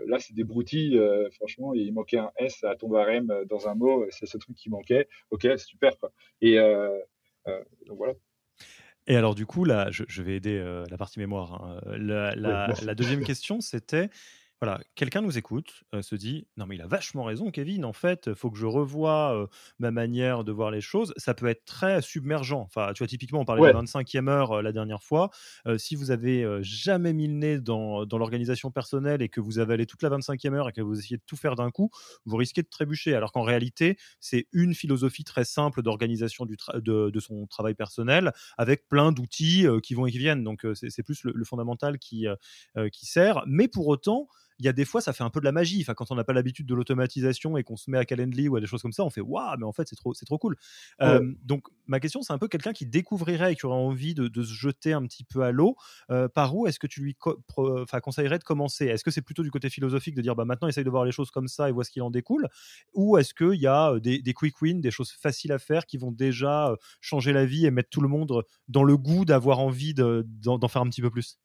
là, 0.06 0.18
c'est 0.18 0.34
des 0.34 0.44
broutilles. 0.44 0.98
Euh, 0.98 1.28
franchement, 1.32 1.74
il 1.74 1.92
manquait 1.92 2.18
un 2.18 2.30
S 2.36 2.64
à 2.64 2.74
ton 2.76 2.88
barème 2.88 3.30
euh, 3.30 3.44
dans 3.44 3.68
un 3.68 3.74
mot. 3.74 4.06
C'est 4.11 4.26
ce 4.26 4.38
truc 4.38 4.56
qui 4.56 4.70
manquait. 4.70 5.08
Ok, 5.30 5.46
super. 5.58 5.98
Quoi. 5.98 6.12
Et 6.40 6.58
euh, 6.58 6.98
donc 7.86 7.97
voilà. 7.97 8.14
Et 9.07 9.16
alors, 9.16 9.34
du 9.34 9.47
coup, 9.47 9.64
là, 9.64 9.88
je, 9.91 10.22
vais 10.22 10.36
aider 10.36 10.62
la 10.88 10.97
partie 10.97 11.18
mémoire. 11.18 11.64
Hein. 11.64 11.80
La, 11.97 12.34
la, 12.34 12.95
deuxième 12.95 13.24
question, 13.24 13.61
c'était 13.61 14.11
voilà, 14.61 14.78
quelqu'un 14.94 15.22
nous 15.22 15.38
écoute, 15.38 15.84
euh, 15.94 16.02
se 16.02 16.14
dit 16.14 16.46
non 16.58 16.66
mais 16.66 16.74
il 16.74 16.82
a 16.82 16.86
vachement 16.86 17.24
raison, 17.24 17.50
Kevin. 17.50 17.86
En 17.86 17.94
fait, 17.94 18.34
faut 18.34 18.50
que 18.50 18.58
je 18.58 18.66
revoie 18.66 19.34
euh, 19.34 19.46
ma 19.78 19.90
manière 19.90 20.44
de 20.44 20.52
voir 20.52 20.70
les 20.70 20.82
choses. 20.82 21.14
Ça 21.16 21.32
peut 21.32 21.46
être 21.46 21.64
très 21.64 22.02
submergent. 22.02 22.52
Enfin, 22.52 22.92
tu 22.92 22.98
vois, 22.98 23.06
typiquement, 23.06 23.40
on 23.40 23.46
parlait 23.46 23.62
de 23.62 23.66
la 23.74 23.82
25e 23.82 24.28
heure 24.28 24.52
euh, 24.52 24.62
la 24.62 24.72
dernière 24.72 25.02
fois. 25.02 25.30
si 25.78 25.96
vous 25.96 26.11
avez 26.11 26.46
jamais 26.61 27.14
mis 27.14 27.26
le 27.26 27.34
nez 27.34 27.58
dans, 27.58 28.04
dans 28.04 28.18
l'organisation 28.18 28.70
personnelle 28.70 29.22
et 29.22 29.30
que 29.30 29.40
vous 29.40 29.58
avez 29.58 29.74
allé 29.74 29.86
toute 29.86 30.02
la 30.02 30.11
25e 30.11 30.52
heure 30.52 30.68
et 30.68 30.72
que 30.72 30.82
vous 30.82 30.98
essayez 30.98 31.16
de 31.16 31.22
tout 31.26 31.36
faire 31.36 31.56
d'un 31.56 31.70
coup, 31.70 31.90
vous 32.26 32.36
risquez 32.36 32.62
de 32.62 32.68
trébucher. 32.68 33.14
Alors 33.14 33.32
qu'en 33.32 33.42
réalité, 33.42 33.96
c'est 34.20 34.46
une 34.52 34.74
philosophie 34.74 35.24
très 35.24 35.44
simple 35.44 35.82
d'organisation 35.82 36.44
de, 36.44 37.11
de, 37.11 37.20
son 37.20 37.46
travail 37.46 37.74
personnel 37.74 38.32
avec 38.58 38.88
plein 38.88 39.12
d'outils 39.12 39.66
qui 39.82 39.94
vont 39.94 40.06
et 40.06 40.12
qui 40.12 40.18
viennent. 40.18 40.44
Donc, 40.44 40.66
c'est 40.74 41.02
plus 41.02 41.24
le, 41.24 41.32
le, 41.34 41.44
fondamental 41.44 41.98
qui, 41.98 42.26
qui 42.92 43.06
sert. 43.06 43.42
Mais 43.46 43.68
pour 43.68 43.88
autant, 43.88 44.28
il 44.61 44.66
y 44.66 44.68
a 44.68 44.72
des 44.72 44.84
fois, 44.84 45.00
ça 45.00 45.14
fait 45.14 45.24
un 45.24 45.30
peu 45.30 45.40
de 45.40 45.46
la 45.46 45.52
magie. 45.52 45.80
Enfin, 45.80 45.94
quand 45.94 46.11
on 46.11 46.14
n'a 46.14 46.22
pas 46.22 46.34
l'habitude 46.34 46.66
de 46.66 46.74
l'automatisation 46.74 47.56
et 47.56 47.64
qu'on 47.64 47.76
se 47.76 47.90
met 47.90 47.96
à 47.98 48.04
Calendly 48.04 48.46
ou 48.48 48.56
à 48.56 48.61
des 48.61 48.66
choses 48.66 48.82
comme 48.82 48.92
ça, 48.92 49.02
on 49.04 49.11
fait 49.11 49.22
waouh, 49.22 49.56
mais 49.58 49.64
en 49.64 49.72
fait, 49.72 49.88
c'est 49.88 49.96
trop, 49.96 50.12
c'est 50.12 50.26
trop 50.26 50.38
cool. 50.38 50.56
donc, 51.42 51.64
ma 51.86 51.98
question, 51.98 52.22
c'est 52.22 52.32
un 52.32 52.38
peu 52.38 52.46
quelqu'un 52.46 52.72
qui 52.72 52.86
découvrirait 52.86 53.54
et 53.54 53.56
qui 53.56 53.66
aurait 53.66 53.76
envie 53.76 54.14
de, 54.14 54.42
se 54.42 54.52
jeter 54.52 54.92
un 54.92 55.02
petit 55.06 55.24
peu 55.24 55.42
à 55.42 55.50
l'eau. 55.50 55.76
par 56.34 56.54
où 56.54 56.66
est-ce 56.66 56.78
que 56.78 56.86
tu 56.86 57.00
lui 57.00 57.16
conseillerais 58.02 58.38
de 58.38 58.44
commencer? 58.44 58.86
Est-ce 58.86 59.02
que 59.02 59.11
c'est 59.11 59.22
plutôt 59.22 59.42
du 59.42 59.50
côté 59.50 59.70
philosophique 59.70 60.14
de 60.14 60.22
dire 60.22 60.36
bah, 60.36 60.44
maintenant, 60.44 60.68
essaye 60.68 60.84
de 60.84 60.90
voir 60.90 61.04
les 61.04 61.12
choses 61.12 61.30
comme 61.30 61.48
ça 61.48 61.68
et 61.68 61.72
vois 61.72 61.84
ce 61.84 61.90
qu'il 61.90 62.02
en 62.02 62.11
découle? 62.11 62.48
Ou 62.94 63.16
est-ce 63.16 63.32
qu'il 63.32 63.61
y 63.61 63.66
a 63.66 63.98
des, 63.98 64.20
des, 64.20 64.34
quick 64.34 64.61
wins, 64.61 64.80
des 64.80 64.90
choses 64.90 65.11
faciles 65.11 65.52
à 65.52 65.58
faire 65.58 65.86
qui 65.86 65.96
vont 65.96 66.12
déjà 66.12 66.76
changer 67.00 67.32
la 67.32 67.46
vie 67.46 67.64
et 67.64 67.70
mettre 67.70 67.88
tout 67.88 68.02
le 68.02 68.08
monde 68.08 68.44
dans 68.68 68.84
le 68.84 68.96
goût 68.96 69.24
d'avoir 69.24 69.58
envie 69.61 69.94
d'en 69.94 70.68
faire 70.68 70.82
un 70.82 70.88
petit 70.88 71.02
peu 71.02 71.11
plus? 71.11 71.38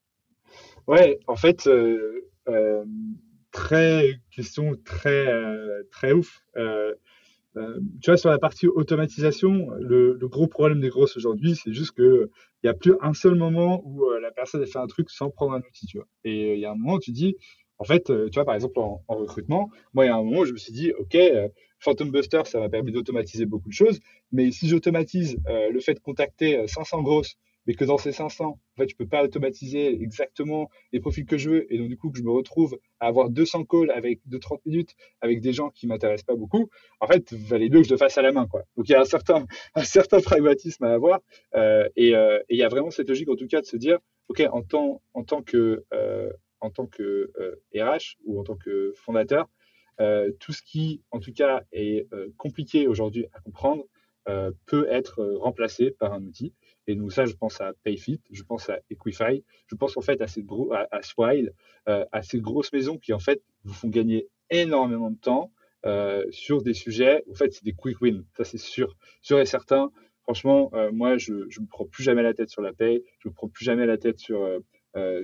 Ouais, 0.88 1.20
en 1.28 1.36
fait, 1.36 1.66
euh, 1.66 1.74
euh, 1.74 2.15
très 3.52 4.20
question 4.32 4.76
très 4.84 5.28
euh, 5.28 5.84
très 5.92 6.12
ouf. 6.12 6.42
tu 8.02 8.12
vois, 8.12 8.18
sur 8.18 8.30
la 8.30 8.38
partie 8.38 8.68
automatisation, 8.68 9.70
le, 9.80 10.18
gros 10.24 10.48
problème 10.48 10.82
des 10.82 10.90
grosses 10.90 11.16
aujourd'hui, 11.16 11.56
c'est 11.56 11.74
juste 11.74 11.92
que 11.92 12.30
il 12.64 12.68
y 12.68 12.70
a 12.70 12.74
plus 12.74 12.96
un 13.02 13.14
seul 13.14 13.36
moment 13.36 13.82
où 13.86 14.10
la 14.22 14.32
personne 14.32 14.62
a 14.62 14.66
fait 14.66 14.80
un 14.80 14.88
truc 14.88 15.10
sans 15.10 15.30
prendre 15.30 15.54
un 15.54 15.60
outil, 15.60 15.86
tu 15.86 15.98
vois. 15.98 16.08
Et 16.24 16.56
il 16.56 16.60
y 16.60 16.66
a 16.66 16.72
un 16.72 16.76
moment 16.76 16.96
où 16.96 17.00
tu 17.00 17.12
dis, 17.12 17.38
en 17.78 17.86
fait, 17.86 18.06
tu 18.06 18.34
vois, 18.34 18.46
par 18.46 18.56
exemple 18.56 18.80
en, 18.80 19.02
recrutement, 19.08 19.70
moi, 19.94 20.06
il 20.06 20.08
y 20.10 20.12
a 20.12 20.16
un 20.16 20.24
moment 20.24 20.42
où 20.42 20.46
je 20.46 20.52
me 20.52 20.58
suis 20.58 20.74
dit, 20.74 20.92
ok, 20.94 21.18
Phantom 21.80 22.12
Buster, 22.12 22.42
ça 22.46 22.60
m'a 22.60 22.70
permis 22.70 22.92
d'automatiser 22.92 23.46
beaucoup 23.46 23.70
de 23.70 23.74
choses, 23.74 24.00
mais 24.32 24.52
si 24.52 24.68
j'automatise 24.68 25.38
le 25.48 25.80
fait 25.80 25.94
de 25.94 26.00
contacter 26.00 26.68
500 26.68 27.04
grosses 27.04 27.38
mais 27.66 27.74
que 27.74 27.86
dans 27.86 27.98
ces 27.98 28.12
500, 28.12 28.46
en 28.46 28.60
fait, 28.78 28.90
je 28.90 28.96
peux 28.96 29.08
pas 29.08 29.24
automatiser 29.24 30.02
exactement 30.02 30.70
les 30.94 31.00
profils 31.00 31.26
que 31.26 31.38
je 31.38 31.50
veux, 31.50 31.74
et 31.74 31.78
donc 31.78 31.90
du 31.90 31.98
coup 31.98 32.12
que 32.12 32.18
je 32.18 32.24
me 32.24 32.32
retrouve 32.32 32.80
à 33.00 33.08
avoir 33.08 33.30
200 33.30 33.66
calls 33.66 33.92
avec 33.92 34.20
de 34.26 34.38
30 34.38 34.66
minutes 34.66 34.96
avec 35.22 35.42
des 35.42 35.54
gens 35.54 35.70
qui 35.70 35.88
m'intéressent 35.88 36.26
pas 36.26 36.36
beaucoup. 36.36 36.70
En 37.00 37.08
fait, 37.08 37.34
valait 37.34 37.70
mieux 37.70 37.82
que 37.82 37.88
je 37.88 37.94
le 37.94 37.98
fasse 37.98 38.18
à 38.18 38.22
la 38.22 38.32
main, 38.32 38.48
quoi. 38.48 38.64
Donc 38.78 38.90
il 38.90 38.92
y 38.92 38.96
a 38.96 39.02
un 39.02 39.06
certain, 39.06 39.46
un 39.76 39.84
certain 39.84 40.22
pragmatisme 40.22 40.84
à 40.84 40.94
avoir, 40.94 41.22
euh, 41.56 41.88
et, 41.96 42.16
euh, 42.16 42.40
il 42.50 42.58
y 42.58 42.64
a 42.64 42.70
vraiment 42.70 42.92
cette 42.92 43.10
logique 43.10 43.30
en 43.30 43.36
tout 43.36 43.48
cas 43.48 43.62
de 43.62 43.66
se 43.66 43.78
dire, 43.78 44.00
ok, 44.30 44.44
en 44.52 44.62
tant, 44.62 45.02
en 45.14 45.24
tant 45.24 45.42
que 45.42 45.86
euh, 45.94 46.30
en 46.66 46.70
tant 46.72 46.88
que 46.88 47.32
RH 47.74 47.78
euh, 47.80 48.00
ou 48.26 48.40
en 48.40 48.44
tant 48.44 48.56
que 48.56 48.94
fondateur, 48.96 49.48
euh, 50.02 50.32
tout 50.40 50.52
ce 50.52 50.62
qui, 50.62 51.02
en 51.12 51.20
tout 51.20 51.32
cas, 51.32 51.64
est 51.72 52.12
euh, 52.14 52.30
compliqué 52.38 52.88
aujourd'hui 52.88 53.26
à 53.34 53.40
comprendre 53.40 53.86
peut 54.66 54.88
être 54.90 55.24
remplacé 55.36 55.92
par 55.92 56.12
un 56.12 56.24
outil. 56.24 56.52
Et 56.88 56.96
donc 56.96 57.12
ça, 57.12 57.26
je 57.26 57.34
pense 57.34 57.62
à 57.62 57.74
Payfit, 57.84 58.22
je 58.32 58.44
pense 58.44 58.70
à 58.70 58.80
Equify, 58.90 59.44
je 59.68 59.76
pense 59.76 59.98
en 59.98 60.02
fait 60.02 60.22
à, 60.22 60.28
ces 60.28 60.46
à, 60.72 60.88
à 60.92 61.02
Swile, 61.02 61.54
euh, 61.90 62.06
à 62.12 62.22
ces 62.22 62.40
grosses 62.40 62.72
maisons 62.74 62.98
qui 62.98 63.14
en 63.14 63.20
fait 63.20 63.42
vous 63.64 63.74
font 63.74 63.90
gagner 63.90 64.28
énormément 64.50 65.10
de 65.10 65.18
temps 65.18 65.52
euh, 65.86 66.24
sur 66.30 66.62
des 66.62 66.74
sujets. 66.74 67.24
En 67.30 67.34
fait, 67.34 67.54
c'est 67.54 67.64
des 67.64 67.74
quick 67.74 68.00
wins, 68.02 68.24
ça 68.38 68.44
c'est 68.44 68.60
sûr, 68.60 68.96
sûr 69.22 69.40
et 69.40 69.46
certain. 69.46 69.92
Franchement, 70.24 70.72
euh, 70.74 70.92
moi, 70.92 71.18
je 71.18 71.34
ne 71.34 71.62
me 71.62 71.68
prends 71.68 71.86
plus 71.86 72.04
jamais 72.04 72.24
la 72.24 72.34
tête 72.34 72.50
sur 72.50 72.62
la 72.62 72.74
paye, 72.74 73.04
je 73.20 73.30
me 73.30 73.34
prends 73.34 73.50
plus 73.50 73.66
jamais 73.66 73.86
la 73.86 73.98
tête 73.98 74.20
sur 74.20 74.48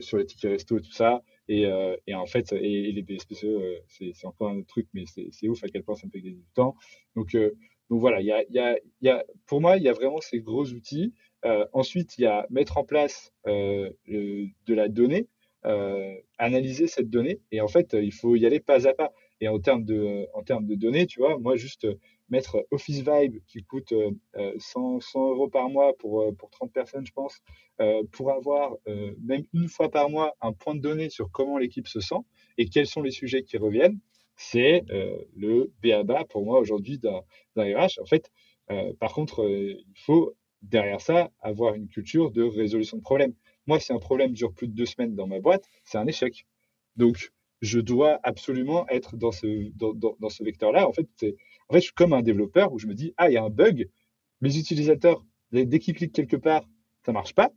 sur 0.01 0.17
les 0.17 0.25
tickets 0.25 0.51
resto 0.51 0.77
et 0.79 0.81
tout 0.81 0.91
ça. 0.91 1.23
Et, 1.47 1.65
et 2.05 2.13
en 2.13 2.25
fait, 2.25 2.51
et, 2.51 2.91
les 2.91 3.01
BSPCE, 3.03 3.45
c'est 3.87 4.25
encore 4.25 4.49
un 4.49 4.57
autre 4.57 4.67
truc, 4.67 4.87
mais 4.93 5.05
c'est 5.05 5.47
ouf 5.47 5.63
à 5.63 5.67
quel 5.69 5.83
point 5.83 5.95
ça 5.95 6.07
me 6.07 6.11
fait 6.11 6.19
gagner 6.19 6.35
du 6.35 6.51
temps. 6.53 6.75
Donc 7.15 7.37
donc 7.91 7.99
voilà, 7.99 8.21
il 8.21 8.25
y 8.25 8.31
a, 8.31 8.41
y, 8.49 8.57
a, 8.57 8.77
y 9.01 9.09
a, 9.09 9.25
pour 9.47 9.59
moi, 9.59 9.75
il 9.75 9.83
y 9.83 9.89
a 9.89 9.93
vraiment 9.93 10.21
ces 10.21 10.39
gros 10.39 10.65
outils. 10.65 11.13
Euh, 11.45 11.65
ensuite, 11.73 12.17
il 12.17 12.21
y 12.21 12.27
a 12.27 12.45
mettre 12.49 12.77
en 12.77 12.83
place 12.83 13.33
euh, 13.47 13.89
de 14.07 14.73
la 14.73 14.87
donnée, 14.89 15.27
euh, 15.65 16.15
analyser 16.37 16.87
cette 16.87 17.09
donnée. 17.09 17.39
Et 17.51 17.61
en 17.61 17.67
fait, 17.67 17.93
il 17.93 18.13
faut 18.13 18.35
y 18.35 18.45
aller 18.45 18.59
pas 18.59 18.87
à 18.87 18.93
pas. 18.93 19.11
Et 19.39 19.47
en 19.47 19.59
termes 19.59 19.83
de, 19.83 20.27
en 20.33 20.43
termes 20.43 20.67
de 20.67 20.75
données, 20.75 21.07
tu 21.07 21.19
vois, 21.19 21.37
moi, 21.39 21.55
juste 21.55 21.87
mettre 22.29 22.65
Office 22.69 22.99
Vibe 23.01 23.39
qui 23.47 23.63
coûte 23.63 23.93
100, 24.57 24.99
100, 24.99 25.29
euros 25.31 25.49
par 25.49 25.67
mois 25.69 25.97
pour, 25.97 26.33
pour 26.37 26.49
30 26.51 26.71
personnes, 26.71 27.05
je 27.05 27.11
pense, 27.11 27.41
pour 28.11 28.31
avoir 28.31 28.75
même 28.85 29.43
une 29.53 29.67
fois 29.67 29.89
par 29.89 30.09
mois 30.09 30.35
un 30.41 30.53
point 30.53 30.75
de 30.75 30.79
données 30.79 31.09
sur 31.09 31.31
comment 31.31 31.57
l'équipe 31.57 31.87
se 31.87 31.99
sent 31.99 32.21
et 32.57 32.69
quels 32.69 32.85
sont 32.85 33.01
les 33.01 33.11
sujets 33.11 33.43
qui 33.43 33.57
reviennent, 33.57 33.99
c'est 34.35 34.85
le 35.35 35.73
BABA 35.83 36.25
pour 36.25 36.45
moi 36.45 36.59
aujourd'hui 36.59 36.99
d'un 36.99 37.23
RH. 37.57 37.99
En 37.99 38.05
fait, 38.05 38.31
par 38.99 39.11
contre, 39.11 39.43
il 39.49 39.83
faut 39.95 40.35
derrière 40.61 41.01
ça, 41.01 41.31
avoir 41.41 41.75
une 41.75 41.87
culture 41.87 42.31
de 42.31 42.43
résolution 42.43 42.97
de 42.97 43.01
problèmes. 43.01 43.33
Moi, 43.67 43.79
si 43.79 43.93
un 43.93 43.99
problème 43.99 44.33
dure 44.33 44.53
plus 44.53 44.67
de 44.67 44.73
deux 44.73 44.85
semaines 44.85 45.15
dans 45.15 45.27
ma 45.27 45.39
boîte, 45.39 45.65
c'est 45.83 45.97
un 45.97 46.07
échec. 46.07 46.45
Donc, 46.95 47.31
je 47.61 47.79
dois 47.79 48.19
absolument 48.23 48.87
être 48.89 49.17
dans 49.17 49.31
ce, 49.31 49.69
dans, 49.75 49.93
dans, 49.93 50.29
ce 50.29 50.43
vecteur-là. 50.43 50.87
En 50.87 50.93
fait, 50.93 51.07
en 51.69 51.73
fait, 51.73 51.79
je 51.79 51.85
suis 51.85 51.93
comme 51.93 52.13
un 52.13 52.21
développeur 52.21 52.73
où 52.73 52.79
je 52.79 52.87
me 52.87 52.93
dis, 52.93 53.13
ah, 53.17 53.29
il 53.29 53.33
y 53.33 53.37
a 53.37 53.43
un 53.43 53.49
bug, 53.49 53.89
mes 54.41 54.57
utilisateurs, 54.57 55.23
dès 55.51 55.79
qu'ils 55.79 55.95
cliquent 55.95 56.13
quelque 56.13 56.37
part, 56.37 56.67
ça 57.05 57.11
marche 57.11 57.35
pas. 57.35 57.51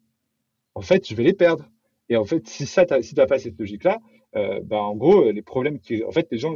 En 0.74 0.82
fait, 0.82 1.08
je 1.08 1.14
vais 1.14 1.22
les 1.22 1.32
perdre. 1.32 1.70
Et 2.08 2.16
en 2.16 2.24
fait, 2.24 2.46
si 2.46 2.66
ça, 2.66 2.84
si 3.02 3.14
tu 3.14 3.20
n'as 3.20 3.26
pas 3.26 3.38
cette 3.38 3.58
logique-là, 3.58 3.98
euh, 4.36 4.60
bah, 4.62 4.82
en 4.82 4.94
gros, 4.94 5.30
les 5.30 5.42
problèmes 5.42 5.80
qui, 5.80 6.04
en 6.04 6.10
fait, 6.10 6.28
les 6.30 6.38
gens 6.38 6.54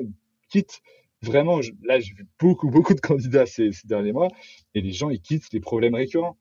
quittent 0.51 0.83
vraiment, 1.23 1.61
là, 1.83 2.01
j'ai 2.01 2.15
vu 2.15 2.27
beaucoup, 2.41 2.71
beaucoup 2.71 2.95
de 2.95 3.01
candidats 3.01 3.47
ces, 3.47 3.73
ces, 3.73 3.87
derniers 3.89 4.13
mois, 4.13 4.29
et 4.75 4.81
les 4.81 4.93
gens, 4.93 5.11
ils 5.11 5.21
quittent 5.21 5.53
les 5.53 5.61
problèmes 5.61 5.95
récurrents. 5.95 6.37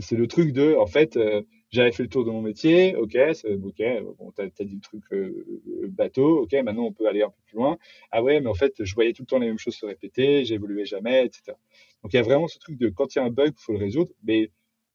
C'est 0.00 0.16
le 0.16 0.26
truc 0.26 0.52
de, 0.52 0.74
en 0.74 0.86
fait, 0.86 1.16
euh, 1.16 1.42
j'avais 1.70 1.92
fait 1.92 2.02
le 2.02 2.08
tour 2.08 2.24
de 2.24 2.30
mon 2.30 2.42
métier, 2.42 2.96
ok, 2.96 3.16
ok, 3.64 3.82
bon, 4.18 4.32
t'as 4.32 4.46
as 4.46 4.64
dit 4.64 4.74
le 4.74 4.80
truc 4.80 5.04
euh, 5.12 5.46
bateau, 5.88 6.40
ok, 6.42 6.52
maintenant 6.64 6.86
on 6.86 6.92
peut 6.92 7.06
aller 7.06 7.22
un 7.22 7.28
peu 7.28 7.40
plus 7.46 7.56
loin. 7.56 7.78
Ah 8.10 8.22
ouais, 8.22 8.40
mais 8.40 8.48
en 8.48 8.54
fait, 8.54 8.74
je 8.80 8.94
voyais 8.94 9.12
tout 9.12 9.22
le 9.22 9.26
temps 9.26 9.38
les 9.38 9.46
mêmes 9.46 9.58
choses 9.58 9.76
se 9.76 9.86
répéter, 9.86 10.44
j'évoluais 10.44 10.86
jamais, 10.86 11.24
etc. 11.24 11.56
Donc 12.02 12.12
il 12.12 12.16
y 12.16 12.18
a 12.18 12.22
vraiment 12.22 12.48
ce 12.48 12.58
truc 12.58 12.78
de, 12.78 12.88
quand 12.88 13.14
il 13.14 13.18
y 13.18 13.22
a 13.22 13.24
un 13.24 13.30
bug, 13.30 13.52
il 13.56 13.62
faut 13.62 13.72
le 13.72 13.78
résoudre, 13.78 14.10
mais 14.24 14.50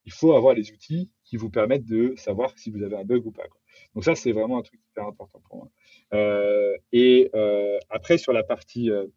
il 0.05 0.11
faut 0.11 0.33
avoir 0.33 0.53
les 0.53 0.71
outils 0.71 1.09
qui 1.23 1.37
vous 1.37 1.49
permettent 1.49 1.85
de 1.85 2.13
savoir 2.17 2.57
si 2.57 2.69
vous 2.69 2.83
avez 2.83 2.97
un 2.97 3.05
bug 3.05 3.25
ou 3.25 3.31
pas. 3.31 3.47
Quoi. 3.47 3.61
Donc 3.93 4.03
ça, 4.03 4.15
c'est 4.15 4.31
vraiment 4.31 4.59
un 4.59 4.61
truc 4.61 4.79
hyper 4.91 5.07
important 5.07 5.39
pour 5.47 5.57
moi. 5.57 5.69
Euh, 6.13 6.75
et 6.91 7.29
euh, 7.35 7.77
après, 7.89 8.17
sur 8.17 8.33
la 8.33 8.43
partie 8.43 8.89
euh, 8.89 9.07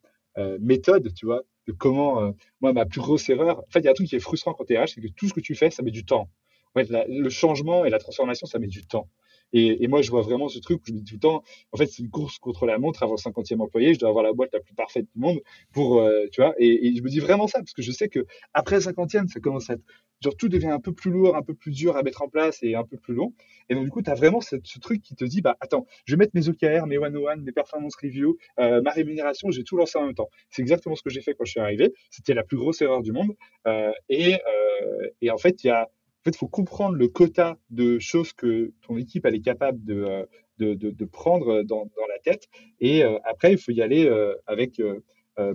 méthode, 0.60 1.12
tu 1.14 1.26
vois, 1.26 1.42
de 1.66 1.72
comment, 1.72 2.32
moi, 2.60 2.72
ma 2.72 2.86
plus 2.86 3.00
grosse 3.00 3.28
erreur, 3.28 3.58
en 3.58 3.70
fait, 3.70 3.80
il 3.80 3.84
y 3.84 3.88
a 3.88 3.90
un 3.90 3.94
truc 3.94 4.08
qui 4.08 4.16
est 4.16 4.20
frustrant 4.20 4.54
quand 4.54 4.64
tu 4.64 4.72
es 4.72 4.78
RH, 4.78 4.88
c'est 4.94 5.00
que 5.00 5.08
tout 5.08 5.28
ce 5.28 5.34
que 5.34 5.40
tu 5.40 5.54
fais, 5.54 5.70
ça 5.70 5.82
met 5.82 5.90
du 5.90 6.04
temps. 6.04 6.30
En 6.74 6.82
le 7.08 7.28
changement 7.28 7.84
et 7.84 7.90
la 7.90 7.98
transformation, 7.98 8.46
ça 8.46 8.58
met 8.58 8.68
du 8.68 8.86
temps. 8.86 9.08
Et, 9.52 9.84
et, 9.84 9.88
moi, 9.88 10.02
je 10.02 10.10
vois 10.10 10.22
vraiment 10.22 10.48
ce 10.48 10.58
truc 10.58 10.82
où 10.82 10.86
je 10.86 10.92
me 10.92 10.98
dis 10.98 11.04
tout 11.04 11.14
le 11.14 11.20
temps, 11.20 11.42
en 11.72 11.76
fait, 11.76 11.86
c'est 11.86 12.02
une 12.02 12.10
course 12.10 12.38
contre 12.38 12.66
la 12.66 12.78
montre 12.78 13.02
avant 13.02 13.14
le 13.14 13.18
50e 13.18 13.60
employé. 13.60 13.94
Je 13.94 13.98
dois 13.98 14.08
avoir 14.08 14.24
la 14.24 14.32
boîte 14.32 14.50
la 14.52 14.60
plus 14.60 14.74
parfaite 14.74 15.06
du 15.14 15.20
monde 15.20 15.40
pour, 15.72 16.00
euh, 16.00 16.26
tu 16.32 16.40
vois. 16.40 16.54
Et, 16.58 16.88
et, 16.88 16.96
je 16.96 17.02
me 17.02 17.08
dis 17.08 17.20
vraiment 17.20 17.46
ça 17.46 17.58
parce 17.58 17.72
que 17.72 17.82
je 17.82 17.92
sais 17.92 18.08
que 18.08 18.26
après 18.54 18.76
le 18.76 18.82
50e, 18.82 19.28
ça 19.28 19.40
commence 19.40 19.70
à 19.70 19.74
être, 19.74 19.82
genre, 20.20 20.36
tout 20.36 20.48
devient 20.48 20.68
un 20.68 20.80
peu 20.80 20.92
plus 20.92 21.10
lourd, 21.10 21.36
un 21.36 21.42
peu 21.42 21.54
plus 21.54 21.70
dur 21.70 21.96
à 21.96 22.02
mettre 22.02 22.22
en 22.22 22.28
place 22.28 22.58
et 22.62 22.74
un 22.74 22.84
peu 22.84 22.96
plus 22.96 23.14
long. 23.14 23.32
Et 23.68 23.74
donc, 23.74 23.84
du 23.84 23.90
coup, 23.90 24.02
tu 24.02 24.10
as 24.10 24.14
vraiment 24.14 24.40
ce, 24.40 24.56
truc 24.80 25.02
qui 25.02 25.14
te 25.14 25.24
dit, 25.24 25.40
bah, 25.40 25.56
attends, 25.60 25.86
je 26.04 26.14
vais 26.14 26.18
mettre 26.18 26.32
mes 26.34 26.48
OKR, 26.48 26.86
mes 26.86 26.98
one-on-one, 26.98 27.42
mes 27.42 27.52
performance 27.52 27.96
review, 27.96 28.36
euh, 28.58 28.82
ma 28.82 28.90
rémunération, 28.90 29.50
j'ai 29.50 29.64
tout 29.64 29.76
lancé 29.76 29.98
en 29.98 30.06
même 30.06 30.14
temps. 30.14 30.28
C'est 30.50 30.62
exactement 30.62 30.94
ce 30.94 31.02
que 31.02 31.10
j'ai 31.10 31.20
fait 31.20 31.34
quand 31.34 31.44
je 31.44 31.52
suis 31.52 31.60
arrivé. 31.60 31.92
C'était 32.10 32.34
la 32.34 32.44
plus 32.44 32.56
grosse 32.56 32.80
erreur 32.82 33.02
du 33.02 33.12
monde. 33.12 33.34
Euh, 33.66 33.92
et, 34.08 34.34
euh, 34.34 35.08
et 35.20 35.30
en 35.30 35.38
fait, 35.38 35.62
il 35.64 35.68
y 35.68 35.70
a, 35.70 35.88
il 36.34 36.38
faut 36.38 36.48
comprendre 36.48 36.96
le 36.96 37.08
quota 37.08 37.58
de 37.70 37.98
choses 37.98 38.32
que 38.32 38.72
ton 38.82 38.96
équipe 38.96 39.24
elle 39.26 39.34
est 39.34 39.40
capable 39.40 39.84
de, 39.84 40.02
euh, 40.02 40.26
de, 40.58 40.74
de, 40.74 41.04
prendre 41.04 41.62
dans, 41.62 41.88
la 42.08 42.18
tête. 42.22 42.48
Et 42.80 43.04
euh, 43.04 43.18
après, 43.24 43.52
il 43.52 43.58
faut 43.58 43.72
y 43.72 43.82
aller 43.82 44.06
euh, 44.06 44.34
avec 44.46 44.82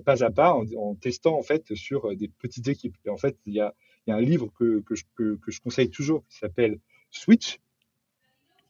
pas 0.05 0.23
à 0.23 0.31
pas 0.31 0.53
en, 0.53 0.95
testant 0.95 1.37
en 1.37 1.43
fait 1.43 1.75
sur 1.75 2.15
des 2.15 2.29
petites 2.29 2.67
équipes. 2.69 2.95
Et 3.05 3.09
en 3.09 3.17
fait, 3.17 3.37
il 3.45 3.53
y 3.53 3.59
a, 3.59 3.73
y 4.07 4.11
a 4.11 4.15
un 4.15 4.21
livre 4.21 4.49
que, 4.57 4.79
que, 4.81 4.95
je, 4.95 5.03
que, 5.15 5.35
que 5.35 5.51
je 5.51 5.59
conseille 5.59 5.89
toujours 5.89 6.23
qui 6.29 6.37
s'appelle 6.37 6.79
Switch, 7.11 7.59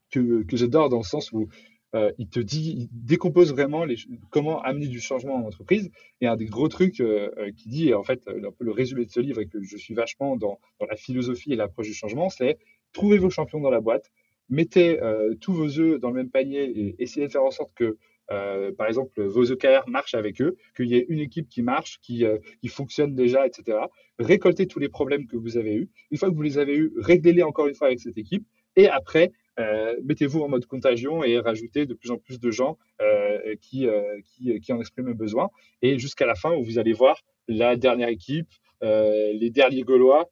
que, 0.09 0.43
que 0.43 0.57
j'adore 0.57 0.89
dans 0.89 0.97
le 0.97 1.03
sens 1.03 1.31
où 1.31 1.49
euh, 1.95 2.11
il 2.17 2.27
te 2.27 2.39
dit, 2.39 2.73
il 2.77 3.05
décompose 3.05 3.51
vraiment 3.51 3.85
les, 3.85 3.97
comment 4.31 4.61
amener 4.61 4.87
du 4.87 4.99
changement 4.99 5.35
en 5.35 5.45
entreprise. 5.45 5.91
Et 6.21 6.27
un 6.27 6.35
des 6.35 6.45
gros 6.45 6.67
trucs 6.67 6.99
euh, 6.99 7.29
euh 7.37 7.51
qui 7.51 7.69
dit, 7.69 7.89
et 7.89 7.93
en 7.93 8.03
fait, 8.03 8.25
peu 8.25 8.65
le 8.65 8.71
résumé 8.71 9.05
de 9.05 9.11
ce 9.11 9.19
livre 9.19 9.41
et 9.41 9.47
que 9.47 9.61
je 9.61 9.77
suis 9.77 9.93
vachement 9.93 10.35
dans, 10.35 10.59
la 10.89 10.95
philosophie 10.95 11.53
et 11.53 11.55
l'approche 11.55 11.87
du 11.87 11.93
changement, 11.93 12.29
c'est 12.29 12.57
trouvez 12.93 13.17
vos 13.17 13.29
champions 13.29 13.59
dans 13.59 13.69
la 13.69 13.79
boîte, 13.79 14.11
mettez 14.49 15.01
euh, 15.01 15.35
tous 15.35 15.53
vos 15.53 15.79
œufs 15.79 15.99
dans 15.99 16.09
le 16.09 16.15
même 16.15 16.29
panier 16.29 16.63
et 16.63 16.95
essayez 17.01 17.27
de 17.27 17.31
faire 17.31 17.43
en 17.43 17.51
sorte 17.51 17.73
que, 17.73 17.97
euh, 18.31 18.71
par 18.73 18.87
exemple, 18.87 19.21
vos 19.23 19.51
OKR 19.51 19.87
marchent 19.87 20.15
avec 20.15 20.41
eux, 20.41 20.57
qu'il 20.75 20.87
y 20.87 20.95
ait 20.95 21.05
une 21.09 21.19
équipe 21.19 21.47
qui 21.47 21.61
marche, 21.61 21.99
qui, 22.01 22.25
qui 22.61 22.67
fonctionne 22.67 23.15
déjà, 23.15 23.45
etc. 23.47 23.77
Récoltez 24.19 24.67
tous 24.67 24.79
les 24.79 24.89
problèmes 24.89 25.27
que 25.27 25.37
vous 25.37 25.57
avez 25.57 25.75
eus. 25.75 25.89
Une 26.11 26.17
fois 26.17 26.29
que 26.29 26.35
vous 26.35 26.41
les 26.41 26.57
avez 26.57 26.75
eus, 26.75 26.91
réglez-les 26.97 27.43
encore 27.43 27.67
une 27.67 27.75
fois 27.75 27.87
avec 27.87 27.99
cette 27.99 28.17
équipe. 28.17 28.45
Et 28.75 28.89
après, 28.89 29.31
euh, 29.59 29.95
mettez-vous 30.03 30.41
en 30.41 30.49
mode 30.49 30.65
contagion 30.65 31.23
et 31.23 31.39
rajoutez 31.39 31.85
de 31.85 31.93
plus 31.93 32.11
en 32.11 32.17
plus 32.17 32.39
de 32.39 32.51
gens 32.51 32.77
euh, 33.01 33.55
qui, 33.61 33.87
euh, 33.87 34.19
qui, 34.25 34.59
qui, 34.59 34.73
en 34.73 34.79
expriment 34.79 35.13
besoin. 35.13 35.49
Et 35.81 35.99
jusqu'à 35.99 36.25
la 36.25 36.35
fin, 36.35 36.53
où 36.53 36.63
vous 36.63 36.79
allez 36.79 36.93
voir 36.93 37.21
la 37.47 37.75
dernière 37.75 38.09
équipe, 38.09 38.49
les 38.81 39.49
derniers 39.49 39.83
Gaulois 39.83 40.29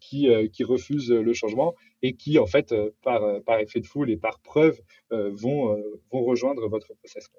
qui, 0.00 0.28
qui 0.52 0.64
refusent 0.64 1.10
le 1.10 1.32
changement. 1.32 1.74
et 2.02 2.14
qui, 2.14 2.38
en 2.38 2.46
fait, 2.46 2.74
par, 3.02 3.42
par 3.44 3.58
effet 3.58 3.80
de 3.80 3.86
foule 3.86 4.10
et 4.10 4.16
par 4.16 4.38
preuve, 4.40 4.78
vont, 5.10 5.74
vont 6.12 6.24
rejoindre 6.24 6.68
votre 6.68 6.94
process. 6.94 7.30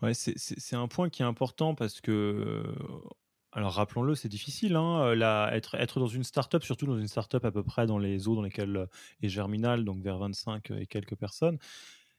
Ouais, 0.00 0.14
c'est 0.14 0.76
un 0.76 0.88
point 0.88 1.10
qui 1.10 1.20
est 1.20 1.26
important 1.26 1.74
parce 1.74 2.00
que 2.00 2.64
alors 3.52 3.72
rappelons-le, 3.72 4.14
c'est 4.14 4.28
difficile. 4.28 4.76
Hein, 4.76 5.12
être, 5.52 5.74
être 5.74 5.98
dans 5.98 6.06
une 6.06 6.24
startup, 6.24 6.62
surtout 6.62 6.86
dans 6.86 6.98
une 6.98 7.08
startup 7.08 7.44
à 7.44 7.50
peu 7.50 7.62
près 7.62 7.86
dans 7.86 7.98
les 7.98 8.28
eaux 8.28 8.36
dans 8.36 8.42
lesquelles 8.42 8.86
est 9.22 9.28
Germinal, 9.28 9.84
donc 9.84 10.02
vers 10.02 10.18
25 10.18 10.70
et 10.70 10.86
quelques 10.86 11.16
personnes, 11.16 11.58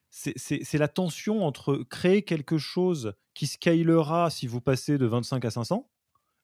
c'est 0.10 0.78
la 0.78 0.90
tension 0.90 1.46
entre 1.46 1.86
créer 1.90 2.24
quelque 2.24 2.58
chose 2.58 3.14
qui 3.34 3.48
scalera 3.48 4.30
si 4.30 4.46
vous 4.46 4.60
passez 4.60 4.98
de 4.98 5.06
25 5.06 5.46
à 5.46 5.52
500 5.52 5.90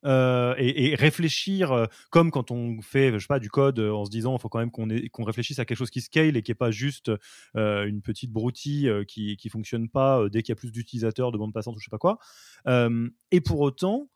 et, 0.06 0.96
réfléchir 0.98 1.88
comme 2.10 2.32
quand 2.32 2.52
on 2.52 2.82
fait 2.82 3.12
je 3.12 3.20
sais 3.20 3.28
pas 3.28 3.40
du 3.40 3.50
code 3.50 3.80
en 3.80 4.06
se 4.06 4.10
disant 4.10 4.38
il 4.38 4.40
faut 4.40 4.48
quand 4.48 4.60
même 4.60 4.72
qu'on 4.72 4.88
qu'on 5.12 5.26
réfléchisse 5.26 5.60
à 5.60 5.66
quelque 5.66 5.78
chose 5.78 5.90
qui 5.90 6.00
scale 6.00 6.38
et 6.38 6.44
qui 6.44 6.52
est 6.52 6.56
pas 6.56 6.72
juste 6.72 7.12
une 7.56 8.02
petite 8.02 8.32
broutille 8.32 8.90
qui 9.06 9.36
qui 9.36 9.50
fonctionne 9.50 9.90
pas 9.90 10.30
dès 10.30 10.44
qu'il 10.44 10.54
y 10.54 10.54
a 10.54 10.56
plus 10.56 10.72
d'utilisateurs 10.72 11.34
de 11.34 11.38
bande 11.38 11.52
passante 11.52 11.76
ou 11.76 11.80
je 11.80 11.86
sais 11.86 11.90
pas 11.90 11.98
quoi 11.98 12.20
et 13.32 13.42
pour 13.42 13.60
autant 13.60 14.08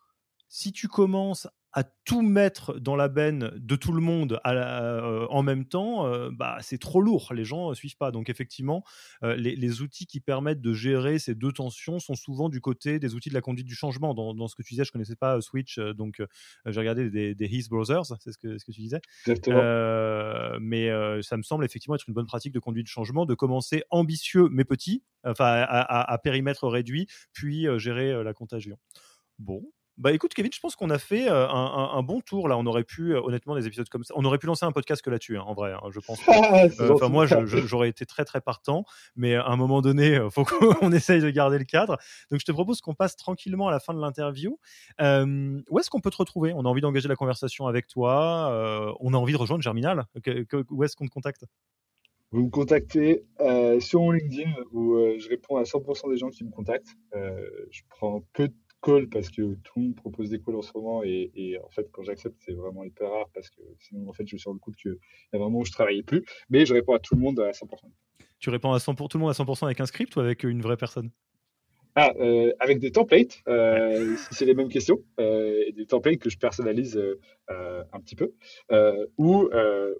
si 0.51 0.73
tu 0.73 0.89
commences 0.89 1.47
à 1.71 1.85
tout 1.85 2.21
mettre 2.21 2.77
dans 2.77 2.97
la 2.97 3.07
benne 3.07 3.53
de 3.55 3.75
tout 3.77 3.93
le 3.93 4.01
monde 4.01 4.41
euh, 4.45 5.25
en 5.29 5.43
même 5.43 5.63
temps, 5.63 6.05
euh, 6.05 6.29
bah, 6.29 6.57
c'est 6.59 6.77
trop 6.77 7.01
lourd. 7.01 7.31
Les 7.33 7.45
gens 7.45 7.69
ne 7.69 7.73
suivent 7.73 7.95
pas. 7.95 8.11
Donc, 8.11 8.29
effectivement, 8.29 8.83
euh, 9.23 9.37
les, 9.37 9.81
outils 9.81 10.05
qui 10.05 10.19
permettent 10.19 10.59
de 10.59 10.73
gérer 10.73 11.19
ces 11.19 11.35
deux 11.35 11.53
tensions 11.53 11.99
sont 11.99 12.15
souvent 12.15 12.49
du 12.49 12.59
côté 12.59 12.99
des 12.99 13.15
outils 13.15 13.29
de 13.29 13.33
la 13.33 13.39
conduite 13.39 13.65
du 13.65 13.75
changement. 13.75 14.13
Dans, 14.13 14.47
ce 14.49 14.55
que 14.57 14.63
tu 14.63 14.73
disais, 14.73 14.83
je 14.83 14.89
ne 14.89 14.91
connaissais 14.91 15.15
pas 15.15 15.39
Switch, 15.39 15.79
donc 15.79 16.21
j'ai 16.65 16.79
regardé 16.81 17.09
des, 17.09 17.33
des, 17.33 17.45
His 17.45 17.69
Brothers, 17.69 18.07
c'est 18.19 18.33
ce 18.33 18.37
que, 18.37 18.57
ce 18.57 18.65
que 18.65 18.73
tu 18.73 18.81
disais. 18.81 18.99
mais 20.59 20.89
ça 21.21 21.37
me 21.37 21.43
semble 21.43 21.63
effectivement 21.63 21.95
être 21.95 22.09
une 22.09 22.13
bonne 22.13 22.27
pratique 22.27 22.51
de 22.51 22.59
conduite 22.59 22.87
du 22.87 22.91
changement, 22.91 23.25
de 23.25 23.35
commencer 23.35 23.83
ambitieux 23.89 24.49
mais 24.51 24.65
petit, 24.65 25.05
enfin 25.23 25.65
à 25.65 26.17
périmètre 26.21 26.67
réduit, 26.67 27.07
puis 27.31 27.67
gérer 27.79 28.21
la 28.25 28.33
contagion. 28.33 28.77
Bon, 29.39 29.63
bah 30.01 30.11
écoute 30.11 30.33
Kevin, 30.33 30.51
je 30.51 30.59
pense 30.59 30.75
qu'on 30.75 30.89
a 30.89 30.97
fait 30.97 31.29
euh, 31.29 31.47
un, 31.47 32.01
bon 32.01 32.21
tour 32.21 32.47
là. 32.47 32.57
On 32.57 32.65
aurait 32.65 32.83
pu 32.83 33.13
euh, 33.13 33.21
honnêtement 33.21 33.55
des 33.55 33.67
épisodes 33.67 33.87
comme 33.87 34.03
ça. 34.03 34.15
On 34.17 34.25
aurait 34.25 34.39
pu 34.39 34.47
lancer 34.47 34.65
un 34.65 34.71
podcast 34.71 34.99
que 35.03 35.11
là-dessus, 35.11 35.37
hein, 35.37 35.43
en 35.45 35.53
vrai. 35.53 35.73
Hein, 35.73 35.89
je 35.91 35.99
pense. 35.99 36.19
Ah, 36.43 36.63
euh, 36.79 36.93
enfin 36.93 37.09
moi, 37.09 37.25
j'aurais 37.27 37.89
été 37.89 38.05
très 38.05 38.25
très 38.25 38.41
partant, 38.41 38.83
mais 39.15 39.35
à 39.35 39.45
un 39.47 39.57
moment 39.57 39.81
donné, 39.81 40.15
il 40.15 40.31
faut 40.31 40.43
qu'on 40.43 40.91
essaye 40.91 41.21
de 41.21 41.29
garder 41.29 41.59
le 41.59 41.65
cadre. 41.65 41.97
Donc 42.31 42.39
je 42.39 42.45
te 42.45 42.51
propose 42.51 42.81
qu'on 42.81 42.95
passe 42.95 43.15
tranquillement 43.15 43.67
à 43.67 43.71
la 43.71 43.79
fin 43.79 43.93
de 43.93 43.99
l'interview. 43.99 44.57
où 44.99 45.79
est-ce 45.79 45.89
qu'on 45.89 45.99
peut 45.99 46.09
te 46.09 46.17
retrouver? 46.17 46.51
On 46.55 46.61
a 46.61 46.69
envie 46.69 46.81
d'engager 46.81 47.07
la 47.07 47.15
conversation 47.15 47.67
avec 47.67 47.87
toi. 47.87 48.95
on 49.01 49.13
a 49.13 49.17
envie 49.17 49.33
de 49.33 49.37
rejoindre 49.37 49.61
Germinal. 49.61 50.05
où 50.71 50.83
est-ce 50.83 50.95
qu'on 50.95 51.05
te 51.05 51.11
contacte? 51.11 51.45
Vous 52.31 52.45
me 52.45 52.49
contactez 52.49 53.23
sur 53.79 54.01
mon 54.01 54.11
LinkedIn 54.11 54.51
où 54.71 54.97
je 55.19 55.29
réponds 55.29 55.57
à 55.57 55.63
100% 55.63 56.09
des 56.09 56.17
gens 56.17 56.29
qui 56.29 56.43
me 56.43 56.49
contactent. 56.51 56.95
je 57.13 57.81
prends 57.89 58.23
peu 58.33 58.47
de 58.47 58.53
call 58.81 59.07
parce 59.07 59.29
que 59.29 59.55
tout 59.63 59.73
le 59.77 59.81
monde 59.83 59.95
propose 59.95 60.29
des 60.29 60.39
calls 60.39 60.55
en 60.55 60.61
ce 60.61 60.71
moment 60.75 61.03
et, 61.03 61.57
en 61.63 61.69
fait 61.69 61.89
quand 61.91 62.03
j'accepte 62.03 62.35
c'est 62.39 62.53
vraiment 62.53 62.83
hyper 62.83 63.09
rare 63.09 63.29
parce 63.33 63.49
que 63.49 63.61
sinon 63.79 64.09
en 64.09 64.13
fait 64.13 64.27
je 64.27 64.35
me 64.35 64.39
suis 64.39 64.49
rendu 64.49 64.59
compte 64.59 64.75
qu'il 64.75 64.91
y 64.91 65.35
a 65.35 65.39
vraiment 65.39 65.59
où 65.59 65.65
je 65.65 65.71
travaillais 65.71 66.03
plus 66.03 66.23
mais 66.49 66.65
je 66.65 66.73
réponds 66.73 66.93
à 66.93 66.99
tout 66.99 67.15
le 67.15 67.21
monde 67.21 67.39
à 67.39 67.51
100%. 67.51 67.67
Tu 68.39 68.49
réponds 68.49 68.73
à 68.73 68.79
100 68.79 68.95
pour 68.95 69.07
tout 69.07 69.17
le 69.17 69.21
monde 69.21 69.31
à 69.31 69.33
100% 69.33 69.65
avec 69.65 69.79
un 69.79 69.85
script 69.85 70.15
ou 70.15 70.19
avec 70.19 70.43
une 70.43 70.61
vraie 70.61 70.77
personne? 70.77 71.11
Ah, 71.95 72.13
euh, 72.19 72.53
avec 72.59 72.79
des 72.79 72.91
templates, 72.91 73.41
euh, 73.49 74.15
si 74.15 74.33
c'est 74.33 74.45
les 74.45 74.53
mêmes 74.53 74.69
questions, 74.69 75.03
euh, 75.19 75.65
et 75.67 75.73
des 75.73 75.85
templates 75.85 76.19
que 76.19 76.29
je 76.29 76.37
personnalise 76.37 77.01
un 77.49 77.99
petit 77.99 78.15
peu, 78.15 78.33
ou, 79.17 79.49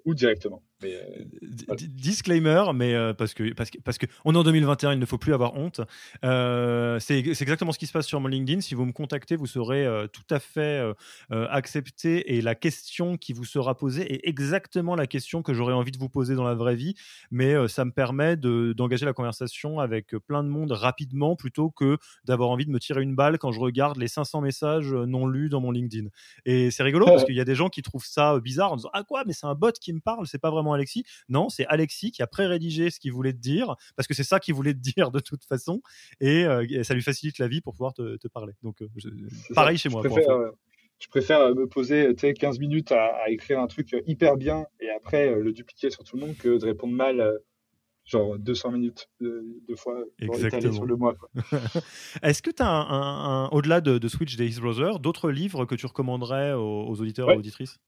ou 0.06 0.16
directement. 0.16 0.64
Euh, 0.84 1.76
disclaimer, 1.76 2.64
mais 2.74 2.94
euh, 2.94 3.14
parce 3.14 3.34
que 3.34 3.54
parce 3.54 3.70
que 3.70 3.78
parce 3.80 3.98
que 3.98 4.06
on 4.26 4.34
est 4.34 4.38
en 4.38 4.44
2021, 4.44 4.94
il 4.94 5.00
ne 5.00 5.06
faut 5.06 5.18
plus 5.18 5.34
avoir 5.34 5.56
honte. 5.56 5.82
Euh, 6.24 7.00
c'est 7.00 7.20
exactement 7.20 7.72
ce 7.72 7.80
qui 7.80 7.88
se 7.88 7.92
passe 7.92 8.08
sur 8.08 8.20
mon 8.20 8.28
LinkedIn. 8.28 8.62
Si 8.62 8.76
vous 8.76 8.86
me 8.86 8.92
contactez, 8.92 9.36
vous 9.36 9.48
serez 9.48 9.88
tout 10.12 10.24
à 10.30 10.40
fait 10.40 10.82
accepté 11.30 12.36
et 12.36 12.42
la 12.42 12.56
question 12.56 13.18
qui 13.18 13.34
vous 13.34 13.46
sera 13.46 13.76
posée 13.78 14.14
est 14.14 14.28
exactement 14.28 14.96
la 14.96 15.08
question 15.08 15.42
que 15.42 15.54
j'aurais 15.54 15.74
envie 15.74 15.92
de 15.92 15.98
vous 15.98 16.10
poser 16.10 16.36
dans 16.36 16.44
la 16.44 16.56
vraie 16.56 16.76
vie. 16.76 16.96
Mais 17.32 17.68
ça 17.68 17.86
me 17.86 17.92
permet 17.92 18.38
d'engager 18.38 19.06
la 19.06 19.14
conversation 19.14 19.80
avec 19.80 20.16
plein 20.28 20.44
de 20.44 20.50
monde 20.50 20.72
rapidement 20.72 21.36
plutôt 21.36 21.70
que 21.70 21.98
d'avoir 22.26 22.50
envie 22.50 22.66
de 22.66 22.72
me 22.72 22.80
tirer 22.80 23.02
une 23.02 23.16
balle 23.16 23.38
quand 23.38 23.52
je 23.52 23.60
regarde 23.60 23.98
les 23.98 24.08
500 24.08 24.42
messages 24.42 24.94
non 24.94 25.28
lus 25.28 25.50
dans 25.50 25.62
mon 25.62 25.72
LinkedIn. 25.72 26.08
Et 26.46 26.72
c'est 26.72 26.84
rigolo 26.84 27.06
parce 27.08 27.26
qu'il 27.26 27.36
y 27.36 27.42
a 27.42 27.46
des 27.46 27.56
gens 27.56 27.70
qui 27.70 27.82
trouvent 27.82 28.06
ça 28.06 28.40
bizarre 28.40 28.74
en 28.74 28.76
disant 28.78 28.90
ah 28.94 29.04
quoi 29.04 29.24
mais 29.26 29.34
c'est 29.34 29.48
un 29.48 29.56
bot 29.56 29.72
qui 29.72 29.94
me 29.94 30.00
parle, 30.00 30.28
c'est 30.28 30.40
pas 30.40 30.52
vraiment 30.52 30.71
Alexis. 30.74 31.04
Non, 31.30 31.50
c'est 31.50 31.66
Alexis 31.68 32.12
qui 32.12 32.22
a 32.22 32.28
pré-rédigé 32.28 32.90
ce 32.90 33.00
qu'il 33.00 33.12
voulait 33.12 33.34
te 33.34 33.40
dire, 33.40 33.76
parce 33.96 34.08
que 34.08 34.14
c'est 34.14 34.24
ça 34.24 34.40
qu'il 34.40 34.54
voulait 34.54 34.74
te 34.74 34.80
dire 34.80 35.12
de 35.12 35.20
toute 35.20 35.44
façon, 35.46 35.82
et, 36.20 36.46
euh, 36.46 36.84
ça 36.84 36.94
lui 36.94 37.02
facilite 37.02 37.40
la 37.40 37.48
vie 37.48 37.62
pour 37.62 37.74
pouvoir 37.74 37.94
te, 37.94 38.28
parler. 38.28 38.54
Donc, 38.64 38.82
euh, 38.82 38.88
pareil 39.54 39.78
chez 39.78 39.90
moi. 39.90 40.04
Euh, 40.06 40.52
je 41.00 41.08
préfère, 41.08 41.54
me 41.56 41.68
poser 41.68 42.14
15 42.16 42.60
minutes 42.60 42.92
à, 42.92 43.30
écrire 43.30 43.60
un 43.60 43.68
truc 43.68 43.96
hyper 44.06 44.38
bien 44.38 44.66
et 44.80 44.90
après 44.90 45.34
le 45.36 45.52
dupliquer 45.52 45.90
sur 45.90 46.04
tout 46.04 46.16
le 46.16 46.26
monde 46.26 46.38
que 46.38 46.60
de 46.60 46.66
répondre 46.66 46.94
mal 46.94 47.40
genre 48.06 48.38
200 48.38 48.72
minutes 48.72 49.10
deux 49.20 49.76
fois 49.76 50.04
Exactement. 50.20 50.74
sur 50.74 50.86
le 50.86 50.96
mois. 50.96 51.16
Est-ce 52.24 52.42
que 52.42 52.52
tu 52.52 52.62
as, 52.62 52.70
un, 52.70 53.48
au-delà 53.50 53.82
de, 53.82 54.08
Switch 54.08 54.36
Days 54.36 54.60
Brother, 54.60 55.00
d'autres 55.00 55.32
livres 55.32 55.66
que 55.66 55.76
tu 55.76 55.86
recommanderais 55.86 56.54
aux, 56.54 57.00
auditeurs 57.00 57.32
et 57.32 57.38
auditrices? 57.38 57.80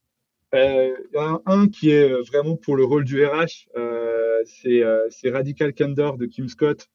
Euh, 0.54 0.96
y 1.12 1.18
en 1.18 1.36
a 1.36 1.42
un 1.46 1.68
qui 1.68 1.90
est 1.90 2.10
euh, 2.10 2.22
vraiment 2.22 2.56
pour 2.56 2.76
le 2.76 2.84
rôle 2.84 3.04
du 3.04 3.24
RH, 3.24 3.68
euh, 3.76 4.42
c'est 4.46 5.30
Radical 5.30 5.74
Candor 5.74 6.16
de 6.16 6.26
Kim 6.26 6.48
Scott, 6.48 6.88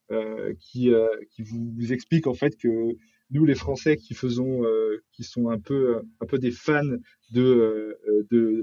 qui, 0.59 0.91
vous, 1.39 1.93
explique 1.93 2.27
en 2.27 2.33
fait 2.33 2.55
que 2.57 2.95
nous 3.31 3.45
les 3.45 3.55
Français 3.55 3.97
qui 3.97 4.13
faisons, 4.13 4.63
qui 5.11 5.23
sont 5.23 5.49
un 5.49 5.59
peu, 5.59 6.01
des 6.33 6.51
fans 6.51 6.83
de, 7.31 7.97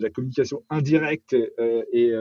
la 0.00 0.10
communication 0.10 0.64
indirecte 0.70 1.34
et, 1.92 2.12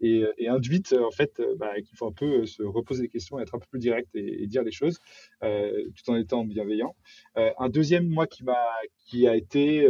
et, 0.00 0.24
et, 0.38 0.48
induite, 0.48 0.92
en 0.92 1.10
fait, 1.12 1.40
bah, 1.56 1.80
qu'il 1.80 1.96
faut 1.96 2.06
un 2.06 2.12
peu 2.12 2.46
se 2.46 2.62
reposer 2.62 3.02
des 3.02 3.08
questions, 3.08 3.38
être 3.38 3.54
un 3.54 3.58
peu 3.58 3.66
plus 3.70 3.80
direct 3.80 4.08
et, 4.14 4.46
dire 4.48 4.64
les 4.64 4.72
choses, 4.72 4.98
tout 5.40 6.10
en 6.10 6.16
étant 6.16 6.44
bienveillant. 6.44 6.96
un 7.36 7.68
deuxième, 7.68 8.08
moi, 8.08 8.26
qui 8.26 8.42
m'a, 8.44 8.58
qui 9.06 9.28
a 9.28 9.36
été 9.36 9.86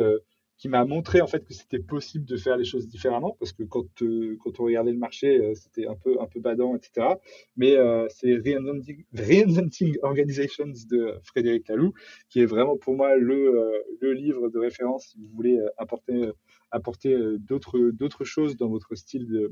qui 0.63 0.69
m'a 0.69 0.85
montré 0.85 1.21
en 1.21 1.27
fait 1.27 1.45
que 1.45 1.53
c'était 1.53 1.81
possible 1.81 2.25
de 2.25 2.37
faire 2.37 2.57
les 2.57 2.65
choses 2.65 2.87
différemment 2.87 3.37
parce 3.41 3.53
que 3.53 3.65
quand 3.65 4.01
euh, 4.03 4.37
quand 4.39 4.61
on 4.61 4.63
regardait 4.63 4.93
le 4.93 4.97
marché 4.97 5.41
euh, 5.41 5.55
c'était 5.57 5.89
un 5.89 5.97
peu 5.97 6.21
un 6.21 6.27
peu 6.27 6.39
badant 6.39 6.77
etc 6.77 7.17
mais 7.57 7.75
euh, 7.75 8.07
c'est 8.11 8.37
Reinventing, 8.37 9.97
Organizations 10.03 10.73
de 10.89 11.19
Frédéric 11.25 11.67
Laloux 11.67 11.95
qui 12.29 12.39
est 12.39 12.47
vraiment 12.47 12.77
pour 12.77 12.95
moi 12.95 13.17
le 13.17 13.73
le 14.01 14.13
livre 14.13 14.51
de 14.51 14.61
référence 14.61 15.07
si 15.07 15.19
vous 15.19 15.31
voulez 15.35 15.59
apporter 15.79 16.31
apporter 16.71 17.19
d'autres 17.41 17.91
d'autres 17.91 18.25
choses 18.25 18.57
dans 18.57 18.69
votre 18.69 18.95
style 18.95 19.49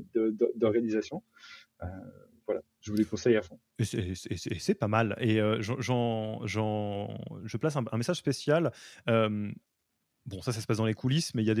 d'organisation 0.55 1.23
voilà, 2.47 2.61
je 2.81 2.91
vous 2.91 2.97
les 2.97 3.05
conseille 3.05 3.37
à 3.37 3.41
fond. 3.41 3.59
C'est 3.79 4.75
pas 4.75 4.87
mal. 4.87 5.15
Et 5.19 5.39
j'en, 5.59 6.39
je 6.45 7.57
place 7.57 7.75
un, 7.75 7.83
un 7.91 7.97
message 7.97 8.17
spécial. 8.17 8.71
Bon, 10.27 10.41
ça, 10.41 10.51
ça 10.51 10.61
se 10.61 10.67
passe 10.67 10.77
dans 10.77 10.85
les 10.85 10.93
coulisses, 10.93 11.33
mais 11.33 11.43
il 11.43 11.47
y 11.47 11.51
a 11.51 11.53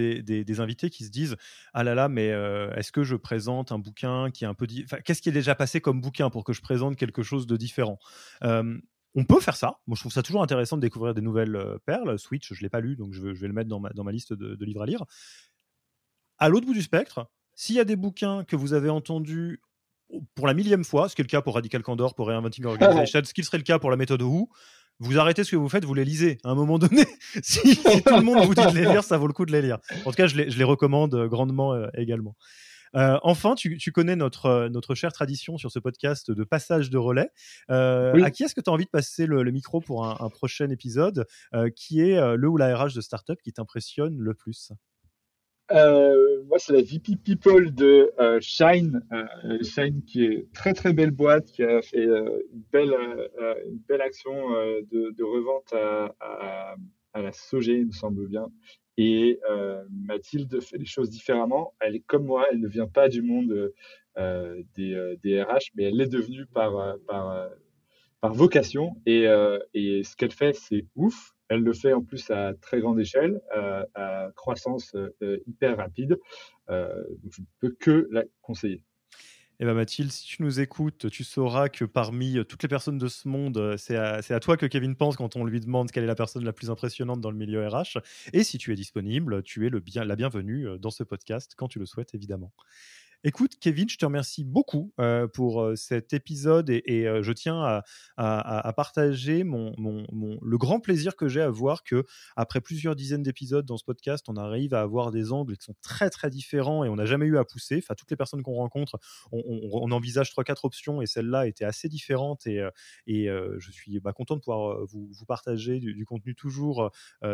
des, 0.43 0.59
invités 0.59 0.89
qui 0.89 1.03
se 1.03 1.09
disent 1.09 1.35
Ah 1.73 1.83
là 1.83 1.95
là, 1.95 2.09
mais 2.09 2.29
euh, 2.31 2.71
est-ce 2.75 2.91
que 2.91 3.03
je 3.03 3.15
présente 3.15 3.71
un 3.71 3.79
bouquin 3.79 4.29
qui 4.31 4.43
est 4.43 4.47
un 4.47 4.53
peu. 4.53 4.67
Qu'est-ce 5.03 5.21
qui 5.21 5.29
est 5.29 5.33
déjà 5.33 5.55
passé 5.55 5.81
comme 5.81 5.99
bouquin 5.99 6.29
pour 6.29 6.43
que 6.43 6.53
je 6.53 6.61
présente 6.61 6.95
quelque 6.95 7.23
chose 7.23 7.47
de 7.47 7.57
différent? 7.57 7.97
On 9.13 9.25
peut 9.25 9.39
faire 9.41 9.57
ça. 9.57 9.79
Moi, 9.87 9.95
je 9.95 10.01
trouve 10.01 10.13
ça 10.13 10.23
toujours 10.23 10.41
intéressant 10.41 10.77
de 10.77 10.81
découvrir 10.81 11.13
des 11.13 11.21
nouvelles 11.21 11.55
euh, 11.55 11.77
perles. 11.85 12.17
Switch, 12.17 12.53
je 12.53 12.59
ne 12.59 12.61
l'ai 12.61 12.69
pas 12.69 12.79
lu, 12.79 12.95
donc 12.95 13.13
je 13.13 13.21
vais, 13.21 13.35
je 13.35 13.41
vais, 13.41 13.47
le 13.47 13.53
mettre 13.53 13.69
dans 13.69 13.79
ma, 13.79 13.89
dans 13.89 14.03
ma 14.03 14.11
liste 14.11 14.33
de, 14.33 14.65
livres 14.65 14.83
à 14.83 14.85
lire. 14.85 15.03
À 16.37 16.49
l'autre 16.49 16.65
bout 16.65 16.73
du 16.73 16.81
spectre, 16.81 17.29
s'il 17.53 17.75
y 17.75 17.79
a 17.79 17.83
des 17.83 17.97
bouquins 17.97 18.45
que 18.45 18.55
vous 18.55 18.73
avez 18.73 18.89
entendus 18.89 19.61
pour 20.35 20.47
la 20.47 20.53
millième 20.53 20.83
fois, 20.83 21.09
ce 21.09 21.15
qui 21.15 21.21
est 21.21 21.23
le 21.23 21.29
cas 21.29 21.41
pour 21.41 21.55
Radical 21.55 21.83
Candor, 21.83 22.15
pour 22.15 22.27
Reinventing 22.27 22.65
Organization, 22.65 23.21
ce 23.23 23.33
qui 23.33 23.43
serait 23.43 23.57
le 23.57 23.63
cas 23.63 23.79
pour 23.79 23.91
la 23.91 23.97
méthode 23.97 24.21
Who, 24.21 24.49
vous 25.01 25.17
arrêtez 25.17 25.43
ce 25.43 25.51
que 25.51 25.55
vous 25.55 25.67
faites, 25.67 25.83
vous 25.83 25.95
les 25.95 26.05
lisez. 26.05 26.37
À 26.43 26.51
un 26.51 26.55
moment 26.55 26.77
donné, 26.77 27.05
si, 27.41 27.75
tout 27.75 28.15
le 28.15 28.21
monde 28.21 28.45
vous 28.45 28.53
dit 28.53 28.61
de 28.61 28.75
les 28.75 28.85
lire, 28.85 29.03
ça 29.03 29.17
vaut 29.17 29.25
le 29.25 29.33
coup 29.33 29.47
de 29.47 29.51
les 29.51 29.63
lire. 29.63 29.79
En 30.05 30.11
tout 30.11 30.15
cas, 30.15 30.27
je 30.27 30.35
les, 30.35 30.51
je 30.51 30.57
les 30.59 30.63
recommande 30.63 31.15
euh, 31.15 31.27
grandement 31.27 31.73
euh, 31.73 31.87
également. 31.95 32.35
Euh, 32.95 33.17
enfin, 33.23 33.55
tu, 33.55 33.77
tu, 33.77 33.91
connais 33.91 34.15
notre, 34.15 34.67
notre 34.67 34.93
chère 34.93 35.11
tradition 35.11 35.57
sur 35.57 35.71
ce 35.71 35.79
podcast 35.79 36.29
de 36.29 36.43
passage 36.43 36.91
de 36.91 36.99
relais. 36.99 37.29
Euh, 37.71 38.21
À 38.21 38.29
qui 38.29 38.43
est-ce 38.43 38.53
que 38.53 38.61
tu 38.61 38.69
as 38.69 38.73
envie 38.73 38.85
de 38.85 38.89
passer 38.91 39.25
le, 39.25 39.41
le 39.41 39.51
micro 39.51 39.81
pour 39.81 40.05
un, 40.05 40.17
un 40.19 40.29
prochain 40.29 40.69
épisode 40.69 41.25
qui 41.75 42.01
est 42.01 42.19
le 42.37 42.47
ou 42.47 42.57
la 42.57 42.77
RH 42.77 42.93
de 42.93 43.01
startup 43.01 43.41
qui 43.41 43.53
t'impressionne 43.53 44.19
le 44.19 44.33
plus? 44.33 44.71
Euh, 45.73 46.43
moi, 46.43 46.59
c'est 46.59 46.73
la 46.73 46.81
VP 46.81 47.15
People 47.23 47.73
de 47.73 48.11
euh, 48.19 48.39
Shine. 48.41 49.01
Euh, 49.11 49.63
Shine, 49.63 50.03
qui 50.03 50.25
est 50.25 50.51
très 50.53 50.73
très 50.73 50.93
belle 50.93 51.11
boîte, 51.11 51.45
qui 51.51 51.63
a 51.63 51.81
fait 51.81 52.03
une, 52.03 52.63
belle, 52.71 52.93
une 53.67 53.79
belle 53.87 54.01
action 54.01 54.33
de, 54.91 55.23
revente 55.23 55.73
à, 55.73 56.75
la 57.15 57.31
Sogé, 57.31 57.73
il 57.73 57.87
me 57.87 57.91
semble 57.91 58.27
bien. 58.27 58.47
Et 58.97 59.39
Mathilde 59.89 60.61
fait 60.61 60.77
les 60.77 60.85
choses 60.85 61.09
différemment. 61.09 61.73
Elle 61.79 61.95
est 61.95 62.03
comme 62.05 62.25
moi, 62.25 62.45
elle 62.51 62.59
ne 62.59 62.67
vient 62.67 62.87
pas 62.87 63.09
du 63.09 63.21
monde 63.21 63.71
des, 64.17 65.15
des, 65.23 65.43
RH, 65.43 65.71
mais 65.75 65.83
elle 65.83 66.01
est 66.01 66.11
devenue 66.11 66.45
par, 66.45 66.97
par, 67.07 67.49
par 68.19 68.33
vocation. 68.33 68.95
Et, 69.05 69.25
et 69.73 70.03
ce 70.03 70.15
qu'elle 70.15 70.31
fait, 70.31 70.53
c'est 70.53 70.85
ouf. 70.95 71.33
Elle 71.51 71.63
le 71.63 71.73
fait 71.73 71.91
en 71.91 72.01
plus 72.01 72.31
à 72.31 72.53
très 72.61 72.79
grande 72.79 72.97
échelle, 72.97 73.41
à 73.93 74.29
croissance 74.37 74.95
hyper 75.45 75.75
rapide. 75.75 76.17
donc 76.69 77.31
je 77.31 77.41
ne 77.41 77.45
peux 77.59 77.75
que 77.77 78.07
la 78.09 78.23
conseiller. 78.41 78.83
Eh 79.61 79.63
bien 79.63 79.75
Mathilde, 79.75 80.11
si 80.11 80.25
tu 80.25 80.41
nous 80.41 80.59
écoutes, 80.59 81.11
tu 81.11 81.23
sauras 81.23 81.69
que 81.69 81.85
parmi 81.85 82.39
euh, 82.39 82.43
toutes 82.43 82.63
les 82.63 82.67
personnes 82.67 82.97
de 82.97 83.07
ce 83.07 83.27
monde, 83.27 83.57
euh, 83.57 83.77
c'est 83.77 83.95
à, 83.95 84.39
toi 84.39 84.57
que 84.57 84.65
Kevin 84.65 84.95
pense 84.95 85.17
quand 85.17 85.35
on 85.35 85.45
lui 85.45 85.59
demande 85.59 85.91
quelle 85.91 86.03
est 86.03 86.07
la 86.07 86.15
personne 86.15 86.43
la 86.43 86.51
plus 86.51 86.71
impressionnante 86.71 87.21
dans 87.21 87.29
le 87.29 87.37
milieu 87.37 87.67
RH. 87.67 87.99
Et 88.33 88.43
si 88.43 88.57
tu 88.57 88.73
es 88.73 88.75
disponible, 88.75 89.43
tu 89.43 89.67
es 89.67 90.03
la 90.03 90.15
bienvenue 90.15 90.67
euh, 90.67 90.77
dans 90.79 90.89
ce 90.89 91.03
podcast 91.03 91.53
quand 91.55 91.67
tu 91.67 91.77
le 91.77 91.85
souhaites, 91.85 92.15
évidemment. 92.15 92.51
Écoute, 93.23 93.59
Kevin, 93.59 93.87
je 93.87 93.97
te 93.97 94.05
remercie 94.05 94.43
beaucoup 94.43 94.93
euh, 94.99 95.27
pour 95.27 95.61
euh, 95.61 95.75
cet 95.75 96.11
épisode 96.11 96.71
et, 96.71 97.07
euh, 97.07 97.21
je 97.21 97.31
tiens 97.31 97.83
à, 98.17 98.73
partager 98.75 99.43
le 99.43 100.57
grand 100.57 100.79
plaisir 100.79 101.15
que 101.15 101.27
j'ai 101.27 101.41
à 101.41 101.49
voir 101.51 101.83
que 101.83 102.03
après 102.35 102.61
plusieurs 102.61 102.95
dizaines 102.95 103.21
d'épisodes 103.21 103.63
dans 103.63 103.77
ce 103.77 103.83
podcast, 103.83 104.25
on 104.27 104.37
arrive 104.37 104.73
à 104.73 104.81
avoir 104.81 105.11
des 105.11 105.31
angles 105.31 105.55
qui 105.55 105.65
sont 105.65 105.75
très 105.83 106.09
très 106.09 106.31
différents 106.31 106.83
et 106.83 106.89
on 106.89 106.95
n'a 106.95 107.05
jamais 107.05 107.27
eu 107.27 107.37
à 107.37 107.45
pousser. 107.45 107.77
Enfin, 107.77 107.93
toutes 107.93 108.09
les 108.09 108.17
personnes 108.17 108.41
qu'on 108.41 108.55
rencontre, 108.55 108.97
on, 109.31 109.91
envisage 109.91 110.31
trois 110.31 110.43
quatre 110.43 110.65
options 110.65 111.01
et 111.01 111.05
celle-là 111.05 111.45
était 111.45 111.65
assez 111.65 111.89
différente 111.89 112.47
et, 112.47 112.67
et 113.05 113.27
je 113.27 113.71
suis 113.71 113.99
bah, 113.99 114.13
content 114.13 114.35
de 114.35 114.41
pouvoir 114.41 114.83
vous, 114.87 115.25
partager 115.27 115.79
du, 115.79 116.05
contenu 116.05 116.33
toujours 116.33 116.89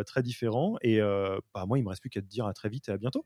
très 0.05 0.21
différent. 0.21 0.75
Et 0.81 0.99
bah, 0.99 1.65
moi, 1.65 1.77
il 1.77 1.83
me 1.83 1.89
reste 1.89 2.01
plus 2.01 2.09
qu'à 2.09 2.21
te 2.21 2.27
dire 2.27 2.45
à 2.45 2.53
très 2.53 2.67
vite 2.67 2.89
et 2.89 2.91
à 2.91 2.97
bientôt. 2.97 3.25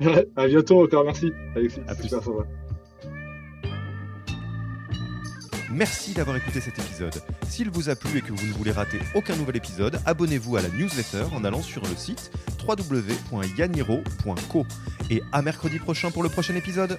à 0.36 0.46
bientôt 0.46 0.82
encore, 0.82 1.04
merci 1.04 1.32
Alexis. 1.54 1.80
À 1.86 1.94
plus. 1.94 2.10
Merci 5.72 6.14
d'avoir 6.14 6.36
écouté 6.36 6.60
cet 6.60 6.78
épisode. 6.78 7.14
S'il 7.48 7.70
vous 7.70 7.90
a 7.90 7.94
plu 7.94 8.18
et 8.18 8.22
que 8.22 8.32
vous 8.32 8.46
ne 8.46 8.52
voulez 8.52 8.72
rater 8.72 8.98
aucun 9.14 9.36
nouvel 9.36 9.56
épisode, 9.56 10.00
abonnez-vous 10.04 10.56
à 10.56 10.62
la 10.62 10.68
newsletter 10.68 11.24
en 11.32 11.44
allant 11.44 11.62
sur 11.62 11.82
le 11.82 11.94
site 11.94 12.32
www.yaniro.co. 12.66 14.66
Et 15.10 15.22
à 15.32 15.42
mercredi 15.42 15.78
prochain 15.78 16.10
pour 16.10 16.22
le 16.22 16.28
prochain 16.28 16.56
épisode. 16.56 16.98